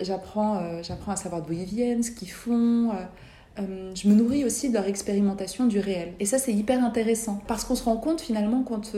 j'apprends, 0.00 0.56
euh, 0.56 0.82
j'apprends 0.82 1.12
à 1.12 1.16
savoir 1.16 1.42
d'où 1.42 1.52
ils 1.52 1.64
viennent, 1.64 2.02
ce 2.02 2.10
qu'ils 2.10 2.30
font. 2.30 2.90
Euh, 3.58 3.92
je 3.94 4.08
me 4.08 4.14
nourris 4.14 4.44
aussi 4.44 4.68
de 4.68 4.74
leur 4.74 4.86
expérimentation 4.86 5.66
du 5.66 5.80
réel. 5.80 6.12
Et 6.20 6.26
ça, 6.26 6.38
c'est 6.38 6.52
hyper 6.52 6.84
intéressant 6.84 7.42
parce 7.48 7.64
qu'on 7.64 7.74
se 7.74 7.84
rend 7.84 7.96
compte 7.96 8.20
finalement 8.20 8.62
quand 8.62 8.92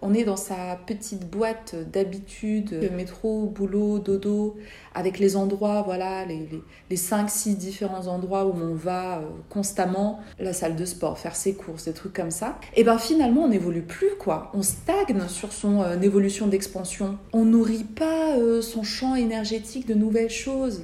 on 0.00 0.14
est 0.14 0.24
dans 0.24 0.36
sa 0.36 0.78
petite 0.86 1.28
boîte 1.28 1.74
d'habitude, 1.92 2.90
métro, 2.94 3.46
boulot, 3.46 3.98
dodo, 3.98 4.56
avec 4.94 5.18
les 5.18 5.36
endroits, 5.36 5.82
voilà, 5.82 6.24
les, 6.24 6.48
les, 6.90 6.96
5-6 6.96 7.56
différents 7.56 8.06
endroits 8.06 8.46
où 8.46 8.54
on 8.60 8.74
va 8.74 9.18
euh, 9.18 9.22
constamment, 9.50 10.20
la 10.38 10.52
salle 10.52 10.76
de 10.76 10.84
sport, 10.84 11.18
faire 11.18 11.34
ses 11.34 11.54
courses, 11.54 11.84
des 11.86 11.92
trucs 11.92 12.12
comme 12.12 12.30
ça. 12.30 12.58
Et 12.76 12.84
ben 12.84 12.98
finalement, 12.98 13.42
on 13.42 13.48
n'évolue 13.48 13.82
plus, 13.82 14.10
quoi. 14.18 14.50
On 14.54 14.62
stagne 14.62 15.26
sur 15.28 15.52
son 15.52 15.82
euh, 15.82 16.00
évolution 16.00 16.46
d'expansion. 16.46 17.18
On 17.32 17.44
nourrit 17.44 17.84
pas 17.84 18.36
euh, 18.36 18.62
son 18.62 18.82
champ 18.82 19.14
énergétique 19.14 19.86
de 19.86 19.94
nouvelles 19.94 20.30
choses. 20.30 20.82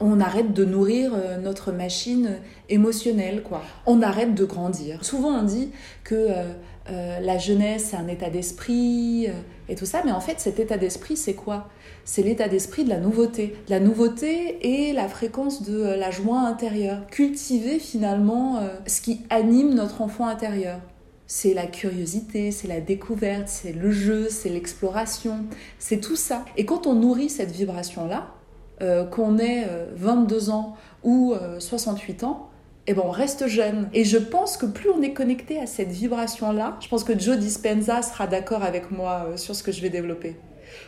on 0.00 0.20
arrête 0.20 0.52
de 0.52 0.64
nourrir 0.64 1.12
notre 1.40 1.72
machine 1.72 2.38
émotionnelle, 2.68 3.42
quoi. 3.42 3.62
On 3.86 4.02
arrête 4.02 4.34
de 4.34 4.44
grandir. 4.44 5.04
Souvent, 5.04 5.28
on 5.28 5.42
dit 5.42 5.70
que 6.02 6.14
euh, 6.14 6.52
euh, 6.90 7.20
la 7.20 7.38
jeunesse, 7.38 7.88
c'est 7.90 7.96
un 7.96 8.08
état 8.08 8.30
d'esprit 8.30 9.28
et 9.68 9.74
tout 9.74 9.86
ça, 9.86 10.02
mais 10.04 10.12
en 10.12 10.20
fait, 10.20 10.40
cet 10.40 10.58
état 10.58 10.76
d'esprit, 10.76 11.16
c'est 11.16 11.34
quoi? 11.34 11.68
C'est 12.04 12.22
l'état 12.22 12.48
d'esprit 12.48 12.84
de 12.84 12.90
la 12.90 12.98
nouveauté. 12.98 13.56
La 13.68 13.80
nouveauté 13.80 14.58
et 14.60 14.92
la 14.92 15.08
fréquence 15.08 15.62
de 15.62 15.82
la 15.82 16.10
joie 16.10 16.40
intérieure. 16.40 17.06
Cultiver 17.06 17.78
finalement 17.78 18.60
ce 18.86 19.00
qui 19.00 19.22
anime 19.30 19.72
notre 19.74 20.02
enfant 20.02 20.26
intérieur. 20.26 20.80
C'est 21.26 21.54
la 21.54 21.66
curiosité, 21.66 22.50
c'est 22.50 22.68
la 22.68 22.80
découverte, 22.80 23.48
c'est 23.48 23.72
le 23.72 23.90
jeu, 23.90 24.28
c'est 24.28 24.50
l'exploration, 24.50 25.46
c'est 25.78 26.00
tout 26.00 26.16
ça. 26.16 26.44
Et 26.58 26.66
quand 26.66 26.86
on 26.86 26.94
nourrit 26.94 27.30
cette 27.30 27.50
vibration-là, 27.50 28.34
euh, 28.82 29.04
qu'on 29.04 29.38
ait 29.38 29.68
22 29.94 30.48
euh, 30.48 30.52
ans 30.52 30.76
ou 31.04 31.32
68 31.60 32.24
euh, 32.24 32.26
ans, 32.26 32.50
eh 32.86 32.94
ben 32.94 33.02
on 33.04 33.10
reste 33.10 33.46
jeune. 33.46 33.88
Et 33.92 34.04
je 34.04 34.18
pense 34.18 34.56
que 34.56 34.66
plus 34.66 34.90
on 34.90 35.02
est 35.02 35.12
connecté 35.12 35.58
à 35.58 35.66
cette 35.66 35.90
vibration-là, 35.90 36.76
je 36.80 36.88
pense 36.88 37.04
que 37.04 37.18
Joe 37.18 37.36
Dispenza 37.36 38.02
sera 38.02 38.26
d'accord 38.26 38.62
avec 38.62 38.90
moi 38.90 39.32
sur 39.36 39.54
ce 39.54 39.62
que 39.62 39.72
je 39.72 39.80
vais 39.80 39.90
développer. 39.90 40.36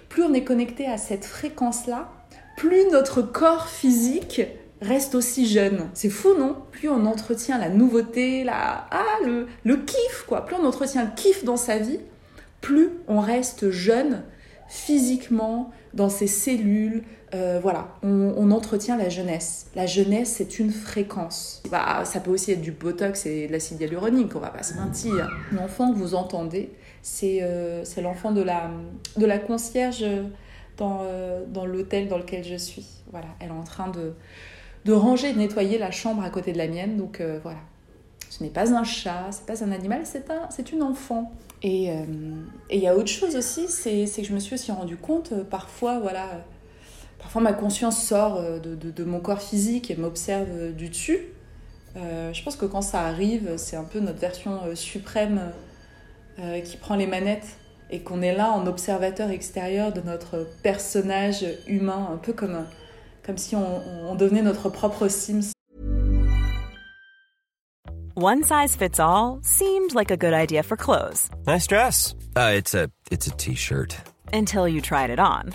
Plus 0.09 0.23
on 0.23 0.35
est 0.35 0.45
connecté 0.45 0.87
à 0.87 0.99
cette 0.99 1.25
fréquence-là, 1.25 2.11
plus 2.57 2.91
notre 2.91 3.23
corps 3.23 3.69
physique 3.69 4.43
reste 4.83 5.15
aussi 5.15 5.47
jeune. 5.47 5.89
C'est 5.95 6.11
fou, 6.11 6.35
non? 6.39 6.57
Plus 6.71 6.89
on 6.89 7.07
entretient 7.07 7.59
la 7.59 7.69
nouveauté, 7.69 8.45
la... 8.45 8.87
ah, 8.91 9.19
le, 9.25 9.47
le 9.65 9.77
kiff, 9.77 10.25
quoi. 10.27 10.45
Plus 10.45 10.57
on 10.57 10.65
entretient 10.67 11.05
le 11.05 11.11
kiff 11.17 11.45
dans 11.45 11.57
sa 11.57 11.79
vie, 11.79 12.01
plus 12.61 12.91
on 13.09 13.21
reste 13.21 13.71
jeune 13.71 14.23
physiquement, 14.69 15.71
dans 15.95 16.09
ses 16.09 16.27
cellules, 16.27 17.05
euh, 17.35 17.59
voilà, 17.61 17.89
on, 18.03 18.51
entretient 18.51 18.97
la 18.97 19.09
jeunesse. 19.09 19.67
La 19.75 19.87
jeunesse, 19.87 20.35
c'est 20.37 20.59
une 20.59 20.71
fréquence. 20.71 21.63
Bah, 21.71 22.05
ça 22.05 22.21
peut 22.21 22.31
aussi 22.31 22.53
être 22.53 22.61
du 22.61 22.71
botox 22.71 23.27
et 23.27 23.49
de 23.49 23.53
l'acide 23.53 23.81
hyaluronique, 23.81 24.35
on 24.37 24.39
va 24.39 24.51
pas 24.51 24.63
se 24.63 24.75
mentir. 24.75 25.29
L'enfant 25.53 25.93
que 25.93 25.99
vous 25.99 26.15
entendez, 26.15 26.71
c'est 27.03 27.41
euh, 27.43 27.85
l'enfant 28.01 28.31
de 28.31 28.43
la, 28.43 28.71
de 29.17 29.27
la 29.27 29.39
concierge 29.39 30.05
dans, 30.77 31.01
euh, 31.03 31.45
dans 31.49 31.67
l'hôtel 31.67 32.09
dans 32.09 32.19
lequel 32.19 32.45
je 32.45 32.55
suis. 32.55 32.87
Voilà, 33.11 33.29
elle 33.41 33.49
est 33.49 33.53
en 33.53 33.65
train 33.65 33.89
de, 33.89 34.13
de 34.85 34.93
ranger, 34.93 35.33
de 35.33 35.39
nettoyer 35.39 35.79
la 35.79 35.91
chambre 35.91 36.23
à 36.23 36.31
côté 36.31 36.53
de 36.53 36.59
la 36.59 36.69
mienne. 36.69 36.97
Donc 36.97 37.21
voilà, 37.43 37.59
ce 38.31 38.45
n'est 38.45 38.51
pas 38.51 38.73
un 38.73 38.85
chat, 38.85 39.27
c'est 39.33 39.47
pas 39.47 39.65
un 39.65 39.73
animal, 39.73 40.03
c'est 40.05 40.31
un, 40.31 40.49
une 40.73 40.83
enfant. 40.83 41.33
Et 41.63 41.91
il 42.71 42.79
y 42.79 42.87
a 42.87 42.95
autre 42.95 43.09
chose 43.09 43.35
aussi, 43.35 43.67
c'est 43.67 44.05
que 44.05 44.23
je 44.23 44.33
me 44.33 44.39
suis 44.39 44.55
aussi 44.55 44.71
rendu 44.71 44.97
compte, 44.97 45.35
parfois, 45.51 45.99
voilà 45.99 46.45
Parfois, 47.27 47.43
ma 47.43 47.55
conscience 47.55 48.01
sort 48.01 48.37
euh, 48.37 48.61
de, 48.61 49.05
mon 49.05 49.19
corps 49.19 49.43
physique 49.43 49.91
et 49.91 49.97
m'observe 49.97 50.47
euh, 50.49 50.71
du 50.71 50.89
dessus. 50.89 51.19
Euh, 51.97 52.33
je 52.33 52.41
pense 52.45 52.55
que 52.55 52.67
quand 52.67 52.83
ça 52.83 53.01
arrive, 53.01 53.57
c'est 53.57 53.75
un 53.75 53.83
peu 53.83 53.99
notre 53.99 54.21
version 54.21 54.61
suprême 54.77 55.41
qui 56.65 56.77
prend 56.77 56.95
les 56.95 57.09
manettes 57.09 57.57
et 57.91 58.01
qu'on 58.01 58.23
est 58.23 58.35
là 58.35 58.53
en 58.53 58.65
observateur 58.69 59.31
extérieur 59.31 59.93
de 59.93 60.01
notre 60.03 60.47
personnage 60.63 61.45
humain, 61.67 62.11
un 62.13 62.19
peu 62.19 62.33
comme, 62.33 62.65
comme 63.25 63.39
si 63.39 63.57
on, 63.57 63.81
on 64.09 64.15
devenait 64.15 64.43
notre 64.43 64.69
propre 64.69 65.09
Sims. 65.09 65.51
One 68.15 68.45
size 68.45 68.77
fits 68.77 69.01
all 69.01 69.41
seemed 69.43 69.95
like 69.95 70.13
a 70.13 70.17
good 70.17 70.33
idea 70.33 70.63
for 70.63 70.77
clothes. 70.77 71.29
Nice 71.45 71.67
dress. 71.67 72.15
Uh, 72.37 72.53
it's 72.55 72.75
a 72.75 72.89
t-shirt. 73.37 73.97
Until 74.33 74.69
you 74.69 74.81
tried 74.81 75.11
it 75.11 75.19
on. 75.19 75.55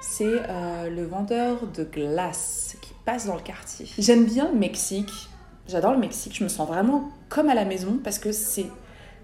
c'est 0.00 0.24
euh, 0.24 0.90
le 0.90 1.04
vendeur 1.04 1.66
de 1.66 1.84
glace 1.84 2.76
qui 2.80 2.92
passe 3.04 3.26
dans 3.26 3.34
le 3.34 3.42
quartier. 3.42 3.86
J'aime 3.98 4.24
bien 4.24 4.50
le 4.52 4.58
Mexique, 4.58 5.28
j'adore 5.66 5.92
le 5.92 5.98
Mexique, 5.98 6.36
je 6.36 6.44
me 6.44 6.48
sens 6.48 6.68
vraiment 6.68 7.10
comme 7.28 7.48
à 7.48 7.54
la 7.54 7.64
maison 7.64 7.98
parce 8.02 8.18
que 8.18 8.32
c'est 8.32 8.66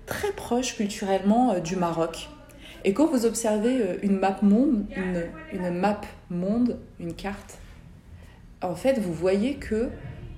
très 0.06 0.32
proche 0.32 0.76
culturellement 0.76 1.52
euh, 1.52 1.60
du 1.60 1.76
Maroc. 1.76 2.28
Et 2.84 2.92
quand 2.92 3.06
vous 3.06 3.24
observez 3.24 3.80
euh, 3.80 3.96
une 4.02 4.18
map 4.18 4.38
monde, 4.42 4.84
une, 5.52 5.70
map 5.70 6.00
monde, 6.28 6.78
une 7.00 7.14
carte, 7.14 7.58
en 8.62 8.74
fait, 8.74 8.98
vous 8.98 9.12
voyez 9.12 9.56
que 9.56 9.90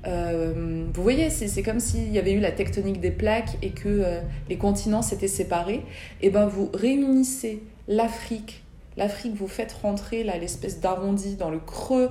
vous 0.04 1.02
voyez, 1.02 1.30
c'est 1.30 1.62
comme 1.64 1.80
s'il 1.80 2.12
y 2.12 2.18
avait 2.20 2.30
eu 2.30 2.38
la 2.38 2.52
tectonique 2.52 3.00
des 3.00 3.10
plaques 3.10 3.58
et 3.60 3.70
que 3.70 4.20
les 4.48 4.56
continents 4.56 5.02
s'étaient 5.02 5.26
séparés. 5.26 5.82
Et 6.22 6.30
ben 6.30 6.46
vous 6.46 6.70
réunissez 6.72 7.60
l'Afrique 7.88 8.65
l'Afrique, 8.96 9.34
vous 9.34 9.48
faites 9.48 9.72
rentrer 9.72 10.24
l'espèce 10.24 10.80
d'arrondi 10.80 11.36
dans 11.36 11.50
le 11.50 11.58
creux 11.58 12.10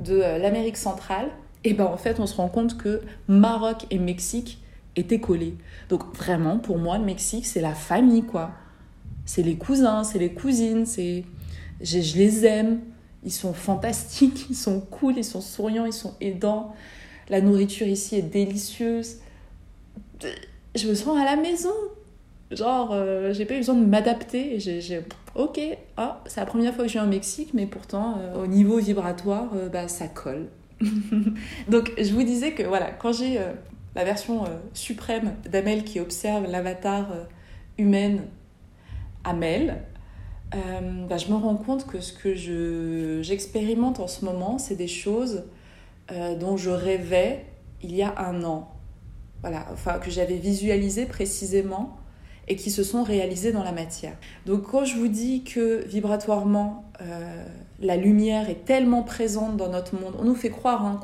de 0.00 0.20
euh, 0.20 0.38
l'Amérique 0.38 0.76
centrale, 0.76 1.28
et 1.64 1.74
ben 1.74 1.84
en 1.84 1.96
fait 1.96 2.18
on 2.18 2.26
se 2.26 2.36
rend 2.36 2.48
compte 2.48 2.76
que 2.76 3.02
Maroc 3.28 3.86
et 3.90 3.98
Mexique 3.98 4.62
étaient 4.96 5.20
collés. 5.20 5.54
Donc 5.88 6.16
vraiment 6.16 6.58
pour 6.58 6.78
moi 6.78 6.98
le 6.98 7.04
Mexique 7.04 7.46
c'est 7.46 7.60
la 7.60 7.74
famille 7.74 8.24
quoi. 8.24 8.50
C'est 9.24 9.42
les 9.42 9.56
cousins, 9.56 10.02
c'est 10.02 10.18
les 10.18 10.32
cousines, 10.32 10.86
c'est 10.86 11.24
je, 11.80 12.00
je 12.00 12.16
les 12.16 12.44
aime, 12.44 12.80
ils 13.24 13.32
sont 13.32 13.52
fantastiques, 13.52 14.46
ils 14.50 14.56
sont 14.56 14.80
cool, 14.80 15.14
ils 15.16 15.24
sont 15.24 15.40
souriants, 15.40 15.86
ils 15.86 15.92
sont 15.92 16.14
aidants. 16.20 16.74
La 17.28 17.40
nourriture 17.40 17.86
ici 17.86 18.16
est 18.16 18.22
délicieuse. 18.22 19.18
Je 20.74 20.88
me 20.88 20.94
sens 20.94 21.18
à 21.18 21.24
la 21.24 21.36
maison. 21.36 21.72
Genre, 22.50 22.90
euh, 22.92 23.32
j'ai 23.32 23.44
pas 23.44 23.54
eu 23.54 23.58
besoin 23.58 23.76
de 23.76 23.86
m'adapter. 23.86 24.58
J'ai, 24.58 25.00
ok, 25.34 25.60
ah, 25.96 26.22
c'est 26.26 26.40
la 26.40 26.46
première 26.46 26.74
fois 26.74 26.84
que 26.84 26.88
je 26.88 26.94
viens 26.94 27.04
au 27.04 27.10
Mexique, 27.10 27.50
mais 27.54 27.66
pourtant, 27.66 28.18
euh, 28.18 28.42
au 28.42 28.46
niveau 28.46 28.78
vibratoire, 28.78 29.50
euh, 29.54 29.68
bah, 29.68 29.88
ça 29.88 30.08
colle. 30.08 30.48
Donc, 31.68 31.92
je 31.96 32.12
vous 32.12 32.22
disais 32.22 32.52
que 32.52 32.62
voilà, 32.62 32.90
quand 32.90 33.12
j'ai 33.12 33.38
la 33.94 34.04
version 34.04 34.44
suprême 34.74 35.34
d'Amel 35.48 35.84
qui 35.84 36.00
observe 36.00 36.50
l'avatar 36.50 37.06
humaine 37.78 38.24
Amel, 39.22 39.82
bah, 40.50 41.18
je 41.18 41.28
me 41.28 41.36
rends 41.36 41.56
compte 41.56 41.86
que 41.86 42.00
ce 42.00 42.12
que 42.12 42.34
je, 42.34 43.20
j'expérimente 43.22 44.00
en 44.00 44.08
ce 44.08 44.24
moment, 44.24 44.58
c'est 44.58 44.74
des 44.74 44.88
choses 44.88 45.44
dont 46.40 46.56
je 46.56 46.70
rêvais 46.70 47.46
il 47.82 47.94
y 47.94 48.02
a 48.02 48.12
un 48.18 48.42
an. 48.42 48.68
Voilà, 49.42 49.66
enfin, 49.72 50.00
que 50.00 50.10
j'avais 50.10 50.36
visualisé 50.36 51.06
précisément 51.06 51.96
et 52.52 52.56
qui 52.56 52.70
se 52.70 52.82
sont 52.82 53.02
réalisés 53.02 53.50
dans 53.50 53.64
la 53.64 53.72
matière. 53.72 54.12
Donc 54.44 54.70
quand 54.70 54.84
je 54.84 54.96
vous 54.96 55.08
dis 55.08 55.42
que 55.42 55.82
vibratoirement, 55.86 56.84
euh, 57.00 57.44
la 57.80 57.96
lumière 57.96 58.50
est 58.50 58.66
tellement 58.66 59.02
présente 59.02 59.56
dans 59.56 59.70
notre 59.70 59.94
monde, 59.98 60.14
on 60.18 60.24
nous 60.24 60.34
fait 60.34 60.50
croire 60.50 60.84
hein, 60.84 61.00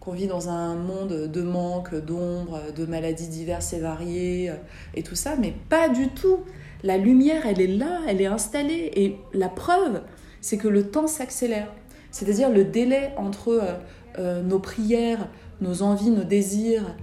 qu'on 0.00 0.12
vit 0.12 0.26
dans 0.26 0.48
un 0.48 0.74
monde 0.74 1.30
de 1.30 1.42
manque, 1.42 1.94
d'ombre, 1.94 2.60
de 2.76 2.84
maladies 2.84 3.28
diverses 3.28 3.74
et 3.74 3.78
variées 3.78 4.50
euh, 4.50 4.56
et 4.96 5.04
tout 5.04 5.14
ça, 5.14 5.36
mais 5.36 5.54
pas 5.68 5.88
du 5.88 6.08
tout. 6.08 6.40
La 6.82 6.98
lumière, 6.98 7.46
elle 7.46 7.60
est 7.60 7.68
là, 7.68 8.00
elle 8.08 8.20
est 8.20 8.26
installée. 8.26 8.90
Et 8.96 9.18
la 9.34 9.48
preuve, 9.48 10.02
c'est 10.40 10.58
que 10.58 10.68
le 10.68 10.90
temps 10.90 11.06
s'accélère. 11.06 11.72
C'est-à-dire 12.10 12.50
le 12.50 12.64
délai 12.64 13.12
entre 13.16 13.78
euh, 14.18 14.42
nos 14.42 14.58
prières, 14.58 15.28
nos 15.60 15.82
envies, 15.82 16.10
nos 16.10 16.24
désirs 16.24 16.96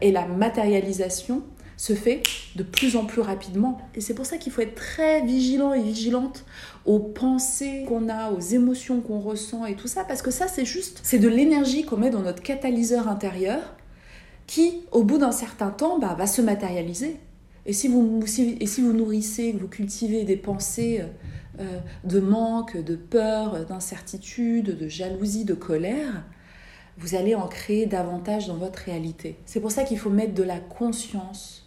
et 0.00 0.10
la 0.10 0.26
matérialisation 0.26 1.44
se 1.76 1.94
fait 1.94 2.22
de 2.56 2.62
plus 2.62 2.96
en 2.96 3.04
plus 3.04 3.20
rapidement. 3.20 3.78
Et 3.94 4.00
c'est 4.00 4.14
pour 4.14 4.26
ça 4.26 4.38
qu'il 4.38 4.52
faut 4.52 4.60
être 4.60 4.74
très 4.74 5.22
vigilant 5.22 5.72
et 5.72 5.82
vigilante 5.82 6.44
aux 6.84 6.98
pensées 6.98 7.84
qu'on 7.88 8.08
a, 8.08 8.30
aux 8.30 8.40
émotions 8.40 9.00
qu'on 9.00 9.20
ressent 9.20 9.66
et 9.66 9.74
tout 9.74 9.88
ça, 9.88 10.04
parce 10.04 10.22
que 10.22 10.30
ça, 10.30 10.48
c'est 10.48 10.64
juste, 10.64 11.00
c'est 11.02 11.18
de 11.18 11.28
l'énergie 11.28 11.84
qu'on 11.84 11.96
met 11.96 12.10
dans 12.10 12.22
notre 12.22 12.42
catalyseur 12.42 13.08
intérieur 13.08 13.76
qui, 14.46 14.82
au 14.92 15.04
bout 15.04 15.18
d'un 15.18 15.32
certain 15.32 15.70
temps, 15.70 15.98
bah, 15.98 16.14
va 16.18 16.26
se 16.26 16.42
matérialiser. 16.42 17.16
Et 17.66 17.72
si 17.72 17.88
vous, 17.88 18.22
et 18.60 18.66
si 18.66 18.80
vous 18.82 18.92
nourrissez, 18.92 19.52
vous 19.52 19.68
cultivez 19.68 20.24
des 20.24 20.36
pensées 20.36 21.02
euh, 21.60 21.78
de 22.04 22.20
manque, 22.20 22.76
de 22.76 22.94
peur, 22.94 23.64
d'incertitude, 23.64 24.76
de 24.76 24.88
jalousie, 24.88 25.44
de 25.44 25.54
colère, 25.54 26.24
vous 26.98 27.14
allez 27.14 27.34
en 27.34 27.48
créer 27.48 27.86
davantage 27.86 28.48
dans 28.48 28.56
votre 28.56 28.80
réalité. 28.80 29.36
C'est 29.46 29.60
pour 29.60 29.72
ça 29.72 29.84
qu'il 29.84 29.98
faut 29.98 30.10
mettre 30.10 30.34
de 30.34 30.42
la 30.42 30.58
conscience 30.58 31.63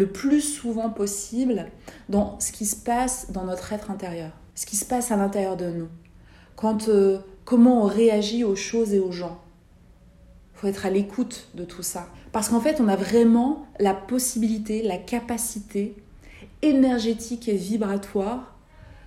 le 0.00 0.06
plus 0.06 0.40
souvent 0.40 0.88
possible 0.88 1.66
dans 2.08 2.40
ce 2.40 2.52
qui 2.52 2.64
se 2.64 2.74
passe 2.74 3.30
dans 3.32 3.44
notre 3.44 3.74
être 3.74 3.90
intérieur, 3.90 4.32
ce 4.54 4.64
qui 4.64 4.76
se 4.76 4.86
passe 4.86 5.12
à 5.12 5.16
l'intérieur 5.16 5.58
de 5.58 5.70
nous. 5.70 5.88
Quand, 6.56 6.88
euh, 6.88 7.18
comment 7.44 7.84
on 7.84 7.86
réagit 7.86 8.42
aux 8.42 8.56
choses 8.56 8.94
et 8.94 8.98
aux 8.98 9.12
gens. 9.12 9.38
Il 10.54 10.60
faut 10.60 10.66
être 10.68 10.86
à 10.86 10.90
l'écoute 10.90 11.48
de 11.54 11.64
tout 11.64 11.82
ça. 11.82 12.08
Parce 12.32 12.48
qu'en 12.48 12.60
fait, 12.60 12.80
on 12.80 12.88
a 12.88 12.96
vraiment 12.96 13.66
la 13.78 13.92
possibilité, 13.92 14.82
la 14.82 14.96
capacité 14.96 15.94
énergétique 16.62 17.48
et 17.48 17.56
vibratoire 17.56 18.56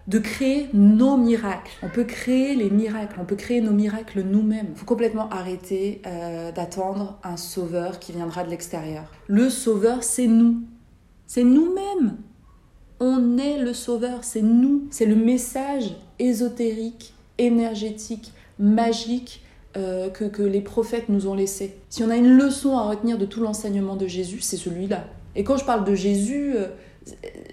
de 0.07 0.19
créer 0.19 0.69
nos 0.73 1.17
miracles. 1.17 1.71
On 1.81 1.89
peut 1.89 2.03
créer 2.03 2.55
les 2.55 2.69
miracles, 2.69 3.17
on 3.19 3.25
peut 3.25 3.35
créer 3.35 3.61
nos 3.61 3.71
miracles 3.71 4.21
nous-mêmes. 4.21 4.67
Il 4.71 4.75
faut 4.75 4.85
complètement 4.85 5.29
arrêter 5.29 6.01
euh, 6.05 6.51
d'attendre 6.51 7.17
un 7.23 7.37
sauveur 7.37 7.99
qui 7.99 8.11
viendra 8.11 8.43
de 8.43 8.49
l'extérieur. 8.49 9.05
Le 9.27 9.49
sauveur, 9.49 10.03
c'est 10.03 10.27
nous. 10.27 10.61
C'est 11.27 11.43
nous-mêmes. 11.43 12.17
On 12.99 13.37
est 13.37 13.57
le 13.57 13.73
sauveur, 13.73 14.23
c'est 14.23 14.41
nous. 14.41 14.87
C'est 14.91 15.05
le 15.05 15.15
message 15.15 15.95
ésotérique, 16.19 17.13
énergétique, 17.37 18.31
magique 18.59 19.41
euh, 19.75 20.09
que, 20.09 20.43
les 20.43 20.61
prophètes 20.61 21.09
nous 21.09 21.27
ont 21.27 21.33
laissé. 21.33 21.75
Si 21.89 22.03
on 22.03 22.09
a 22.09 22.15
une 22.15 22.37
leçon 22.37 22.77
à 22.77 22.83
retenir 22.83 23.17
de 23.17 23.25
tout 23.25 23.41
l'enseignement 23.41 23.95
de 23.95 24.05
Jésus, 24.05 24.41
c'est 24.41 24.57
celui-là. 24.57 25.05
Et 25.35 25.43
quand 25.43 25.57
je 25.57 25.65
parle 25.65 25.83
de 25.83 25.95
Jésus, 25.95 26.53
euh, 26.55 26.67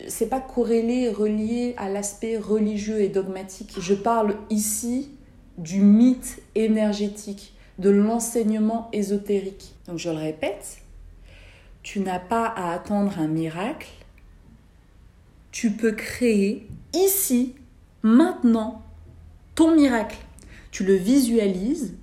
c'est 0.06 0.28
pas 0.28 0.40
corrélé, 0.40 1.08
relié 1.08 1.74
à 1.78 1.88
l'aspect 1.88 2.36
religieux 2.36 3.00
et 3.00 3.08
dogmatique. 3.08 3.74
Je 3.80 3.94
parle 3.94 4.36
ici 4.50 5.08
du 5.56 5.80
mythe 5.80 6.42
énergétique, 6.54 7.54
de 7.78 7.90
l'enseignement 7.90 8.88
ésotérique. 8.92 9.74
Donc 9.88 9.98
je 9.98 10.10
le 10.10 10.16
répète, 10.16 10.78
tu 11.82 12.00
n'as 12.00 12.18
pas 12.18 12.46
à 12.46 12.72
attendre 12.72 13.18
un 13.18 13.28
miracle, 13.28 13.88
tu 15.50 15.70
peux 15.70 15.92
créer 15.92 16.68
ici, 16.94 17.54
maintenant, 18.02 18.82
ton 19.54 19.74
miracle. 19.74 20.18
Tu 20.70 20.84
le 20.84 20.94
visualises 20.94 21.94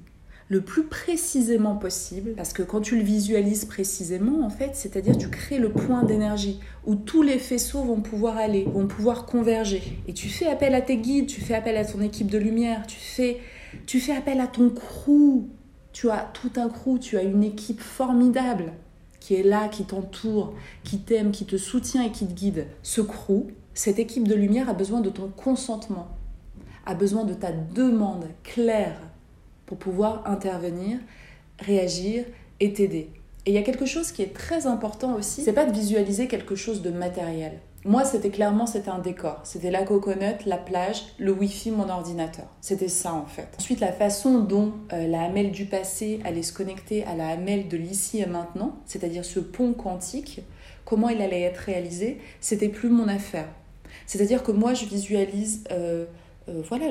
le 0.49 0.61
plus 0.61 0.83
précisément 0.83 1.75
possible, 1.75 2.33
parce 2.35 2.53
que 2.53 2.63
quand 2.63 2.79
tu 2.79 2.95
le 2.95 3.03
visualises 3.03 3.65
précisément, 3.65 4.45
en 4.45 4.49
fait, 4.49 4.75
c'est-à-dire 4.75 5.17
tu 5.17 5.29
crées 5.29 5.59
le 5.59 5.69
point 5.69 6.03
d'énergie 6.03 6.59
où 6.85 6.95
tous 6.95 7.21
les 7.21 7.37
faisceaux 7.37 7.83
vont 7.83 8.01
pouvoir 8.01 8.37
aller, 8.37 8.63
vont 8.63 8.87
pouvoir 8.87 9.25
converger. 9.25 9.81
Et 10.07 10.13
tu 10.13 10.29
fais 10.29 10.47
appel 10.47 10.73
à 10.73 10.81
tes 10.81 10.97
guides, 10.97 11.27
tu 11.27 11.41
fais 11.41 11.53
appel 11.53 11.75
à 11.75 11.83
ton 11.83 12.01
équipe 12.01 12.31
de 12.31 12.37
lumière, 12.37 12.87
tu 12.87 12.97
fais, 12.97 13.39
tu 13.85 13.99
fais 13.99 14.15
appel 14.15 14.39
à 14.39 14.47
ton 14.47 14.69
crew. 14.69 15.47
Tu 15.91 16.09
as 16.09 16.29
tout 16.33 16.51
un 16.57 16.69
crew, 16.69 16.99
tu 16.99 17.17
as 17.17 17.23
une 17.23 17.43
équipe 17.43 17.81
formidable 17.81 18.71
qui 19.27 19.35
est 19.35 19.43
là, 19.43 19.67
qui 19.67 19.83
t'entoure, 19.83 20.53
qui 20.85 20.99
t'aime, 20.99 21.31
qui 21.31 21.43
te 21.43 21.57
soutient 21.57 22.01
et 22.01 22.11
qui 22.11 22.25
te 22.25 22.31
guide. 22.31 22.67
Ce 22.81 23.01
crew, 23.01 23.47
cette 23.73 23.99
équipe 23.99 24.25
de 24.25 24.33
lumière 24.33 24.69
a 24.69 24.73
besoin 24.73 25.01
de 25.01 25.09
ton 25.09 25.27
consentement, 25.27 26.07
a 26.85 26.95
besoin 26.95 27.25
de 27.25 27.33
ta 27.33 27.51
demande 27.51 28.27
claire 28.43 29.01
pour 29.65 29.77
pouvoir 29.77 30.25
intervenir, 30.27 30.99
réagir 31.59 32.23
et 32.61 32.71
t'aider. 32.71 33.09
Et 33.45 33.51
il 33.51 33.53
y 33.53 33.57
a 33.57 33.63
quelque 33.63 33.85
chose 33.85 34.13
qui 34.13 34.21
est 34.21 34.33
très 34.33 34.65
important 34.65 35.15
aussi, 35.15 35.41
c'est 35.41 35.51
pas 35.51 35.65
de 35.65 35.73
visualiser 35.73 36.29
quelque 36.29 36.55
chose 36.55 36.81
de 36.81 36.89
matériel. 36.89 37.59
Moi, 37.85 38.03
c'était 38.03 38.29
clairement 38.29 38.65
c'était 38.65 38.89
un 38.89 38.99
décor. 38.99 39.39
C'était 39.43 39.71
la 39.71 39.83
coconut, 39.83 40.37
la 40.45 40.57
plage, 40.57 41.03
le 41.19 41.31
wifi, 41.31 41.71
mon 41.71 41.89
ordinateur. 41.89 42.45
C'était 42.61 42.87
ça 42.87 43.13
en 43.13 43.25
fait. 43.25 43.47
Ensuite, 43.59 43.79
la 43.79 43.91
façon 43.91 44.39
dont 44.39 44.73
euh, 44.91 45.07
la 45.07 45.23
Hamel 45.23 45.51
du 45.51 45.65
passé 45.65 46.19
allait 46.25 46.43
se 46.43 46.53
connecter 46.53 47.05
à 47.05 47.15
la 47.15 47.29
Hamel 47.29 47.67
de 47.67 47.77
l'ici 47.77 48.19
et 48.19 48.25
maintenant, 48.25 48.75
c'est-à-dire 48.85 49.23
ce 49.23 49.39
pont 49.39 49.73
quantique, 49.73 50.41
comment 50.85 51.09
il 51.09 51.21
allait 51.21 51.41
être 51.41 51.57
réalisé, 51.57 52.19
c'était 52.41 52.69
plus 52.69 52.89
mon 52.89 53.07
affaire. 53.07 53.47
C'est-à-dire 54.05 54.43
que 54.43 54.51
moi, 54.51 54.73
je 54.73 54.85
visualise 54.85 55.63
euh, 55.71 56.05
euh, 56.49 56.61
voilà 56.67 56.87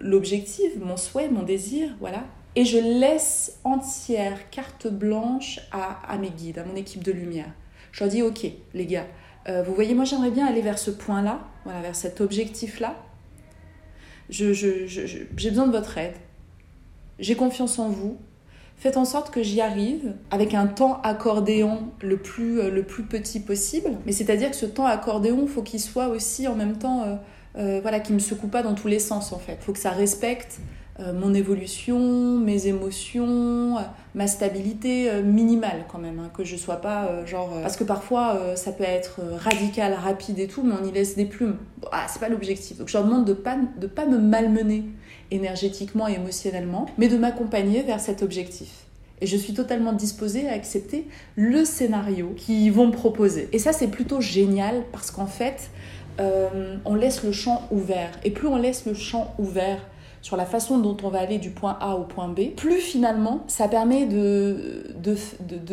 l'objectif, 0.00 0.72
mon 0.80 0.96
souhait, 0.96 1.28
mon 1.28 1.42
désir, 1.42 1.88
voilà. 2.00 2.24
Et 2.56 2.64
je 2.64 2.78
laisse 2.78 3.58
entière 3.64 4.50
carte 4.50 4.88
blanche 4.88 5.60
à, 5.72 6.16
mes 6.18 6.30
guides, 6.30 6.58
à 6.58 6.64
mon 6.64 6.74
équipe 6.74 7.04
de 7.04 7.12
lumière. 7.12 7.52
Je 7.92 8.04
leur 8.04 8.12
dis, 8.12 8.22
ok, 8.22 8.46
les 8.74 8.86
gars, 8.86 9.06
euh, 9.48 9.62
vous 9.62 9.74
voyez, 9.74 9.94
moi 9.94 10.04
j'aimerais 10.04 10.30
bien 10.30 10.46
aller 10.46 10.60
vers 10.60 10.78
ce 10.78 10.90
point-là, 10.90 11.40
voilà, 11.64 11.80
vers 11.80 11.96
cet 11.96 12.20
objectif-là. 12.20 12.96
J'ai 14.28 14.54
je, 14.54 15.24
besoin 15.32 15.66
de 15.66 15.72
votre 15.72 15.98
aide. 15.98 16.14
J'ai 17.18 17.34
confiance 17.34 17.78
en 17.78 17.88
vous. 17.88 18.18
Faites 18.76 18.96
en 18.96 19.04
sorte 19.04 19.30
que 19.30 19.42
j'y 19.42 19.60
arrive 19.60 20.14
avec 20.30 20.54
un 20.54 20.66
temps 20.66 21.02
accordéon 21.02 21.90
le 22.00 22.16
plus, 22.16 22.60
euh, 22.60 22.70
le 22.70 22.82
plus 22.82 23.02
petit 23.02 23.40
possible. 23.40 23.90
Mais 24.06 24.12
c'est-à-dire 24.12 24.50
que 24.50 24.56
ce 24.56 24.66
temps 24.66 24.86
accordéon, 24.86 25.46
faut 25.46 25.62
qu'il 25.62 25.80
soit 25.80 26.08
aussi 26.08 26.48
en 26.48 26.54
même 26.54 26.78
temps 26.78 27.20
euh, 27.56 27.80
voilà, 27.82 28.00
qui 28.00 28.12
me 28.12 28.20
secoue 28.20 28.48
pas 28.48 28.62
dans 28.62 28.74
tous 28.74 28.88
les 28.88 29.00
sens 29.00 29.32
en 29.32 29.38
fait. 29.38 29.58
Faut 29.60 29.72
que 29.72 29.78
ça 29.78 29.90
respecte 29.90 30.60
mon 31.14 31.34
évolution, 31.34 32.38
mes 32.38 32.66
émotions, 32.66 33.78
euh, 33.78 33.82
ma 34.14 34.26
stabilité 34.26 35.10
minimale 35.22 35.84
quand 35.88 35.98
même, 35.98 36.18
hein, 36.18 36.30
que 36.36 36.44
je 36.44 36.56
sois 36.56 36.76
pas 36.76 37.24
genre 37.26 37.50
parce 37.62 37.76
que 37.76 37.84
parfois 37.84 38.38
ça 38.56 38.72
peut 38.72 38.84
être 38.84 39.20
radical, 39.38 39.94
rapide 39.94 40.38
et 40.38 40.46
tout, 40.46 40.62
mais 40.62 40.74
on 40.80 40.84
y 40.84 40.92
laisse 40.92 41.16
des 41.16 41.26
plumes. 41.26 41.56
ah, 41.92 42.06
c'est 42.08 42.20
pas 42.20 42.28
l'objectif. 42.28 42.78
Donc 42.78 42.88
je 42.88 42.96
leur 42.96 43.04
demande 43.04 43.24
de 43.24 43.32
pas 43.32 43.56
de 43.78 43.86
pas 43.86 44.06
me 44.06 44.18
malmener 44.18 44.84
énergétiquement 45.30 46.08
et 46.08 46.14
émotionnellement, 46.14 46.86
mais 46.98 47.08
de 47.08 47.16
m'accompagner 47.16 47.82
vers 47.82 48.00
cet 48.00 48.22
objectif. 48.22 48.86
Et 49.20 49.26
je 49.26 49.36
suis 49.36 49.52
totalement 49.52 49.92
disposée 49.92 50.48
à 50.48 50.52
accepter 50.52 51.06
le 51.36 51.64
scénario 51.64 52.32
qu'ils 52.36 52.72
vont 52.72 52.86
me 52.86 52.92
proposer. 52.92 53.48
Et 53.52 53.58
ça, 53.58 53.72
c'est 53.72 53.88
plutôt 53.88 54.20
génial 54.20 54.82
parce 54.92 55.10
qu'en 55.10 55.26
fait, 55.26 55.70
euh, 56.20 56.76
on 56.84 56.94
laisse 56.94 57.22
le 57.22 57.32
champ 57.32 57.68
ouvert. 57.70 58.10
Et 58.24 58.30
plus 58.30 58.48
on 58.48 58.56
laisse 58.56 58.86
le 58.86 58.94
champ 58.94 59.34
ouvert 59.38 59.78
sur 60.22 60.36
la 60.36 60.46
façon 60.46 60.78
dont 60.78 60.96
on 61.02 61.08
va 61.08 61.20
aller 61.20 61.38
du 61.38 61.50
point 61.50 61.76
A 61.80 61.96
au 61.96 62.04
point 62.04 62.28
B, 62.28 62.54
plus 62.56 62.80
finalement 62.80 63.44
ça 63.46 63.68
permet 63.68 64.06
de, 64.06 64.94
de, 64.96 65.16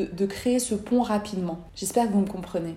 de, 0.05 0.25
créer 0.25 0.59
ce 0.59 0.75
pont 0.75 1.01
rapidement. 1.01 1.59
J'espère 1.75 2.07
que 2.07 2.13
vous 2.13 2.21
me 2.21 2.27
comprenez. 2.27 2.75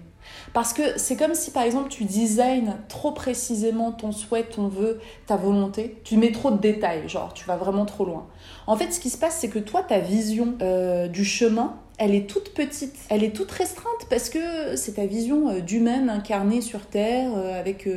Parce 0.53 0.73
que 0.73 0.83
c'est 0.97 1.17
comme 1.17 1.35
si 1.35 1.51
par 1.51 1.63
exemple 1.63 1.89
tu 1.89 2.05
designes 2.05 2.75
trop 2.89 3.13
précisément 3.13 3.93
ton 3.93 4.13
souhait, 4.13 4.45
ton 4.45 4.69
vœu, 4.69 5.01
ta 5.27 5.37
volonté, 5.37 5.97
tu 6.05 6.17
mets 6.17 6.33
trop 6.33 6.51
de 6.51 6.59
détails, 6.59 7.09
genre 7.09 7.33
tu 7.35 7.45
vas 7.47 7.57
vraiment 7.57 7.85
trop 7.85 8.05
loin. 8.05 8.27
En 8.67 8.77
fait 8.77 8.93
ce 8.93 9.01
qui 9.01 9.11
se 9.11 9.19
passe 9.19 9.39
c'est 9.41 9.49
que 9.49 9.59
toi 9.59 9.83
ta 9.83 9.99
vision 9.99 10.55
euh, 10.63 11.09
du 11.09 11.25
chemin, 11.25 11.77
elle 11.99 12.15
est 12.15 12.29
toute 12.29 12.55
petite, 12.55 12.97
elle 13.11 13.23
est 13.23 13.35
toute 13.35 13.51
restreinte 13.51 14.07
parce 14.09 14.31
que 14.31 14.75
c'est 14.77 14.95
ta 14.95 15.07
vision 15.07 15.49
euh, 15.49 15.61
d'humaine 15.61 16.09
incarnée 16.09 16.63
sur 16.63 16.87
Terre 16.87 17.31
euh, 17.37 17.59
avec 17.59 17.89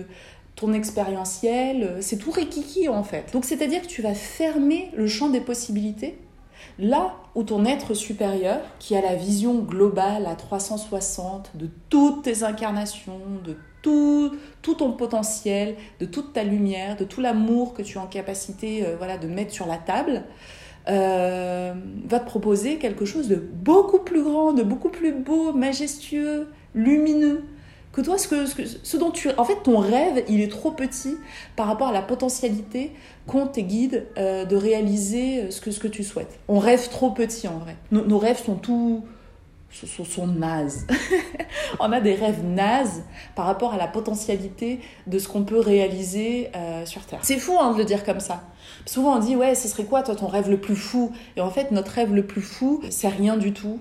ton 0.56 0.74
expérientiel, 0.74 1.98
c'est 2.02 2.18
tout 2.18 2.32
rikiki 2.32 2.88
en 2.90 3.04
fait. 3.04 3.32
Donc 3.34 3.46
c'est-à-dire 3.46 3.82
que 3.82 3.88
tu 3.88 4.02
vas 4.02 4.14
fermer 4.14 4.92
le 4.96 5.08
champ 5.08 5.30
des 5.30 5.42
possibilités 5.42 6.18
là 6.80 7.16
où 7.36 7.44
ton 7.44 7.66
être 7.66 7.94
supérieur, 7.94 8.60
qui 8.80 8.96
a 8.96 9.02
la 9.02 9.16
vision 9.16 9.60
globale 9.60 10.26
à 10.26 10.36
360 10.36 11.52
de 11.56 11.70
toutes 11.90 12.24
tes 12.24 12.44
incarnations, 12.44 13.20
de 13.44 13.58
tout, 13.82 14.32
tout 14.62 14.76
ton 14.76 14.94
potentiel, 14.94 15.76
de 16.00 16.06
toute 16.06 16.34
ta 16.34 16.44
lumière, 16.44 16.96
de 16.96 17.04
tout 17.04 17.22
l'amour 17.22 17.74
que 17.74 17.82
tu 17.82 17.98
es 17.98 18.02
en 18.02 18.08
capacité 18.08 18.86
voilà, 18.98 19.18
de 19.18 19.28
mettre 19.28 19.52
sur 19.52 19.68
la 19.68 19.78
table, 19.78 20.24
euh, 20.90 21.74
va 22.06 22.20
te 22.20 22.26
proposer 22.26 22.78
quelque 22.78 23.06
chose 23.06 23.28
de 23.28 23.36
beaucoup 23.36 24.00
plus 24.00 24.24
grand, 24.24 24.54
de 24.54 24.64
beaucoup 24.64 24.90
plus 24.90 25.14
beau, 25.14 25.54
majestueux, 25.54 26.50
lumineux 26.74 27.44
que 27.94 28.02
toi, 28.02 28.18
ce, 28.18 28.28
que, 28.28 28.46
ce, 28.46 28.98
dont 28.98 29.12
tu... 29.12 29.30
En 29.38 29.46
fait, 29.46 29.62
ton 29.64 29.78
rêve, 29.78 30.24
il 30.28 30.42
est 30.42 30.52
trop 30.52 30.72
petit 30.72 31.16
par 31.56 31.68
rapport 31.68 31.90
à 31.90 31.92
la 31.94 32.02
potentialité 32.02 32.92
qu'ont 33.28 33.46
tes 33.46 33.64
guides 33.64 34.08
euh, 34.18 34.46
de 34.46 34.56
réaliser 34.56 35.44
euh, 35.44 35.52
ce 35.52 35.62
que, 35.62 35.70
ce 35.70 35.80
que 35.80 35.88
tu 35.88 36.04
souhaites. 36.04 36.40
On 36.48 36.58
rêve 36.58 36.90
trop 36.90 37.12
petit 37.12 37.48
en 37.48 37.60
vrai. 37.60 37.78
Nos, 37.92 38.18
rêves 38.18 38.44
sont 38.44 38.56
tout 38.56 39.06
sont, 39.70 40.06
sont 40.06 40.28
nazes. 40.28 40.88
on 41.80 41.92
a 41.92 42.02
des 42.02 42.16
rêves 42.16 42.44
nazes 42.44 43.04
par 43.36 43.46
rapport 43.46 43.74
à 43.74 43.78
la 43.78 43.88
potentialité 43.88 44.80
de 45.06 45.20
ce 45.20 45.28
qu'on 45.28 45.44
peut 45.44 45.60
réaliser 45.60 46.50
euh, 46.56 46.86
sur 46.88 47.06
Terre. 47.06 47.20
C'est 47.22 47.38
fou 47.38 47.58
hein, 47.60 47.74
de 47.74 47.78
le 47.78 47.86
dire 47.86 48.04
comme 48.04 48.20
ça. 48.20 48.44
Souvent 48.88 49.18
on 49.18 49.20
dit 49.20 49.36
ouais, 49.36 49.54
ce 49.54 49.68
serait 49.68 49.86
quoi 49.86 50.02
toi 50.02 50.16
ton 50.16 50.28
rêve 50.28 50.50
le 50.50 50.60
plus 50.60 50.76
fou? 50.76 51.12
Et 51.38 51.42
en 51.42 51.52
fait, 51.52 51.70
notre 51.72 51.92
rêve 51.92 52.14
le 52.14 52.26
plus 52.26 52.42
fou, 52.42 52.82
c'est 52.90 53.08
rien 53.08 53.38
du 53.38 53.54
tout 53.54 53.80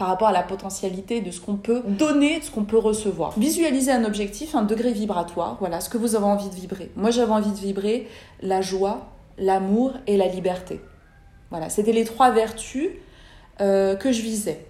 par 0.00 0.08
rapport 0.08 0.28
à 0.28 0.32
la 0.32 0.42
potentialité 0.42 1.20
de 1.20 1.30
ce 1.30 1.42
qu'on 1.42 1.56
peut 1.56 1.82
donner, 1.86 2.38
de 2.38 2.44
ce 2.44 2.50
qu'on 2.50 2.64
peut 2.64 2.78
recevoir. 2.78 3.38
Visualisez 3.38 3.92
un 3.92 4.06
objectif, 4.06 4.54
un 4.54 4.62
degré 4.62 4.94
vibratoire, 4.94 5.58
voilà 5.60 5.82
ce 5.82 5.90
que 5.90 5.98
vous 5.98 6.16
avez 6.16 6.24
envie 6.24 6.48
de 6.48 6.54
vibrer. 6.54 6.90
Moi 6.96 7.10
j'avais 7.10 7.32
envie 7.32 7.50
de 7.50 7.58
vibrer 7.58 8.08
la 8.40 8.62
joie, 8.62 9.10
l'amour 9.36 9.92
et 10.06 10.16
la 10.16 10.26
liberté. 10.26 10.80
Voilà, 11.50 11.68
c'était 11.68 11.92
les 11.92 12.04
trois 12.04 12.30
vertus 12.30 12.88
euh, 13.60 13.94
que 13.94 14.10
je 14.10 14.22
visais. 14.22 14.64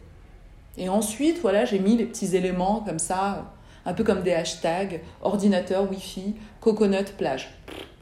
Et 0.77 0.89
ensuite, 0.89 1.39
voilà, 1.41 1.65
j'ai 1.65 1.79
mis 1.79 1.97
les 1.97 2.07
petits 2.07 2.35
éléments 2.35 2.83
comme 2.85 2.99
ça, 2.99 3.53
un 3.87 3.93
peu 3.93 4.03
comme 4.03 4.23
des 4.23 4.33
hashtags, 4.33 5.01
ordinateur, 5.23 5.89
wifi, 5.89 6.35
coconut, 6.61 7.05
plage. 7.17 7.57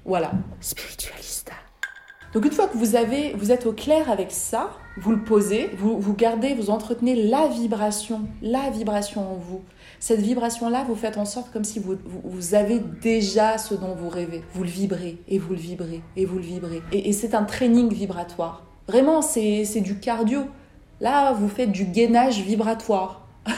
Voilà. 0.07 0.31
Spiritualista. 0.61 1.53
Donc 2.33 2.47
une 2.47 2.53
fois 2.53 2.69
que 2.69 2.79
vous, 2.79 2.97
avez, 2.97 3.35
vous 3.35 3.53
êtes 3.53 3.67
au 3.67 3.75
clair 3.75 4.11
avec 4.11 4.31
ça, 4.31 4.71
vous 5.01 5.13
le 5.13 5.23
posez, 5.23 5.71
vous, 5.77 5.99
vous 5.99 6.15
gardez, 6.15 6.55
vous 6.55 6.71
entretenez 6.71 7.29
la 7.29 7.49
vibration, 7.49 8.23
la 8.43 8.71
vibration 8.71 9.33
en 9.33 9.37
vous. 9.37 9.63
Cette 10.01 10.21
vibration-là, 10.21 10.85
vous 10.89 10.95
faites 10.95 11.19
en 11.19 11.25
sorte 11.25 11.53
comme 11.53 11.65
si 11.65 11.79
vous, 11.79 11.97
vous, 12.05 12.55
avez 12.55 12.79
déjà 12.79 13.59
ce 13.59 13.75
dont 13.75 13.95
vous 13.95 14.09
rêvez. 14.09 14.43
Vous 14.55 14.63
le 14.63 14.69
vibrez, 14.69 15.19
et 15.29 15.39
vous 15.39 15.51
le 15.51 15.59
vibrez, 15.59 16.03
et 16.17 16.25
vous 16.25 16.37
le 16.37 16.45
vibrez. 16.45 16.83
Et, 16.93 17.13
c'est 17.13 17.35
un 17.35 17.45
training 17.45 17.93
vibratoire. 17.93 18.65
Vraiment, 18.87 19.23
c'est 19.23 19.81
du 19.81 19.99
cardio. 19.99 20.43
Là, 21.01 21.33
vous 21.33 21.49
faites 21.49 21.73
du 21.73 21.85
gainage 21.85 22.41
vibratoire. 22.41 23.27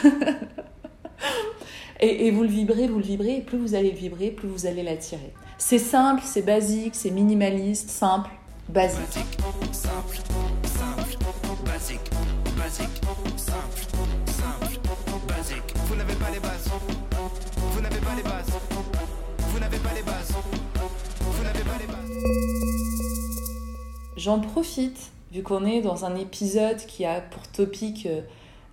et, 1.99 2.31
vous 2.31 2.43
le 2.43 2.49
vibrez, 2.49 2.87
vous 2.87 2.97
le 2.97 3.03
vibrez, 3.03 3.37
et 3.37 3.41
plus 3.41 3.57
vous 3.57 3.75
allez 3.75 3.91
le 3.91 3.97
vibrer, 3.97 4.29
plus 4.29 4.47
vous 4.47 4.65
allez 4.65 4.83
l'attirer. 4.83 5.33
C'est 5.57 5.79
simple, 5.79 6.23
c'est 6.25 6.41
basique, 6.41 6.95
c'est 6.95 7.11
minimaliste, 7.11 7.89
simple, 7.89 8.31
basique, 8.69 9.37
basique, 12.71 13.01
simple, 13.35 13.81
simple, 14.27 14.79
basique. 15.27 15.73
Vous 15.87 15.95
n'avez 15.95 16.13
pas 16.13 16.31
les 16.31 16.39
bases. 16.39 16.69
Vous 17.57 17.81
n'avez 17.81 17.99
pas 17.99 18.15
les 18.15 18.23
bases. 18.23 18.51
Vous 19.39 19.59
n'avez 19.59 19.77
pas 19.77 19.93
les 19.93 20.01
bases. 20.03 20.33
Vous 21.19 21.43
n'avez 21.43 21.63
pas 21.63 21.77
les 21.79 21.87
bases. 21.87 22.11
J'en 24.15 24.39
profite, 24.39 25.11
vu 25.33 25.43
qu'on 25.43 25.65
est 25.65 25.81
dans 25.81 26.05
un 26.05 26.15
épisode 26.15 26.77
qui 26.77 27.03
a 27.03 27.19
pour 27.19 27.45
topic 27.49 28.05
euh, 28.05 28.21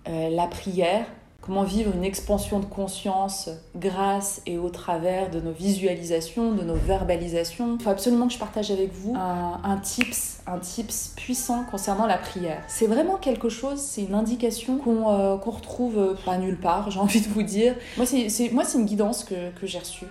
euh 0.07 0.29
la 0.29 0.47
prière 0.47 1.05
comment 1.41 1.63
vivre 1.63 1.93
une 1.95 2.03
expansion 2.03 2.59
de 2.59 2.65
conscience 2.65 3.49
grâce 3.75 4.41
et 4.45 4.57
au 4.57 4.69
travers 4.69 5.29
de 5.31 5.39
nos 5.39 5.51
visualisations, 5.51 6.53
de 6.53 6.63
nos 6.63 6.75
verbalisations? 6.75 7.77
Il 7.79 7.83
faut 7.83 7.89
absolument 7.89 8.27
que 8.27 8.33
je 8.33 8.39
partage 8.39 8.71
avec 8.71 8.93
vous 8.93 9.15
un, 9.15 9.77
tips, 9.77 10.41
un 10.47 10.59
tips 10.59 11.13
puissant 11.15 11.63
concernant 11.69 12.05
la 12.05 12.17
prière. 12.17 12.61
C'est 12.67 12.87
vraiment 12.87 13.17
quelque 13.17 13.49
chose, 13.49 13.79
c'est 13.79 14.03
une 14.03 14.15
indication 14.15 14.77
qu'on 14.77 15.09
euh, 15.09 15.35
retrouve 15.35 15.97
euh, 15.97 16.13
pas 16.25 16.37
nulle 16.37 16.59
part, 16.59 16.91
j'ai 16.91 16.99
envie 16.99 17.21
de 17.21 17.27
vous 17.27 17.43
dire. 17.43 17.75
Moi, 17.97 18.05
c'est 18.05 18.51
moi, 18.51 18.63
c'est 18.63 18.77
une 18.77 18.85
guidance 18.85 19.23
que, 19.23 19.35
j'ai 19.63 19.79
reçue 19.79 20.07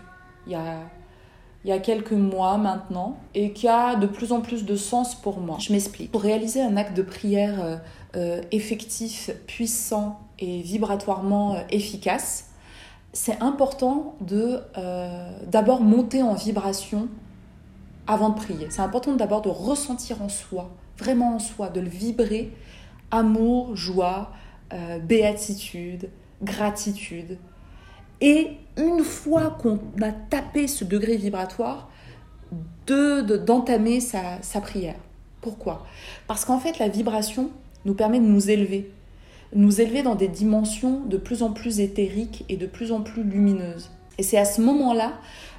il 0.46 0.52
y 0.52 0.56
a 0.56 0.76
il 1.64 1.70
y 1.70 1.72
a 1.72 1.80
quelques 1.80 2.12
mois 2.12 2.56
maintenant 2.56 3.18
et 3.34 3.52
qui 3.52 3.66
a 3.66 3.96
de 3.96 4.06
plus 4.06 4.32
en 4.32 4.40
plus 4.40 4.64
de 4.64 4.76
sens 4.76 5.16
pour 5.16 5.40
moi. 5.40 5.56
Je 5.58 5.72
m'explique. 5.72 6.12
Pour 6.12 6.22
réaliser 6.22 6.62
un 6.62 6.76
acte 6.76 6.96
de 6.96 7.02
prière 7.02 7.80
euh, 8.16 8.40
effectif, 8.52 9.30
puissant 9.46 10.20
et 10.38 10.62
vibratoirement 10.62 11.54
euh, 11.54 11.60
efficace, 11.70 12.50
c'est 13.12 13.40
important 13.42 14.16
de 14.20 14.60
d'abord 15.46 15.80
monter 15.80 16.22
en 16.22 16.34
vibration 16.34 17.08
avant 18.06 18.28
de 18.28 18.34
prier. 18.34 18.66
C'est 18.68 18.82
important 18.82 19.14
d'abord 19.14 19.40
de 19.40 19.48
ressentir 19.48 20.20
en 20.22 20.28
soi, 20.28 20.70
vraiment 20.98 21.36
en 21.36 21.38
soi, 21.38 21.70
de 21.70 21.80
le 21.80 21.88
vibrer, 21.88 22.52
amour, 23.10 23.74
joie, 23.74 24.30
béatitude, 25.02 26.10
gratitude, 26.42 27.38
et 28.20 28.58
une 28.76 29.02
fois 29.04 29.56
qu'on 29.60 29.78
a 30.02 30.12
tapé 30.12 30.66
ce 30.66 30.84
degré 30.84 31.16
vibratoire, 31.16 31.88
d'entamer 32.86 33.96
de, 33.96 34.02
sa, 34.02 34.42
sa 34.42 34.60
prière. 34.60 34.96
Pourquoi? 35.40 35.86
Parce 36.26 36.44
qu'en 36.44 36.58
fait, 36.58 36.78
la 36.78 36.88
vibration 36.88 37.50
nous 37.84 37.94
permet 37.94 38.18
de 38.18 38.24
nous 38.24 38.50
élever, 38.50 38.90
nous 39.54 39.80
élever 39.80 40.02
dans 40.02 40.14
des 40.14 40.28
dimensions 40.28 41.00
de 41.04 41.16
plus 41.16 41.42
en 41.42 41.52
plus 41.52 41.80
éthériques 41.80 42.44
et 42.48 42.56
de 42.56 42.66
plus 42.66 42.92
en 42.92 43.00
plus 43.00 43.22
lumineuses. 43.22 43.90
Et 44.18 44.22
c'est 44.22 44.38
à 44.38 44.44
ce 44.44 44.60
moment-là 44.60 45.12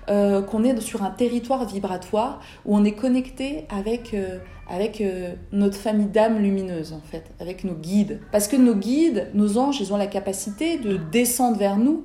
euh, 0.10 0.42
qu'on 0.42 0.64
est 0.64 0.80
sur 0.82 1.04
un 1.04 1.12
territoire 1.12 1.66
vibratoire 1.66 2.42
où 2.66 2.76
on 2.76 2.84
est 2.84 2.94
connecté 2.94 3.66
avec, 3.70 4.14
euh, 4.14 4.40
avec 4.70 5.02
euh, 5.02 5.34
notre 5.52 5.78
famille 5.78 6.08
d'âmes 6.08 6.40
lumineuses, 6.40 6.94
en 6.94 7.02
fait, 7.02 7.24
avec 7.40 7.64
nos 7.64 7.76
guides. 7.76 8.20
Parce 8.32 8.48
que 8.48 8.56
nos 8.56 8.76
guides, 8.76 9.30
nos 9.34 9.58
anges, 9.58 9.80
ils 9.80 9.94
ont 9.94 9.98
la 9.98 10.08
capacité 10.08 10.78
de 10.78 10.98
descendre 10.98 11.58
vers 11.58 11.78
nous 11.78 12.04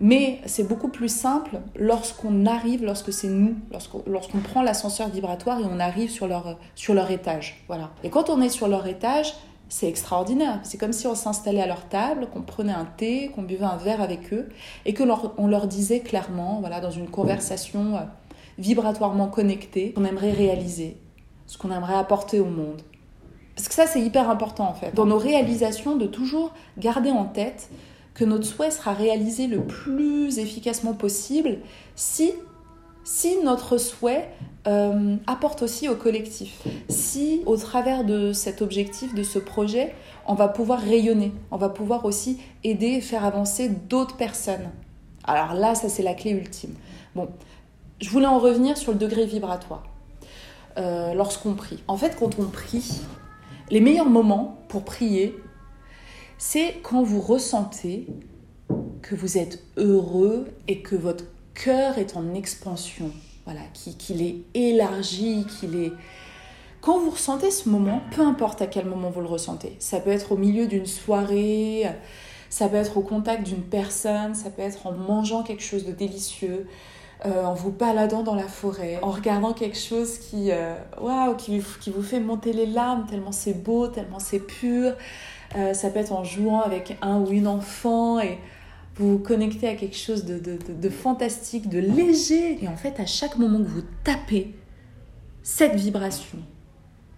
mais 0.00 0.40
c'est 0.44 0.68
beaucoup 0.68 0.88
plus 0.88 1.08
simple 1.08 1.58
lorsqu'on 1.74 2.44
arrive, 2.46 2.84
lorsque 2.84 3.12
c'est 3.12 3.28
nous, 3.28 3.54
lorsqu'on 4.06 4.40
prend 4.40 4.62
l'ascenseur 4.62 5.08
vibratoire 5.08 5.60
et 5.60 5.64
on 5.64 5.80
arrive 5.80 6.10
sur 6.10 6.28
leur, 6.28 6.58
sur 6.74 6.92
leur 6.92 7.10
étage. 7.10 7.64
Voilà. 7.66 7.90
Et 8.04 8.10
quand 8.10 8.28
on 8.28 8.42
est 8.42 8.50
sur 8.50 8.68
leur 8.68 8.86
étage, 8.86 9.34
c'est 9.68 9.88
extraordinaire. 9.88 10.60
C'est 10.62 10.78
comme 10.78 10.92
si 10.92 11.06
on 11.06 11.14
s'installait 11.14 11.62
à 11.62 11.66
leur 11.66 11.88
table, 11.88 12.28
qu'on 12.32 12.42
prenait 12.42 12.72
un 12.72 12.84
thé, 12.84 13.30
qu'on 13.34 13.42
buvait 13.42 13.64
un 13.64 13.76
verre 13.76 14.00
avec 14.00 14.32
eux 14.32 14.48
et 14.84 14.94
que 14.94 15.02
leur, 15.02 15.34
leur 15.38 15.66
disait 15.66 16.00
clairement, 16.00 16.60
voilà, 16.60 16.80
dans 16.80 16.90
une 16.90 17.08
conversation 17.08 17.96
euh, 17.96 18.00
vibratoirement 18.58 19.28
connectée, 19.28 19.92
qu'on 19.92 20.04
aimerait 20.04 20.32
réaliser, 20.32 20.96
ce 21.46 21.58
qu'on 21.58 21.72
aimerait 21.72 21.94
apporter 21.96 22.40
au 22.40 22.46
monde. 22.46 22.82
Parce 23.56 23.68
que 23.68 23.74
ça, 23.74 23.86
c'est 23.86 24.00
hyper 24.00 24.30
important 24.30 24.68
en 24.68 24.74
fait. 24.74 24.94
Dans 24.94 25.06
nos 25.06 25.18
réalisations, 25.18 25.96
de 25.96 26.06
toujours 26.06 26.52
garder 26.78 27.10
en 27.10 27.24
tête 27.24 27.70
que 28.14 28.24
notre 28.24 28.46
souhait 28.46 28.70
sera 28.70 28.92
réalisé 28.92 29.46
le 29.46 29.62
plus 29.62 30.38
efficacement 30.38 30.94
possible 30.94 31.58
si, 31.94 32.32
si 33.06 33.40
notre 33.44 33.78
souhait 33.78 34.28
euh, 34.66 35.16
apporte 35.28 35.62
aussi 35.62 35.88
au 35.88 35.94
collectif. 35.94 36.60
Si 36.88 37.40
au 37.46 37.56
travers 37.56 38.02
de 38.02 38.32
cet 38.32 38.62
objectif, 38.62 39.14
de 39.14 39.22
ce 39.22 39.38
projet, 39.38 39.94
on 40.26 40.34
va 40.34 40.48
pouvoir 40.48 40.80
rayonner, 40.80 41.32
on 41.52 41.56
va 41.56 41.68
pouvoir 41.68 42.04
aussi 42.04 42.40
aider 42.64 43.00
faire 43.00 43.24
avancer 43.24 43.68
d'autres 43.68 44.16
personnes. 44.16 44.70
Alors 45.22 45.54
là, 45.54 45.76
ça 45.76 45.88
c'est 45.88 46.02
la 46.02 46.14
clé 46.14 46.32
ultime. 46.32 46.74
Bon, 47.14 47.28
je 48.00 48.10
voulais 48.10 48.26
en 48.26 48.40
revenir 48.40 48.76
sur 48.76 48.90
le 48.90 48.98
degré 48.98 49.24
vibratoire. 49.24 49.84
Euh, 50.76 51.14
lorsqu'on 51.14 51.54
prie. 51.54 51.78
En 51.86 51.96
fait, 51.96 52.16
quand 52.18 52.40
on 52.40 52.46
prie, 52.46 53.02
les 53.70 53.80
meilleurs 53.80 54.10
moments 54.10 54.58
pour 54.66 54.84
prier, 54.84 55.34
c'est 56.38 56.74
quand 56.82 57.04
vous 57.04 57.20
ressentez 57.20 58.08
que 59.00 59.14
vous 59.14 59.38
êtes 59.38 59.62
heureux 59.76 60.48
et 60.66 60.82
que 60.82 60.96
votre 60.96 61.24
cœur 61.64 61.98
est 61.98 62.16
en 62.16 62.34
expansion, 62.34 63.10
voilà, 63.44 63.62
qu'il 63.72 64.22
est 64.22 64.36
élargi, 64.54 65.46
qu'il 65.58 65.76
est... 65.76 65.92
Quand 66.80 66.98
vous 66.98 67.10
ressentez 67.10 67.50
ce 67.50 67.68
moment, 67.68 68.00
peu 68.12 68.22
importe 68.22 68.62
à 68.62 68.66
quel 68.66 68.86
moment 68.86 69.10
vous 69.10 69.20
le 69.20 69.26
ressentez, 69.26 69.76
ça 69.80 69.98
peut 69.98 70.10
être 70.10 70.32
au 70.32 70.36
milieu 70.36 70.66
d'une 70.66 70.86
soirée, 70.86 71.86
ça 72.50 72.68
peut 72.68 72.76
être 72.76 72.96
au 72.96 73.00
contact 73.00 73.42
d'une 73.42 73.62
personne, 73.62 74.34
ça 74.34 74.50
peut 74.50 74.62
être 74.62 74.86
en 74.86 74.92
mangeant 74.92 75.42
quelque 75.42 75.62
chose 75.62 75.84
de 75.84 75.92
délicieux, 75.92 76.66
euh, 77.24 77.44
en 77.44 77.54
vous 77.54 77.72
baladant 77.72 78.22
dans 78.22 78.34
la 78.34 78.46
forêt, 78.46 78.98
en 79.02 79.10
regardant 79.10 79.54
quelque 79.54 79.78
chose 79.78 80.18
qui, 80.18 80.50
euh, 80.50 80.74
qui, 81.38 81.62
qui 81.80 81.90
vous 81.90 82.02
fait 82.02 82.20
monter 82.20 82.52
les 82.52 82.66
larmes 82.66 83.06
tellement 83.08 83.32
c'est 83.32 83.54
beau, 83.54 83.88
tellement 83.88 84.18
c'est 84.18 84.38
pur. 84.38 84.92
Euh, 85.56 85.72
ça 85.72 85.88
peut 85.90 86.00
être 86.00 86.12
en 86.12 86.24
jouant 86.24 86.60
avec 86.60 86.98
un 87.00 87.20
ou 87.20 87.30
une 87.30 87.46
enfant 87.46 88.20
et 88.20 88.38
vous 88.98 89.12
vous 89.12 89.18
connectez 89.18 89.68
à 89.68 89.74
quelque 89.74 89.96
chose 89.96 90.24
de, 90.24 90.38
de, 90.38 90.58
de, 90.72 90.88
fantastique, 90.88 91.68
de 91.68 91.78
léger. 91.78 92.62
Et 92.62 92.68
en 92.68 92.76
fait, 92.76 92.98
à 92.98 93.06
chaque 93.06 93.36
moment 93.36 93.58
que 93.58 93.68
vous 93.68 93.82
tapez 94.04 94.54
cette 95.42 95.74
vibration, 95.74 96.38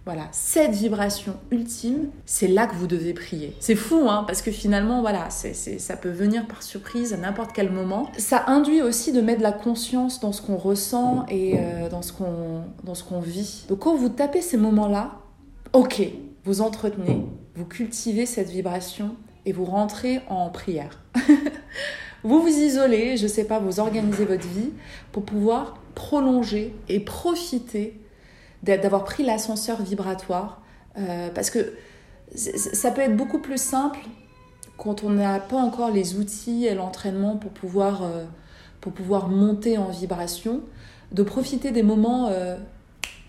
voilà, 0.05 0.27
cette 0.31 0.71
vibration 0.71 1.35
ultime, 1.51 2.09
c'est 2.25 2.47
là 2.47 2.67
que 2.67 2.75
vous 2.75 2.87
devez 2.87 3.13
prier. 3.13 3.55
C'est 3.59 3.75
fou, 3.75 4.09
hein, 4.09 4.23
parce 4.25 4.41
que 4.41 4.51
finalement, 4.51 5.01
voilà, 5.01 5.29
c'est, 5.29 5.53
ça 5.53 5.95
peut 5.95 6.09
venir 6.09 6.47
par 6.47 6.63
surprise 6.63 7.13
à 7.13 7.17
n'importe 7.17 7.51
quel 7.53 7.71
moment. 7.71 8.09
Ça 8.17 8.45
induit 8.47 8.81
aussi 8.81 9.11
de 9.11 9.21
mettre 9.21 9.39
de 9.39 9.43
la 9.43 9.51
conscience 9.51 10.19
dans 10.19 10.31
ce 10.31 10.41
qu'on 10.41 10.57
ressent 10.57 11.25
et 11.29 11.59
euh, 11.59 11.89
dans, 11.89 12.01
ce 12.01 12.11
qu'on, 12.11 12.63
dans 12.83 12.95
ce 12.95 13.03
qu'on 13.03 13.19
vit. 13.19 13.65
Donc 13.69 13.79
quand 13.79 13.95
vous 13.95 14.09
tapez 14.09 14.41
ces 14.41 14.57
moments-là, 14.57 15.19
ok, 15.73 16.01
vous 16.43 16.61
entretenez, 16.61 17.25
vous 17.55 17.65
cultivez 17.65 18.25
cette 18.25 18.49
vibration 18.49 19.15
et 19.45 19.51
vous 19.51 19.65
rentrez 19.65 20.21
en 20.27 20.49
prière. 20.49 20.99
vous 22.23 22.41
vous 22.41 22.47
isolez, 22.47 23.17
je 23.17 23.23
ne 23.23 23.27
sais 23.27 23.45
pas, 23.45 23.59
vous 23.59 23.79
organisez 23.79 24.25
votre 24.25 24.47
vie 24.47 24.71
pour 25.11 25.23
pouvoir 25.23 25.77
prolonger 25.95 26.73
et 26.87 26.99
profiter 26.99 27.99
d'avoir 28.63 29.03
pris 29.03 29.23
l'ascenseur 29.23 29.81
vibratoire. 29.81 30.61
Euh, 30.97 31.29
parce 31.33 31.49
que 31.49 31.73
ça 32.35 32.91
peut 32.91 33.01
être 33.01 33.15
beaucoup 33.15 33.39
plus 33.39 33.61
simple 33.61 33.99
quand 34.77 35.03
on 35.03 35.09
n'a 35.09 35.39
pas 35.39 35.57
encore 35.57 35.91
les 35.91 36.17
outils 36.17 36.65
et 36.65 36.73
l'entraînement 36.73 37.35
pour 37.35 37.51
pouvoir, 37.51 38.03
euh, 38.03 38.25
pour 38.81 38.93
pouvoir 38.93 39.27
monter 39.27 39.77
en 39.77 39.89
vibration, 39.89 40.61
de 41.11 41.23
profiter 41.23 41.71
des 41.71 41.83
moments 41.83 42.27
euh, 42.29 42.55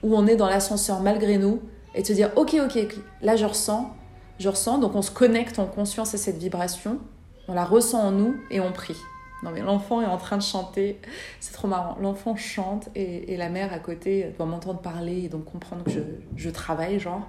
où 0.02 0.14
on 0.14 0.26
est 0.26 0.36
dans 0.36 0.48
l'ascenseur 0.48 1.00
malgré 1.00 1.38
nous 1.38 1.60
et 1.94 2.02
de 2.02 2.06
se 2.06 2.12
dire 2.12 2.30
ok 2.36 2.56
ok, 2.64 2.86
là 3.22 3.36
je 3.36 3.44
ressens, 3.44 3.94
je 4.40 4.48
ressens, 4.48 4.78
donc 4.78 4.94
on 4.96 5.02
se 5.02 5.10
connecte 5.10 5.58
en 5.58 5.66
conscience 5.66 6.14
à 6.14 6.18
cette 6.18 6.38
vibration, 6.38 6.98
on 7.46 7.54
la 7.54 7.64
ressent 7.64 8.00
en 8.00 8.10
nous 8.10 8.34
et 8.50 8.58
on 8.58 8.72
prie. 8.72 8.96
Non 9.42 9.50
mais 9.52 9.60
l'enfant 9.60 10.02
est 10.02 10.06
en 10.06 10.16
train 10.16 10.38
de 10.38 10.42
chanter, 10.42 10.98
c'est 11.40 11.52
trop 11.52 11.68
marrant. 11.68 11.96
L'enfant 12.00 12.36
chante 12.36 12.88
et, 12.94 13.36
la 13.36 13.48
mère 13.48 13.72
à 13.72 13.78
côté 13.78 14.32
doit 14.36 14.46
m'entendre 14.46 14.80
parler 14.80 15.24
et 15.24 15.28
donc 15.28 15.44
comprendre 15.44 15.84
que 15.84 15.90
je, 15.90 16.00
je, 16.36 16.50
travaille, 16.50 16.98
genre. 16.98 17.28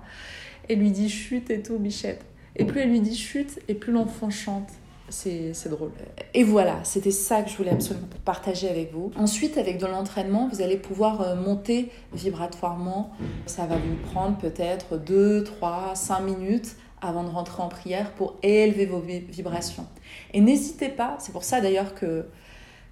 Et 0.70 0.76
lui 0.76 0.91
dit 0.91 1.09
chute 1.09 1.49
et 1.51 1.62
tout, 1.62 1.78
bichette. 1.78 2.24
Et 2.55 2.66
plus 2.66 2.82
elle 2.82 2.89
lui 2.89 2.99
dit 2.99 3.16
chute, 3.16 3.59
et 3.68 3.76
plus 3.76 3.93
l'enfant 3.93 4.30
chante. 4.30 4.70
C'est 5.09 5.68
drôle. 5.70 5.91
Et 6.34 6.43
voilà, 6.43 6.80
c'était 6.84 7.12
ça 7.12 7.41
que 7.41 7.49
je 7.49 7.57
voulais 7.57 7.72
absolument 7.72 8.07
partager 8.24 8.70
avec 8.70 8.93
vous. 8.93 9.12
Ensuite, 9.18 9.57
avec 9.57 9.78
de 9.78 9.86
l'entraînement, 9.86 10.47
vous 10.51 10.62
allez 10.62 10.78
pouvoir 10.78 11.22
euh, 11.22 11.36
monter 11.36 11.91
vibratoirement. 12.14 13.12
Ça 13.45 13.66
va 13.66 13.76
vous 13.76 13.95
prendre 14.12 14.38
peut-être 14.38 14.97
2, 14.97 15.43
3, 15.43 15.95
5 15.95 16.20
minutes 16.22 16.78
avant 17.01 17.23
de 17.23 17.29
rentrer 17.29 17.61
en 17.61 17.67
prière 17.67 18.11
pour 18.11 18.35
élever 18.43 18.85
vos 18.85 18.99
vibrations. 18.99 19.87
Et 20.33 20.41
n'hésitez 20.41 20.89
pas, 20.89 21.17
c'est 21.19 21.31
pour 21.31 21.43
ça 21.43 21.59
d'ailleurs 21.61 21.95
que, 21.95 22.25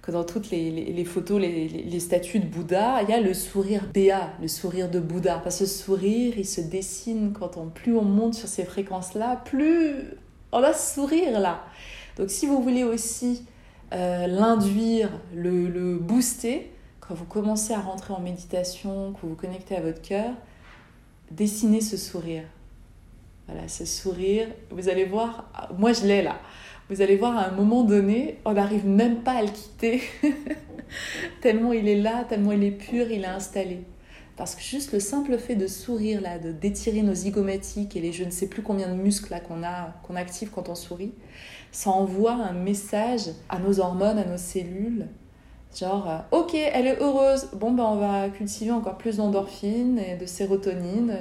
que 0.02 0.10
dans 0.10 0.24
toutes 0.24 0.50
les, 0.50 1.04
photos, 1.04 1.40
les, 1.40 2.00
statues 2.00 2.40
de 2.40 2.46
Bouddha, 2.46 3.02
il 3.02 3.08
y 3.08 3.12
a 3.12 3.20
le 3.20 3.34
sourire 3.34 3.86
Béa, 3.92 4.30
le 4.40 4.48
sourire 4.48 4.90
de 4.90 4.98
Bouddha. 4.98 5.38
Parce 5.38 5.58
ce 5.58 5.66
sourire, 5.66 6.34
il 6.36 6.46
se 6.46 6.60
dessine 6.60 7.32
quand 7.32 7.56
on, 7.56 7.66
plus 7.66 7.96
on 7.96 8.02
monte 8.02 8.34
sur 8.34 8.48
ces 8.48 8.64
fréquences-là, 8.64 9.36
plus 9.44 9.94
on 10.52 10.62
a 10.62 10.72
ce 10.72 10.94
sourire-là. 10.94 11.62
Donc 12.16 12.30
si 12.30 12.46
vous 12.46 12.62
voulez 12.62 12.84
aussi 12.84 13.44
euh, 13.92 14.26
l'induire, 14.26 15.10
le, 15.34 15.68
le 15.68 15.98
booster, 15.98 16.70
quand 17.00 17.14
vous 17.14 17.24
commencez 17.24 17.72
à 17.72 17.80
rentrer 17.80 18.12
en 18.12 18.20
méditation, 18.20 19.12
que 19.12 19.20
vous 19.22 19.30
vous 19.30 19.36
connectez 19.36 19.76
à 19.76 19.80
votre 19.80 20.02
cœur, 20.02 20.32
dessinez 21.30 21.80
ce 21.80 21.96
sourire. 21.96 22.44
Voilà, 23.50 23.66
ce 23.66 23.84
sourire, 23.84 24.46
vous 24.70 24.88
allez 24.88 25.04
voir, 25.04 25.50
moi 25.76 25.92
je 25.92 26.06
l'ai 26.06 26.22
là, 26.22 26.36
vous 26.88 27.02
allez 27.02 27.16
voir 27.16 27.36
à 27.36 27.48
un 27.48 27.50
moment 27.50 27.82
donné, 27.82 28.38
on 28.44 28.52
n'arrive 28.52 28.86
même 28.86 29.22
pas 29.22 29.32
à 29.32 29.42
le 29.42 29.48
quitter, 29.48 30.02
tellement 31.40 31.72
il 31.72 31.88
est 31.88 32.00
là, 32.00 32.24
tellement 32.28 32.52
il 32.52 32.62
est 32.62 32.70
pur, 32.70 33.10
il 33.10 33.22
est 33.22 33.26
installé. 33.26 33.80
Parce 34.36 34.54
que 34.54 34.62
juste 34.62 34.92
le 34.92 35.00
simple 35.00 35.36
fait 35.36 35.56
de 35.56 35.66
sourire 35.66 36.20
là, 36.20 36.38
de 36.38 36.52
d'étirer 36.52 37.02
nos 37.02 37.12
zygomatiques 37.12 37.96
et 37.96 38.00
les 38.00 38.12
je 38.12 38.22
ne 38.22 38.30
sais 38.30 38.46
plus 38.46 38.62
combien 38.62 38.88
de 38.88 38.94
muscles 38.94 39.32
là 39.32 39.40
qu'on 39.40 39.64
a, 39.64 39.94
qu'on 40.06 40.14
active 40.14 40.50
quand 40.50 40.68
on 40.68 40.76
sourit, 40.76 41.12
ça 41.72 41.90
envoie 41.90 42.34
un 42.34 42.52
message 42.52 43.30
à 43.48 43.58
nos 43.58 43.80
hormones, 43.80 44.18
à 44.18 44.24
nos 44.24 44.38
cellules. 44.38 45.08
Genre, 45.76 46.08
euh, 46.08 46.38
ok, 46.38 46.54
elle 46.54 46.86
est 46.86 47.00
heureuse. 47.00 47.48
Bon, 47.54 47.72
ben 47.72 47.84
on 47.84 47.96
va 47.96 48.28
cultiver 48.28 48.70
encore 48.70 48.96
plus 48.96 49.16
d'endorphines 49.16 49.98
et 49.98 50.16
de 50.16 50.26
sérotonine 50.26 51.16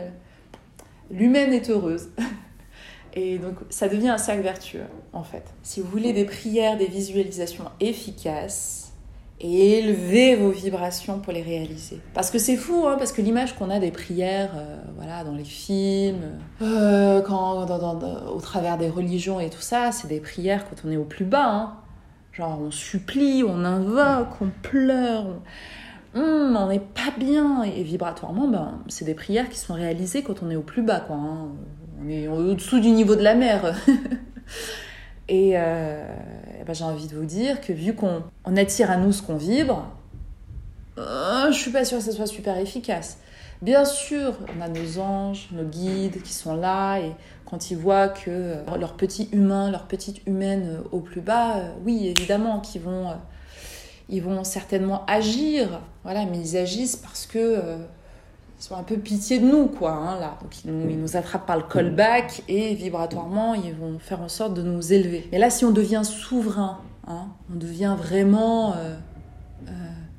l'humaine 1.11 1.53
est 1.53 1.69
heureuse. 1.69 2.09
Et 3.13 3.39
donc 3.39 3.55
ça 3.69 3.87
devient 3.87 4.09
un 4.09 4.17
cercle 4.17 4.43
vertueux 4.43 4.85
en 5.13 5.23
fait. 5.23 5.43
Si 5.63 5.81
vous 5.81 5.87
voulez 5.87 6.13
des 6.13 6.25
prières, 6.25 6.77
des 6.77 6.87
visualisations 6.87 7.65
efficaces, 7.79 8.89
élevez 9.39 10.35
vos 10.35 10.51
vibrations 10.51 11.19
pour 11.19 11.33
les 11.33 11.41
réaliser. 11.41 12.01
Parce 12.13 12.29
que 12.29 12.37
c'est 12.37 12.57
fou, 12.57 12.85
hein, 12.87 12.95
parce 12.97 13.11
que 13.11 13.21
l'image 13.21 13.55
qu'on 13.55 13.69
a 13.69 13.79
des 13.79 13.91
prières, 13.91 14.51
euh, 14.55 14.77
voilà, 14.95 15.23
dans 15.23 15.33
les 15.33 15.45
films, 15.45 16.39
euh, 16.61 17.21
quand, 17.21 17.65
au 17.65 18.41
travers 18.41 18.77
des 18.77 18.89
religions 18.89 19.39
et 19.39 19.49
tout 19.49 19.61
ça, 19.61 19.91
c'est 19.91 20.07
des 20.07 20.19
prières 20.19 20.65
quand 20.69 20.87
on 20.87 20.91
est 20.91 20.97
au 20.97 21.05
plus 21.05 21.25
bas. 21.25 21.49
Hein. 21.49 21.73
Genre 22.33 22.59
on 22.61 22.71
supplie, 22.71 23.43
on 23.43 23.63
invoque, 23.63 24.41
on 24.41 24.49
pleure. 24.61 25.25
Hum, 26.15 26.57
on 26.57 26.67
n'est 26.67 26.79
pas 26.79 27.11
bien. 27.17 27.63
Et 27.63 27.83
vibratoirement, 27.83 28.47
ben, 28.47 28.79
c'est 28.87 29.05
des 29.05 29.13
prières 29.13 29.49
qui 29.49 29.59
sont 29.59 29.73
réalisées 29.73 30.23
quand 30.23 30.41
on 30.41 30.49
est 30.49 30.55
au 30.55 30.61
plus 30.61 30.81
bas. 30.81 30.99
Quoi, 31.01 31.15
hein. 31.15 31.49
On 32.01 32.09
est 32.09 32.27
au-dessous 32.27 32.79
du 32.79 32.89
niveau 32.91 33.15
de 33.15 33.21
la 33.21 33.35
mer. 33.35 33.75
et, 35.29 35.51
euh, 35.55 36.03
ben, 36.65 36.73
j'ai 36.73 36.83
envie 36.83 37.07
de 37.07 37.15
vous 37.15 37.25
dire 37.25 37.61
que 37.61 37.73
vu 37.73 37.93
qu'on 37.93 38.23
attire 38.55 38.89
à 38.89 38.97
nous 38.97 39.11
ce 39.11 39.21
qu'on 39.21 39.35
vibre, 39.35 39.85
euh, 40.97 41.51
je 41.51 41.57
suis 41.57 41.71
pas 41.71 41.85
sûre 41.85 41.99
que 41.99 42.03
ça 42.03 42.11
soit 42.11 42.27
super 42.27 42.57
efficace. 42.57 43.19
Bien 43.61 43.83
sûr, 43.83 44.37
on 44.57 44.61
a 44.61 44.69
nos 44.69 44.99
anges, 44.99 45.49
nos 45.51 45.65
guides 45.65 46.21
qui 46.21 46.31
sont 46.31 46.55
là 46.55 46.99
et 46.99 47.11
quand 47.45 47.71
ils 47.71 47.77
voient 47.77 48.07
que 48.07 48.29
euh, 48.29 48.77
leurs 48.79 48.93
petits 48.93 49.27
humains, 49.33 49.69
leurs 49.69 49.85
petites 49.87 50.25
humaines 50.25 50.79
au 50.93 51.01
plus 51.01 51.19
bas, 51.19 51.55
oui, 51.85 52.07
évidemment, 52.07 52.61
qu'ils 52.61 52.81
vont 52.81 53.13
ils 54.09 54.21
vont 54.21 54.43
certainement 54.43 55.05
agir, 55.05 55.81
voilà, 56.03 56.25
mais 56.25 56.39
ils 56.39 56.57
agissent 56.57 56.95
parce 56.95 57.25
que 57.25 57.37
euh, 57.37 57.77
sont 58.59 58.75
un 58.75 58.83
peu 58.83 58.97
pitié 58.97 59.39
de 59.39 59.45
nous, 59.45 59.67
quoi, 59.67 59.91
hein, 59.91 60.19
là. 60.19 60.37
Donc 60.41 60.63
ils 60.63 60.71
nous, 60.71 60.89
ils 60.89 60.99
nous, 60.99 61.15
attrapent 61.15 61.45
par 61.45 61.57
le 61.57 61.63
callback 61.63 62.43
et 62.47 62.75
vibratoirement, 62.75 63.53
ils 63.53 63.73
vont 63.73 63.99
faire 63.99 64.21
en 64.21 64.27
sorte 64.27 64.53
de 64.53 64.61
nous 64.61 64.91
élever. 64.91 65.27
Mais 65.31 65.39
là, 65.39 65.49
si 65.49 65.63
on 65.63 65.71
devient 65.71 66.01
souverain, 66.03 66.79
hein, 67.07 67.27
on 67.51 67.55
devient 67.55 67.95
vraiment 67.97 68.73
euh, 68.73 68.95
euh, 69.67 69.71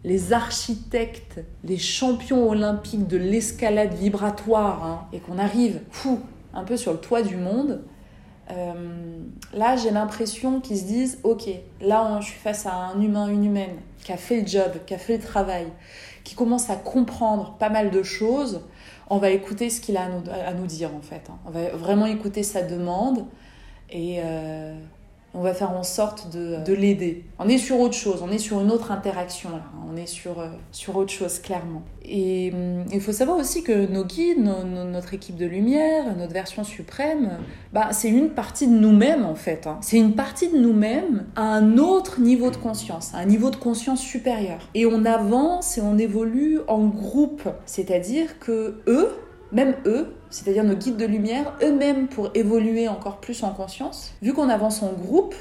les 0.05 0.33
architectes, 0.33 1.41
les 1.65 1.77
champions 1.77 2.49
olympiques 2.49 3.07
de 3.07 3.19
l'escalade 3.19 3.93
vibratoire, 3.93 4.85
hein, 4.85 5.07
et 5.13 5.19
qu'on 5.19 5.39
arrive, 5.39 5.81
fou, 5.91 6.21
un 6.55 6.65
peu 6.65 6.77
sur 6.77 6.93
le 6.93 6.99
toit 6.99 7.23
du 7.23 7.37
monde, 7.37 7.83
euh, 8.51 8.75
là, 9.55 9.77
j'ai 9.77 9.91
l'impression 9.91 10.61
qu'ils 10.61 10.79
se 10.79 10.85
disent, 10.85 11.19
ok, 11.23 11.49
là, 11.81 12.19
je 12.21 12.27
suis 12.27 12.39
face 12.39 12.67
à 12.67 12.75
un 12.75 13.01
humain, 13.01 13.29
une 13.29 13.45
humaine 13.45 13.77
qui 14.03 14.13
a 14.13 14.17
fait 14.17 14.41
le 14.41 14.47
job, 14.47 14.73
qui 14.87 14.95
a 14.95 14.99
fait 14.99 15.17
le 15.17 15.23
travail, 15.23 15.67
qui 16.25 16.35
commence 16.35 16.71
à 16.71 16.77
comprendre 16.77 17.57
pas 17.59 17.69
mal 17.69 17.91
de 17.91 18.03
choses. 18.03 18.63
On 19.09 19.19
va 19.19 19.31
écouter 19.31 19.71
ce 19.71 19.81
qu'il 19.81 19.97
a 19.97 20.05
à 20.05 20.55
nous, 20.55 20.67
dire 20.67 20.95
en 20.95 21.03
fait. 21.03 21.23
Hein. 21.29 21.39
On 21.47 21.51
va 21.51 21.71
vraiment 21.71 22.07
écouter 22.07 22.43
sa 22.43 22.63
demande 22.63 23.27
et 23.91 24.21
euh, 24.25 24.75
on 25.35 25.43
va 25.43 25.55
faire 25.55 25.71
en 25.71 25.83
sorte 25.83 26.31
de, 26.33 26.65
de 26.65 26.73
l'aider. 26.73 27.25
On 27.39 27.49
est 27.49 27.59
sur 27.59 27.79
autre 27.79 27.95
chose, 27.95 28.23
on 28.23 28.31
est 28.31 28.39
sur 28.39 28.61
une 28.61 28.71
autre 28.71 28.91
interaction, 28.91 29.51
là. 29.51 29.63
on 29.89 29.97
est 29.97 30.07
sur, 30.07 30.41
euh, 30.41 30.49
sur 30.73 30.97
autre 30.97 31.13
chose, 31.13 31.39
clairement. 31.39 31.83
Et 32.05 32.53
hum, 32.53 32.85
il 32.93 33.01
faut 33.01 33.13
savoir 33.13 33.39
aussi 33.39 33.63
que 33.63 33.87
nos 33.87 34.05
guides, 34.05 34.39
notre 34.39 35.15
équipe 35.15 35.37
de 35.37 35.47
lumière, 35.47 36.17
notre 36.17 36.33
version 36.33 36.65
suprême, 36.65 37.39
bah, 37.73 37.89
c'est 37.93 38.09
une 38.09 38.31
partie 38.31 38.67
de 38.67 38.75
nous-mêmes 38.75 39.25
en 39.25 39.37
fait. 39.37 39.67
Hein. 39.67 39.79
C'est 39.83 39.99
une 39.99 40.15
partie 40.15 40.49
de 40.49 40.59
nous-mêmes 40.59 41.27
à 41.37 41.43
un 41.43 41.79
autre 41.79 42.21
niveau 42.21 42.51
de 42.51 42.57
conscience, 42.57 43.15
à 43.15 43.19
un 43.19 43.27
niveau 43.27 43.51
de 43.51 43.57
conscience 43.57 44.01
supérieur. 44.01 44.59
Et 44.75 44.87
on 44.87 45.05
avance 45.05 45.79
et 45.79 45.81
on 45.81 45.97
évolue 45.99 46.61
en 46.67 46.87
groupe, 46.87 47.49
c'est-à-dire 47.67 48.39
que 48.41 48.81
eux, 48.89 49.11
même 49.53 49.75
eux, 49.87 50.15
c'est-à-dire 50.31 50.65
nos 50.65 50.75
guides 50.75 50.97
de 50.97 51.07
lumière, 51.07 51.55
eux-mêmes 51.63 52.09
pour 52.09 52.31
évoluer 52.35 52.89
encore 52.89 53.21
plus 53.21 53.43
en 53.43 53.51
conscience, 53.51 54.13
vu 54.23 54.33
qu'on 54.33 54.49
avance 54.49 54.83
en 54.83 54.93
groupe, 54.93 55.35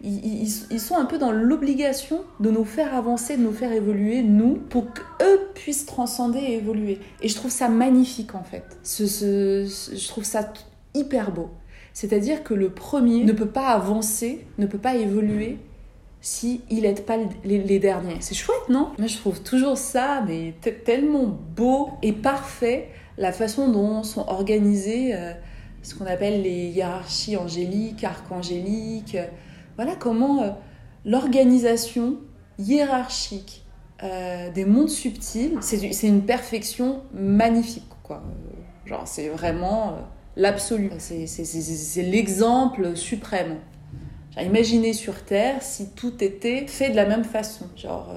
ils, 0.00 0.48
sont 0.78 0.96
un 0.96 1.06
peu 1.06 1.18
dans 1.18 1.32
l'obligation 1.32 2.24
de 2.38 2.50
nous 2.50 2.64
faire 2.64 2.94
avancer, 2.94 3.36
de 3.36 3.42
nous 3.42 3.52
faire 3.52 3.72
évoluer, 3.72 4.22
nous, 4.22 4.54
pour 4.54 4.92
qu'eux 4.92 5.48
puissent 5.54 5.86
transcender 5.86 6.38
et 6.38 6.54
évoluer. 6.54 7.00
Et 7.20 7.28
je 7.28 7.34
trouve 7.34 7.50
ça 7.50 7.68
magnifique 7.68 8.36
en 8.36 8.44
fait. 8.44 8.64
je 8.84 10.08
trouve 10.08 10.24
ça 10.24 10.52
hyper 10.94 11.32
beau. 11.32 11.50
C'est-à-dire 11.92 12.44
que 12.44 12.54
le 12.54 12.70
premier 12.70 13.24
ne 13.24 13.32
peut 13.32 13.48
pas 13.48 13.68
avancer, 13.70 14.46
ne 14.58 14.66
peut 14.66 14.78
pas 14.78 14.94
évoluer 14.94 15.58
si 16.20 16.60
il 16.70 16.82
pas 17.06 17.16
les, 17.44 17.58
les 17.58 17.78
derniers. 17.78 18.18
C'est 18.20 18.34
chouette, 18.34 18.68
non? 18.68 18.90
Moi, 18.98 19.06
je 19.06 19.16
trouve 19.16 19.40
toujours 19.40 19.78
ça, 19.78 20.22
mais 20.26 20.54
tellement 20.84 21.26
beau 21.26 21.90
et 22.02 22.12
parfait 22.12 22.88
la 23.18 23.32
façon 23.32 23.68
dont 23.68 24.02
sont 24.02 24.24
organisées 24.28 25.14
euh, 25.14 25.32
ce 25.82 25.94
qu'on 25.94 26.06
appelle 26.06 26.42
les 26.42 26.68
hiérarchies 26.68 27.36
angéliques, 27.36 28.04
archangéliques. 28.04 29.16
Euh, 29.16 29.26
voilà 29.76 29.94
comment 29.96 30.42
euh, 30.42 30.50
l'organisation 31.04 32.16
hiérarchique 32.58 33.64
des 34.54 34.64
mondes 34.64 34.90
subtils, 34.90 35.58
c'est 35.60 36.06
une 36.06 36.22
perfection 36.22 37.02
magnifique. 37.12 37.88
Quoi. 38.04 38.22
Genre, 38.86 39.08
c'est 39.08 39.28
vraiment 39.28 39.96
l'absolu. 40.36 40.92
C'est 40.98 42.02
l'exemple 42.02 42.94
suprême. 42.94 43.56
imaginez 44.40 44.92
sur 44.92 45.24
Terre 45.24 45.62
si 45.62 45.90
tout 45.90 46.22
était 46.22 46.68
fait 46.68 46.90
de 46.90 46.94
la 46.94 47.06
même 47.06 47.24
façon. 47.24 47.66
Genre, 47.74 48.08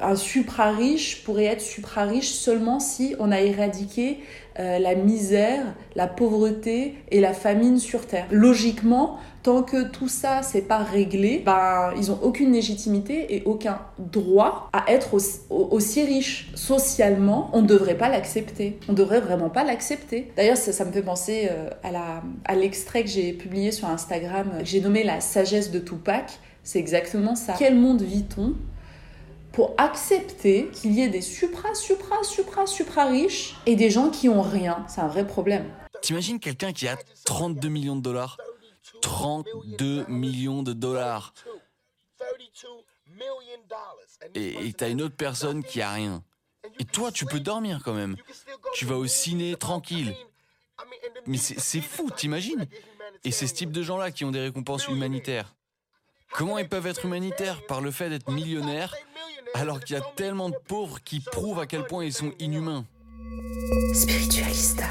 un 0.00 0.16
supra-riche 0.16 1.24
pourrait 1.24 1.44
être 1.44 1.60
supra-riche 1.60 2.30
seulement 2.30 2.80
si 2.80 3.14
on 3.18 3.32
a 3.32 3.40
éradiqué 3.40 4.18
euh, 4.58 4.80
la 4.80 4.96
misère, 4.96 5.64
la 5.94 6.08
pauvreté 6.08 6.96
et 7.12 7.20
la 7.20 7.32
famine 7.32 7.78
sur 7.78 8.06
Terre. 8.06 8.26
Logiquement, 8.32 9.18
tant 9.44 9.62
que 9.62 9.84
tout 9.84 10.08
ça 10.08 10.42
c'est 10.42 10.62
pas 10.62 10.78
réglé, 10.78 11.42
ben, 11.46 11.92
ils 11.96 12.10
ont 12.10 12.18
aucune 12.22 12.52
légitimité 12.52 13.36
et 13.36 13.42
aucun 13.44 13.78
droit 13.98 14.68
à 14.72 14.90
être 14.90 15.16
aussi, 15.50 16.04
riches. 16.04 16.50
Socialement, 16.54 17.50
on 17.52 17.62
ne 17.62 17.68
devrait 17.68 17.96
pas 17.96 18.08
l'accepter. 18.08 18.78
On 18.88 18.94
devrait 18.94 19.20
vraiment 19.20 19.48
pas 19.48 19.62
l'accepter. 19.62 20.32
D'ailleurs, 20.36 20.56
ça, 20.56 20.84
me 20.84 20.90
fait 20.90 21.02
penser 21.02 21.48
euh, 21.50 21.70
à, 21.84 22.22
à 22.44 22.54
l'extrait 22.56 23.04
que 23.04 23.10
j'ai 23.10 23.32
publié 23.32 23.70
sur 23.70 23.88
Instagram, 23.88 24.50
j'ai 24.64 24.80
nommé 24.80 25.04
la 25.04 25.20
sagesse 25.20 25.70
de 25.70 25.78
Tupac. 25.78 26.38
C'est 26.64 26.80
exactement 26.80 27.36
ça. 27.36 27.54
Quel 27.56 27.76
monde 27.76 28.02
vit-on 28.02 28.54
pour 29.58 29.74
accepter 29.76 30.68
qu'il 30.70 30.92
y 30.92 31.00
ait 31.00 31.08
des 31.08 31.20
supra, 31.20 31.74
supra, 31.74 32.22
supra, 32.22 32.64
supra 32.68 33.06
riches 33.06 33.56
et 33.66 33.74
des 33.74 33.90
gens 33.90 34.08
qui 34.08 34.28
ont 34.28 34.40
rien. 34.40 34.86
C'est 34.86 35.00
un 35.00 35.08
vrai 35.08 35.26
problème. 35.26 35.68
T'imagines 36.00 36.38
quelqu'un 36.38 36.72
qui 36.72 36.86
a 36.86 36.96
32 37.24 37.68
millions 37.68 37.96
de 37.96 38.00
dollars? 38.00 38.38
32 39.02 40.06
millions 40.06 40.62
de 40.62 40.72
dollars. 40.72 41.34
Et 44.36 44.72
t'as 44.74 44.90
une 44.90 45.02
autre 45.02 45.16
personne 45.16 45.64
qui 45.64 45.82
a 45.82 45.90
rien. 45.90 46.22
Et 46.78 46.84
toi, 46.84 47.10
tu 47.10 47.26
peux 47.26 47.40
dormir 47.40 47.80
quand 47.84 47.94
même. 47.94 48.16
Tu 48.74 48.84
vas 48.84 48.96
au 48.96 49.08
ciné 49.08 49.56
tranquille. 49.56 50.14
Mais 51.26 51.36
c'est 51.36 51.80
fou, 51.80 52.12
t'imagines? 52.16 52.68
Et 53.24 53.32
c'est 53.32 53.48
ce 53.48 53.54
type 53.54 53.72
de 53.72 53.82
gens-là 53.82 54.12
qui 54.12 54.24
ont 54.24 54.30
des 54.30 54.38
récompenses 54.38 54.86
humanitaires. 54.86 55.56
Comment 56.32 56.58
ils 56.58 56.68
peuvent 56.68 56.86
être 56.86 57.04
humanitaires 57.04 57.62
Par 57.66 57.80
le 57.80 57.90
fait 57.90 58.10
d'être 58.10 58.30
millionnaires, 58.30 58.94
alors 59.54 59.80
qu'il 59.80 59.96
y 59.96 59.98
a 59.98 60.02
tellement 60.14 60.50
de 60.50 60.56
pauvres 60.68 61.02
qui 61.02 61.20
prouvent 61.20 61.58
à 61.58 61.66
quel 61.66 61.84
point 61.84 62.04
ils 62.04 62.12
sont 62.12 62.32
inhumains. 62.38 62.84
Spiritualista. 63.94 64.84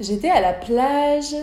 J'étais 0.00 0.28
à 0.28 0.40
la 0.40 0.52
plage 0.52 1.34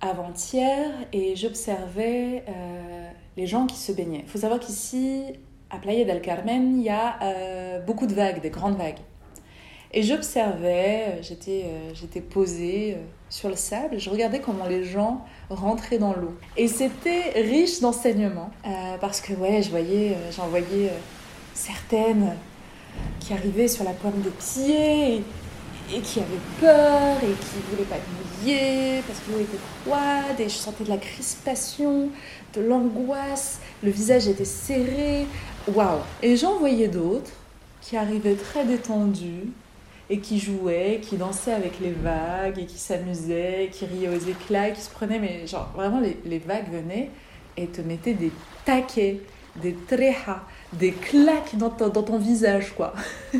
avant-hier 0.00 0.90
et 1.12 1.36
j'observais 1.36 2.44
euh, 2.48 3.10
les 3.36 3.46
gens 3.46 3.66
qui 3.66 3.76
se 3.76 3.92
baignaient. 3.92 4.22
Il 4.24 4.28
faut 4.28 4.38
savoir 4.38 4.58
qu'ici, 4.58 5.24
à 5.70 5.78
Playa 5.78 6.04
del 6.04 6.20
Carmen, 6.22 6.78
il 6.78 6.84
y 6.84 6.90
a 6.90 7.22
euh, 7.22 7.80
beaucoup 7.80 8.06
de 8.06 8.14
vagues, 8.14 8.40
des 8.40 8.50
grandes 8.50 8.76
vagues. 8.76 9.00
Et 9.92 10.02
j'observais, 10.02 11.04
euh, 11.06 11.22
j'étais, 11.22 11.66
j'étais 11.94 12.20
posée 12.20 12.96
sur 13.34 13.48
le 13.48 13.56
sable, 13.56 13.98
je 13.98 14.10
regardais 14.10 14.38
comment 14.38 14.66
les 14.66 14.84
gens 14.84 15.24
rentraient 15.50 15.98
dans 15.98 16.14
l'eau. 16.14 16.36
Et 16.56 16.68
c'était 16.68 17.32
riche 17.34 17.80
d'enseignements, 17.80 18.52
parce 19.00 19.20
que 19.20 19.32
ouais, 19.32 19.60
je 19.60 19.70
voyais, 19.70 20.16
j'en 20.30 20.46
voyais 20.46 20.92
certaines 21.52 22.36
qui 23.18 23.32
arrivaient 23.32 23.66
sur 23.66 23.82
la 23.82 23.90
pointe 23.90 24.22
des 24.22 24.30
pieds 24.30 25.24
et 25.92 26.00
qui 26.00 26.20
avait 26.20 26.28
peur 26.60 27.16
et 27.24 27.32
qui 27.32 27.56
voulait 27.72 27.84
pas 27.84 27.96
être 27.96 29.04
parce 29.04 29.18
que 29.18 29.32
l'eau 29.32 29.40
était 29.40 29.58
froide 29.82 30.38
et 30.38 30.48
je 30.48 30.54
sentais 30.54 30.84
de 30.84 30.90
la 30.90 30.98
crispation, 30.98 32.10
de 32.54 32.60
l'angoisse, 32.60 33.58
le 33.82 33.90
visage 33.90 34.28
était 34.28 34.44
serré. 34.44 35.26
Waouh 35.74 36.00
Et 36.22 36.36
j'en 36.36 36.58
voyais 36.58 36.88
d'autres 36.88 37.32
qui 37.80 37.96
arrivaient 37.96 38.36
très 38.36 38.64
détendus 38.64 39.50
et 40.10 40.18
qui 40.18 40.38
jouaient, 40.38 41.00
qui 41.02 41.16
dansaient 41.16 41.52
avec 41.52 41.80
les 41.80 41.92
vagues 41.92 42.58
et 42.58 42.66
qui 42.66 42.78
s'amusaient, 42.78 43.70
qui 43.72 43.86
riaient 43.86 44.08
aux 44.08 44.28
éclats, 44.28 44.70
qui 44.70 44.80
se 44.80 44.90
prenaient, 44.90 45.18
mais 45.18 45.46
genre 45.46 45.70
vraiment 45.74 46.00
les, 46.00 46.18
les 46.24 46.38
vagues 46.38 46.70
venaient 46.70 47.10
et 47.56 47.66
te 47.66 47.80
mettaient 47.80 48.14
des 48.14 48.32
taquets, 48.64 49.20
des 49.56 49.74
trejas, 49.74 50.42
des 50.72 50.92
claques 50.92 51.56
dans 51.56 51.70
ton, 51.70 51.88
dans 51.88 52.02
ton 52.02 52.18
visage 52.18 52.74
quoi. 52.74 52.92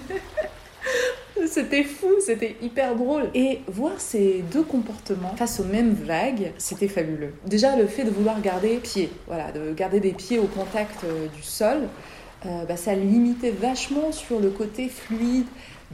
C'était 1.47 1.85
fou, 1.85 2.09
c'était 2.21 2.57
hyper 2.63 2.97
drôle. 2.97 3.25
Et 3.35 3.61
voir 3.67 4.01
ces 4.01 4.45
deux 4.53 4.63
comportements 4.63 5.35
face 5.37 5.61
aux 5.61 5.65
mêmes 5.65 5.93
vagues, 5.93 6.53
c'était 6.59 6.89
fabuleux. 6.89 7.35
Déjà, 7.47 7.77
le 7.77 7.87
fait 7.87 8.05
de 8.05 8.11
vouloir 8.11 8.41
garder 8.41 8.77
pied, 8.77 9.11
voilà, 9.27 9.53
de 9.53 9.73
garder 9.73 10.01
des 10.01 10.13
pieds 10.13 10.39
au 10.39 10.47
contact 10.47 11.05
euh, 11.05 11.27
du 11.29 11.43
sol, 11.43 11.89
euh, 12.47 12.65
bah, 12.67 12.77
ça 12.77 12.95
limitait 12.95 13.51
vachement 13.51 14.13
sur 14.13 14.39
le 14.39 14.51
côté 14.51 14.89
fluide 14.89 15.47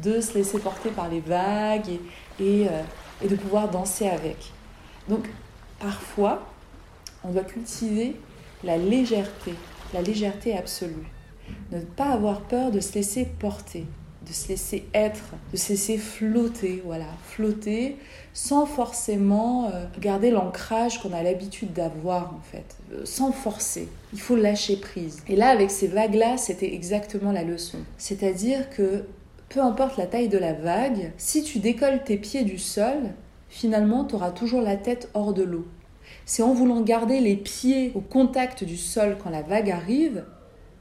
de 0.03 0.21
se 0.21 0.35
laisser 0.35 0.59
porter 0.59 0.91
par 0.91 1.09
les 1.09 1.21
vagues 1.21 1.99
et, 2.39 2.67
euh, 2.67 2.83
et 3.23 3.29
de 3.29 3.37
pouvoir 3.37 3.69
danser 3.69 4.09
avec. 4.09 4.53
Donc, 5.09 5.29
parfois, 5.79 6.47
on 7.25 7.31
doit 7.31 7.45
cultiver 7.45 8.17
la 8.65 8.77
légèreté, 8.77 9.55
la 9.93 10.03
légèreté 10.03 10.57
absolue. 10.57 11.09
Ne 11.73 11.81
pas 11.81 12.11
avoir 12.11 12.43
peur 12.43 12.71
de 12.71 12.81
se 12.81 12.95
laisser 12.95 13.25
porter 13.25 13.87
de 14.27 14.33
se 14.33 14.49
laisser 14.49 14.85
être, 14.93 15.35
de 15.53 15.57
se 15.57 15.71
laisser 15.71 15.97
flotter, 15.97 16.83
voilà, 16.85 17.07
flotter 17.25 17.97
sans 18.35 18.67
forcément 18.67 19.71
euh, 19.73 19.87
garder 19.99 20.31
l'ancrage 20.31 21.01
qu'on 21.01 21.13
a 21.13 21.23
l'habitude 21.23 21.73
d'avoir 21.73 22.35
en 22.35 22.41
fait, 22.43 22.77
euh, 22.93 23.05
sans 23.05 23.33
forcer. 23.33 23.89
Il 24.13 24.21
faut 24.21 24.37
lâcher 24.37 24.77
prise. 24.77 25.23
Et 25.29 25.37
là, 25.37 25.49
avec 25.49 25.71
ces 25.71 25.89
vagues-là, 25.89 26.37
c'était 26.37 26.73
exactement 26.73 27.33
la 27.33 27.43
leçon. 27.43 27.79
C'est-à-dire 27.97 28.69
que 28.71 29.05
peu 29.51 29.61
importe 29.61 29.97
la 29.99 30.07
taille 30.07 30.29
de 30.29 30.39
la 30.39 30.55
vague, 30.55 31.13
si 31.19 31.43
tu 31.43 31.59
décolles 31.59 32.03
tes 32.05 32.17
pieds 32.17 32.45
du 32.45 32.57
sol, 32.57 33.11
finalement, 33.49 34.05
tu 34.05 34.15
auras 34.15 34.31
toujours 34.31 34.63
la 34.63 34.77
tête 34.77 35.11
hors 35.13 35.35
de 35.35 35.43
l'eau. 35.43 35.67
C'est 36.25 36.43
en 36.43 36.55
voulant 36.55 36.81
garder 36.81 37.21
les 37.21 37.37
pieds 37.37 37.93
au 37.97 38.01
contact 38.01 38.63
du 38.63 38.77
sol 38.77 39.19
quand 39.23 39.31
la 39.31 39.43
vague 39.43 39.71
arrive, 39.71 40.25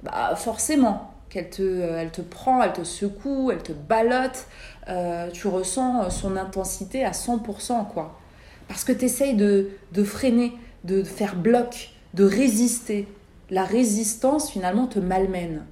bah 0.03 0.35
forcément, 0.35 1.11
qu'elle 1.29 1.49
te, 1.49 1.63
euh, 1.63 1.99
elle 1.99 2.11
te 2.11 2.21
prend, 2.21 2.61
elle 2.61 2.73
te 2.73 2.83
secoue, 2.83 3.49
elle 3.51 3.63
te 3.63 3.71
ballotte, 3.71 4.45
euh, 4.87 5.29
tu 5.31 5.47
ressens 5.47 6.03
euh, 6.03 6.09
son 6.11 6.37
intensité 6.37 7.03
à 7.03 7.11
100%, 7.11 7.87
quoi. 7.87 8.19
Parce 8.67 8.83
que 8.83 8.91
tu 8.91 9.05
essayes 9.05 9.35
de, 9.35 9.71
de 9.93 10.03
freiner, 10.03 10.53
de 10.83 11.03
faire 11.03 11.35
bloc, 11.35 11.89
de 12.13 12.23
résister. 12.23 13.07
La 13.49 13.63
résistance, 13.63 14.51
finalement, 14.51 14.85
te 14.85 14.99
malmène. 14.99 15.65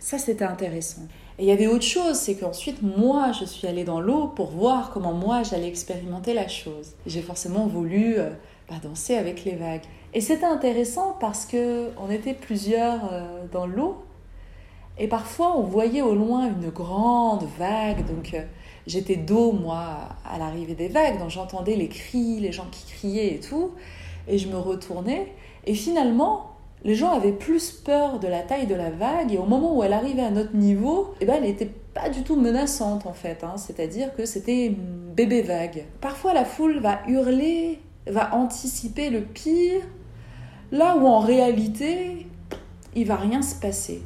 Ça, 0.00 0.18
c'était 0.18 0.44
intéressant. 0.44 1.02
Et 1.38 1.44
il 1.44 1.46
y 1.46 1.52
avait 1.52 1.66
autre 1.66 1.84
chose, 1.84 2.16
c'est 2.16 2.36
qu'ensuite, 2.36 2.82
moi, 2.82 3.32
je 3.32 3.44
suis 3.44 3.66
allée 3.66 3.84
dans 3.84 4.00
l'eau 4.00 4.28
pour 4.28 4.50
voir 4.50 4.90
comment 4.90 5.12
moi, 5.12 5.42
j'allais 5.42 5.68
expérimenter 5.68 6.32
la 6.32 6.48
chose. 6.48 6.94
J'ai 7.06 7.20
forcément 7.20 7.66
voulu 7.66 8.16
bah, 8.70 8.76
danser 8.82 9.16
avec 9.16 9.44
les 9.44 9.54
vagues. 9.54 9.82
Et 10.14 10.22
c'était 10.22 10.46
intéressant 10.46 11.14
parce 11.20 11.44
que 11.44 11.90
on 11.98 12.10
était 12.10 12.32
plusieurs 12.32 13.10
dans 13.52 13.66
l'eau 13.66 14.06
et 14.98 15.08
parfois, 15.08 15.56
on 15.56 15.62
voyait 15.62 16.02
au 16.02 16.14
loin 16.14 16.46
une 16.46 16.70
grande 16.70 17.44
vague. 17.58 18.06
Donc, 18.06 18.32
euh, 18.34 18.42
j'étais 18.86 19.16
dos, 19.16 19.52
moi, 19.52 20.08
à 20.24 20.38
l'arrivée 20.38 20.74
des 20.74 20.88
vagues. 20.88 21.18
Donc, 21.18 21.30
j'entendais 21.30 21.76
les 21.76 21.88
cris, 21.88 22.40
les 22.40 22.52
gens 22.52 22.66
qui 22.70 22.86
criaient 22.86 23.34
et 23.34 23.40
tout. 23.40 23.72
Et 24.26 24.38
je 24.38 24.48
me 24.48 24.56
retournais. 24.56 25.32
Et 25.66 25.74
finalement, 25.74 26.55
les 26.84 26.94
gens 26.94 27.12
avaient 27.12 27.32
plus 27.32 27.72
peur 27.72 28.20
de 28.20 28.28
la 28.28 28.42
taille 28.42 28.66
de 28.66 28.74
la 28.74 28.90
vague. 28.90 29.32
Et 29.32 29.38
au 29.38 29.44
moment 29.44 29.76
où 29.76 29.82
elle 29.82 29.92
arrivait 29.92 30.22
à 30.22 30.30
notre 30.30 30.54
niveau, 30.54 31.14
eh 31.20 31.26
ben, 31.26 31.36
elle 31.36 31.44
n'était 31.44 31.70
pas 31.94 32.08
du 32.08 32.22
tout 32.22 32.36
menaçante, 32.36 33.06
en 33.06 33.12
fait. 33.12 33.42
Hein. 33.42 33.56
C'est-à-dire 33.56 34.14
que 34.14 34.24
c'était 34.24 34.70
bébé 34.70 35.42
vague. 35.42 35.84
Parfois, 36.00 36.34
la 36.34 36.44
foule 36.44 36.78
va 36.78 37.00
hurler, 37.08 37.80
va 38.06 38.34
anticiper 38.34 39.10
le 39.10 39.22
pire, 39.22 39.80
là 40.70 40.96
où 40.96 41.06
en 41.06 41.20
réalité, 41.20 42.26
il 42.94 43.06
va 43.06 43.16
rien 43.16 43.42
se 43.42 43.54
passer. 43.54 44.02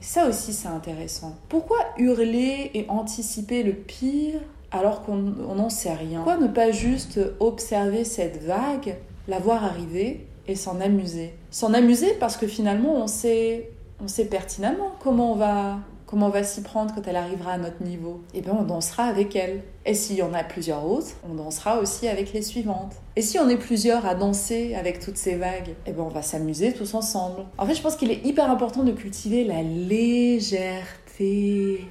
Ça 0.00 0.28
aussi, 0.28 0.52
c'est 0.52 0.68
intéressant. 0.68 1.34
Pourquoi 1.48 1.78
hurler 1.96 2.70
et 2.74 2.84
anticiper 2.88 3.62
le 3.62 3.72
pire 3.72 4.40
alors 4.70 5.02
qu'on 5.02 5.16
n'en 5.16 5.70
sait 5.70 5.94
rien? 5.94 6.22
Pourquoi 6.22 6.36
ne 6.36 6.52
pas 6.52 6.72
juste 6.72 7.18
observer 7.40 8.04
cette 8.04 8.42
vague, 8.42 8.96
la 9.28 9.38
voir 9.38 9.64
arriver? 9.64 10.26
Et 10.46 10.56
s'en 10.56 10.80
amuser 10.80 11.34
S'en 11.50 11.74
amuser 11.74 12.14
parce 12.20 12.36
que 12.36 12.46
finalement, 12.46 12.94
on 12.96 13.06
sait, 13.06 13.70
on 14.02 14.08
sait 14.08 14.26
pertinemment 14.26 14.92
comment 15.00 15.32
on 15.32 15.36
va 15.36 15.78
Comment 16.06 16.26
on 16.26 16.30
va 16.30 16.44
s'y 16.44 16.62
prendre 16.62 16.94
quand 16.94 17.08
elle 17.08 17.16
arrivera 17.16 17.54
à 17.54 17.58
notre 17.58 17.82
niveau 17.82 18.20
Eh 18.34 18.40
bien, 18.40 18.56
on 18.56 18.62
dansera 18.62 19.04
avec 19.04 19.34
elle. 19.34 19.62
Et 19.84 19.94
s'il 19.94 20.14
y 20.14 20.22
en 20.22 20.32
a 20.32 20.44
plusieurs 20.44 20.86
autres, 20.86 21.16
on 21.28 21.34
dansera 21.34 21.80
aussi 21.80 22.06
avec 22.06 22.32
les 22.32 22.42
suivantes. 22.42 22.94
Et 23.16 23.22
si 23.22 23.38
on 23.40 23.48
est 23.48 23.56
plusieurs 23.56 24.06
à 24.06 24.14
danser 24.14 24.76
avec 24.76 25.00
toutes 25.00 25.16
ces 25.16 25.34
vagues, 25.34 25.74
eh 25.86 25.92
bien, 25.92 26.04
on 26.04 26.10
va 26.10 26.22
s'amuser 26.22 26.72
tous 26.72 26.94
ensemble. 26.94 27.46
En 27.58 27.66
fait, 27.66 27.74
je 27.74 27.82
pense 27.82 27.96
qu'il 27.96 28.12
est 28.12 28.24
hyper 28.24 28.48
important 28.50 28.84
de 28.84 28.92
cultiver 28.92 29.42
la 29.42 29.62
légèreté. 29.62 30.84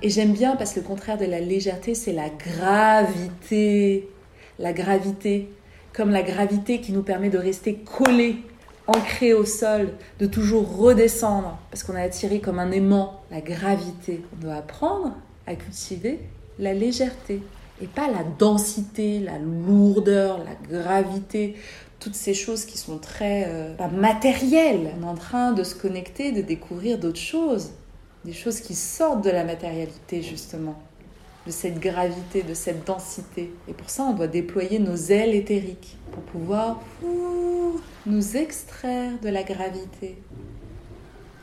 Et 0.02 0.10
j'aime 0.10 0.32
bien 0.32 0.56
parce 0.56 0.74
que 0.74 0.80
le 0.80 0.86
contraire 0.86 1.18
de 1.18 1.26
la 1.26 1.42
légèreté, 1.42 1.94
c'est 1.94 2.14
la 2.14 2.30
gravité. 2.30 4.08
La 4.58 4.74
gravité. 4.74 5.50
Comme 5.94 6.12
la 6.12 6.24
gravité 6.24 6.82
qui 6.82 6.92
nous 6.92 7.04
permet 7.04 7.30
de 7.30 7.38
rester 7.38 7.76
collés 7.76 8.38
ancré 8.88 9.34
au 9.34 9.46
sol, 9.46 9.90
de 10.20 10.26
toujours 10.26 10.78
redescendre, 10.78 11.58
parce 11.72 11.84
qu'on 11.84 11.96
est 11.96 12.04
attiré 12.04 12.40
comme 12.40 12.60
un 12.60 12.72
aimant, 12.72 13.22
la 13.32 13.42
gravité. 13.42 14.22
On 14.34 14.42
doit 14.42 14.56
apprendre 14.56 15.16
à 15.48 15.56
cultiver 15.56 16.20
la 16.60 16.74
légèreté 16.74 17.42
et 17.82 17.88
pas 17.88 18.08
la 18.08 18.24
densité, 18.38 19.20
la 19.20 19.40
lourdeur, 19.40 20.40
la 20.40 20.80
gravité, 20.80 21.56
toutes 22.00 22.16
ces 22.16 22.34
choses 22.34 22.66
qui 22.66 22.78
sont 22.78 22.98
très 22.98 23.46
euh, 23.48 23.74
matérielles. 23.90 24.92
On 25.00 25.04
est 25.04 25.10
en 25.10 25.16
train 25.16 25.52
de 25.54 25.64
se 25.64 25.76
connecter, 25.76 26.32
de 26.32 26.42
découvrir 26.42 27.00
d'autres 27.00 27.20
choses, 27.20 27.72
des 28.26 28.34
choses 28.34 28.60
qui 28.60 28.76
sortent 28.76 29.24
de 29.24 29.30
la 29.30 29.44
matérialité 29.44 30.22
justement 30.22 30.76
de 31.46 31.52
cette 31.52 31.80
gravité, 31.80 32.44
de 32.44 32.54
cette 32.54 32.86
densité. 32.86 33.54
Et 33.68 33.74
pour 33.74 33.90
ça, 33.90 34.04
on 34.04 34.14
doit 34.14 34.28
déployer 34.28 34.80
nos 34.80 34.96
ailes 34.96 35.36
éthériques 35.36 35.98
pour 36.12 36.24
pouvoir 36.24 36.82
nous 38.06 38.38
extraire 38.38 39.12
de 39.22 39.30
la 39.30 39.44
gravité 39.44 40.18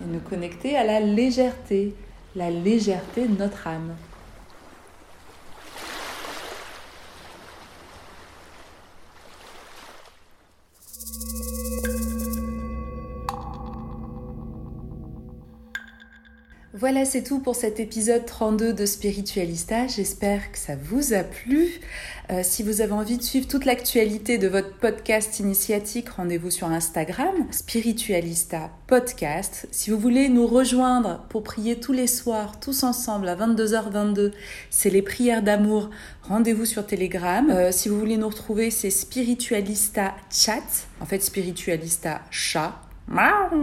et 0.01 0.05
nous 0.07 0.21
connecter 0.21 0.77
à 0.77 0.85
la 0.85 1.01
légèreté, 1.01 1.95
la 2.35 2.51
légèreté 2.51 3.27
de 3.27 3.37
notre 3.37 3.67
âme. 3.67 3.95
Voilà, 16.81 17.05
c'est 17.05 17.23
tout 17.23 17.41
pour 17.41 17.57
cet 17.57 17.79
épisode 17.79 18.25
32 18.25 18.73
de 18.73 18.87
Spiritualista. 18.87 19.87
J'espère 19.87 20.51
que 20.51 20.57
ça 20.57 20.77
vous 20.83 21.13
a 21.13 21.25
plu. 21.25 21.79
Euh, 22.31 22.41
si 22.43 22.63
vous 22.63 22.81
avez 22.81 22.93
envie 22.93 23.19
de 23.19 23.23
suivre 23.23 23.47
toute 23.47 23.67
l'actualité 23.67 24.39
de 24.39 24.49
votre 24.49 24.75
podcast 24.79 25.41
initiatique, 25.41 26.09
rendez-vous 26.09 26.51
sur 26.51 26.69
Instagram, 26.69 27.35
Spiritualista 27.51 28.71
Podcast. 28.87 29.69
Si 29.71 29.91
vous 29.91 29.99
voulez 29.99 30.31
nous 30.31 30.47
rejoindre 30.47 31.27
pour 31.29 31.43
prier 31.43 31.79
tous 31.79 31.93
les 31.93 32.07
soirs, 32.07 32.59
tous 32.61 32.83
ensemble 32.83 33.29
à 33.29 33.37
22h22, 33.37 34.33
c'est 34.71 34.89
les 34.89 35.03
prières 35.03 35.43
d'amour. 35.43 35.91
Rendez-vous 36.23 36.65
sur 36.65 36.87
Telegram. 36.87 37.51
Euh, 37.51 37.73
si 37.73 37.91
vous 37.91 37.99
voulez 37.99 38.17
nous 38.17 38.29
retrouver, 38.31 38.71
c'est 38.71 38.89
Spiritualista 38.89 40.15
Chat. 40.31 40.87
En 41.03 41.05
fait, 41.05 41.23
Spiritualista 41.23 42.23
Chat 42.31 42.81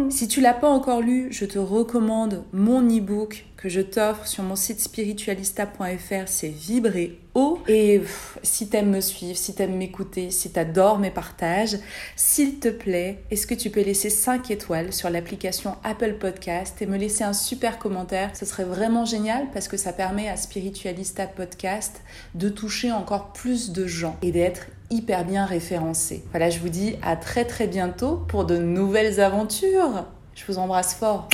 si 0.10 0.28
tu 0.28 0.42
l'as 0.42 0.54
pas 0.54 0.70
encore 0.70 1.02
lu, 1.02 1.28
je 1.32 1.46
te 1.46 1.58
recommande 1.58 2.44
mon 2.52 2.82
e-book 2.82 3.46
que 3.56 3.70
je 3.70 3.82
t'offre 3.82 4.28
sur 4.28 4.44
mon 4.44 4.56
site 4.56 4.80
spiritualista.fr, 4.80 6.28
c'est 6.28 6.50
Vibrer 6.50 7.20
haut. 7.34 7.60
Et 7.68 8.02
si 8.44 8.70
t'aimes 8.70 8.90
me 8.90 9.02
suivre, 9.02 9.38
si 9.38 9.56
t'aimes 9.56 9.76
m'écouter, 9.76 10.32
si 10.32 10.52
t'adores 10.52 11.00
mes 11.00 11.12
partages, 11.12 11.78
s'il 12.16 12.60
te 12.60 12.68
plaît, 12.68 13.24
est-ce 13.32 13.48
que 13.48 13.56
tu 13.56 13.70
peux 13.70 13.82
laisser 13.82 14.10
5 14.10 14.52
étoiles 14.52 14.94
sur 14.94 15.10
l'application 15.10 15.76
Apple 15.84 16.16
Podcast 16.20 16.82
et 16.82 16.86
me 16.86 16.98
laisser 16.98 17.24
un 17.24 17.34
super 17.34 17.80
commentaire? 17.80 18.36
Ce 18.36 18.46
serait 18.46 18.66
vraiment 18.66 19.06
génial 19.06 19.48
parce 19.54 19.68
que 19.68 19.78
ça 19.78 19.94
permet 19.94 20.30
à 20.30 20.38
Spiritualista 20.38 21.26
Podcast 21.26 22.02
de 22.36 22.50
toucher 22.50 22.92
encore 22.92 23.34
plus 23.34 23.72
de 23.72 23.88
gens 23.88 24.18
et 24.22 24.32
d'être 24.32 24.68
hyper 24.90 25.26
bien 25.26 25.46
référencé. 25.46 26.24
Voilà, 26.32 26.50
je 26.50 26.60
vous 26.60 26.70
dis 26.70 26.96
à 27.02 27.16
très 27.16 27.46
très 27.46 27.68
bientôt 27.68 28.24
pour 28.28 28.46
de 28.46 28.58
nouvelles 28.58 29.20
aventures. 29.20 30.06
Je 30.36 30.44
vous 30.48 30.58
embrasse 30.58 30.94
fort. 30.94 31.28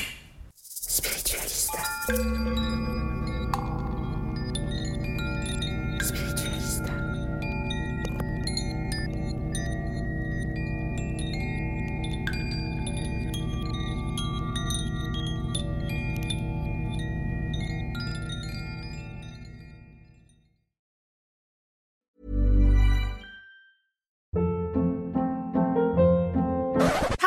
Spiritualista. 0.55 1.79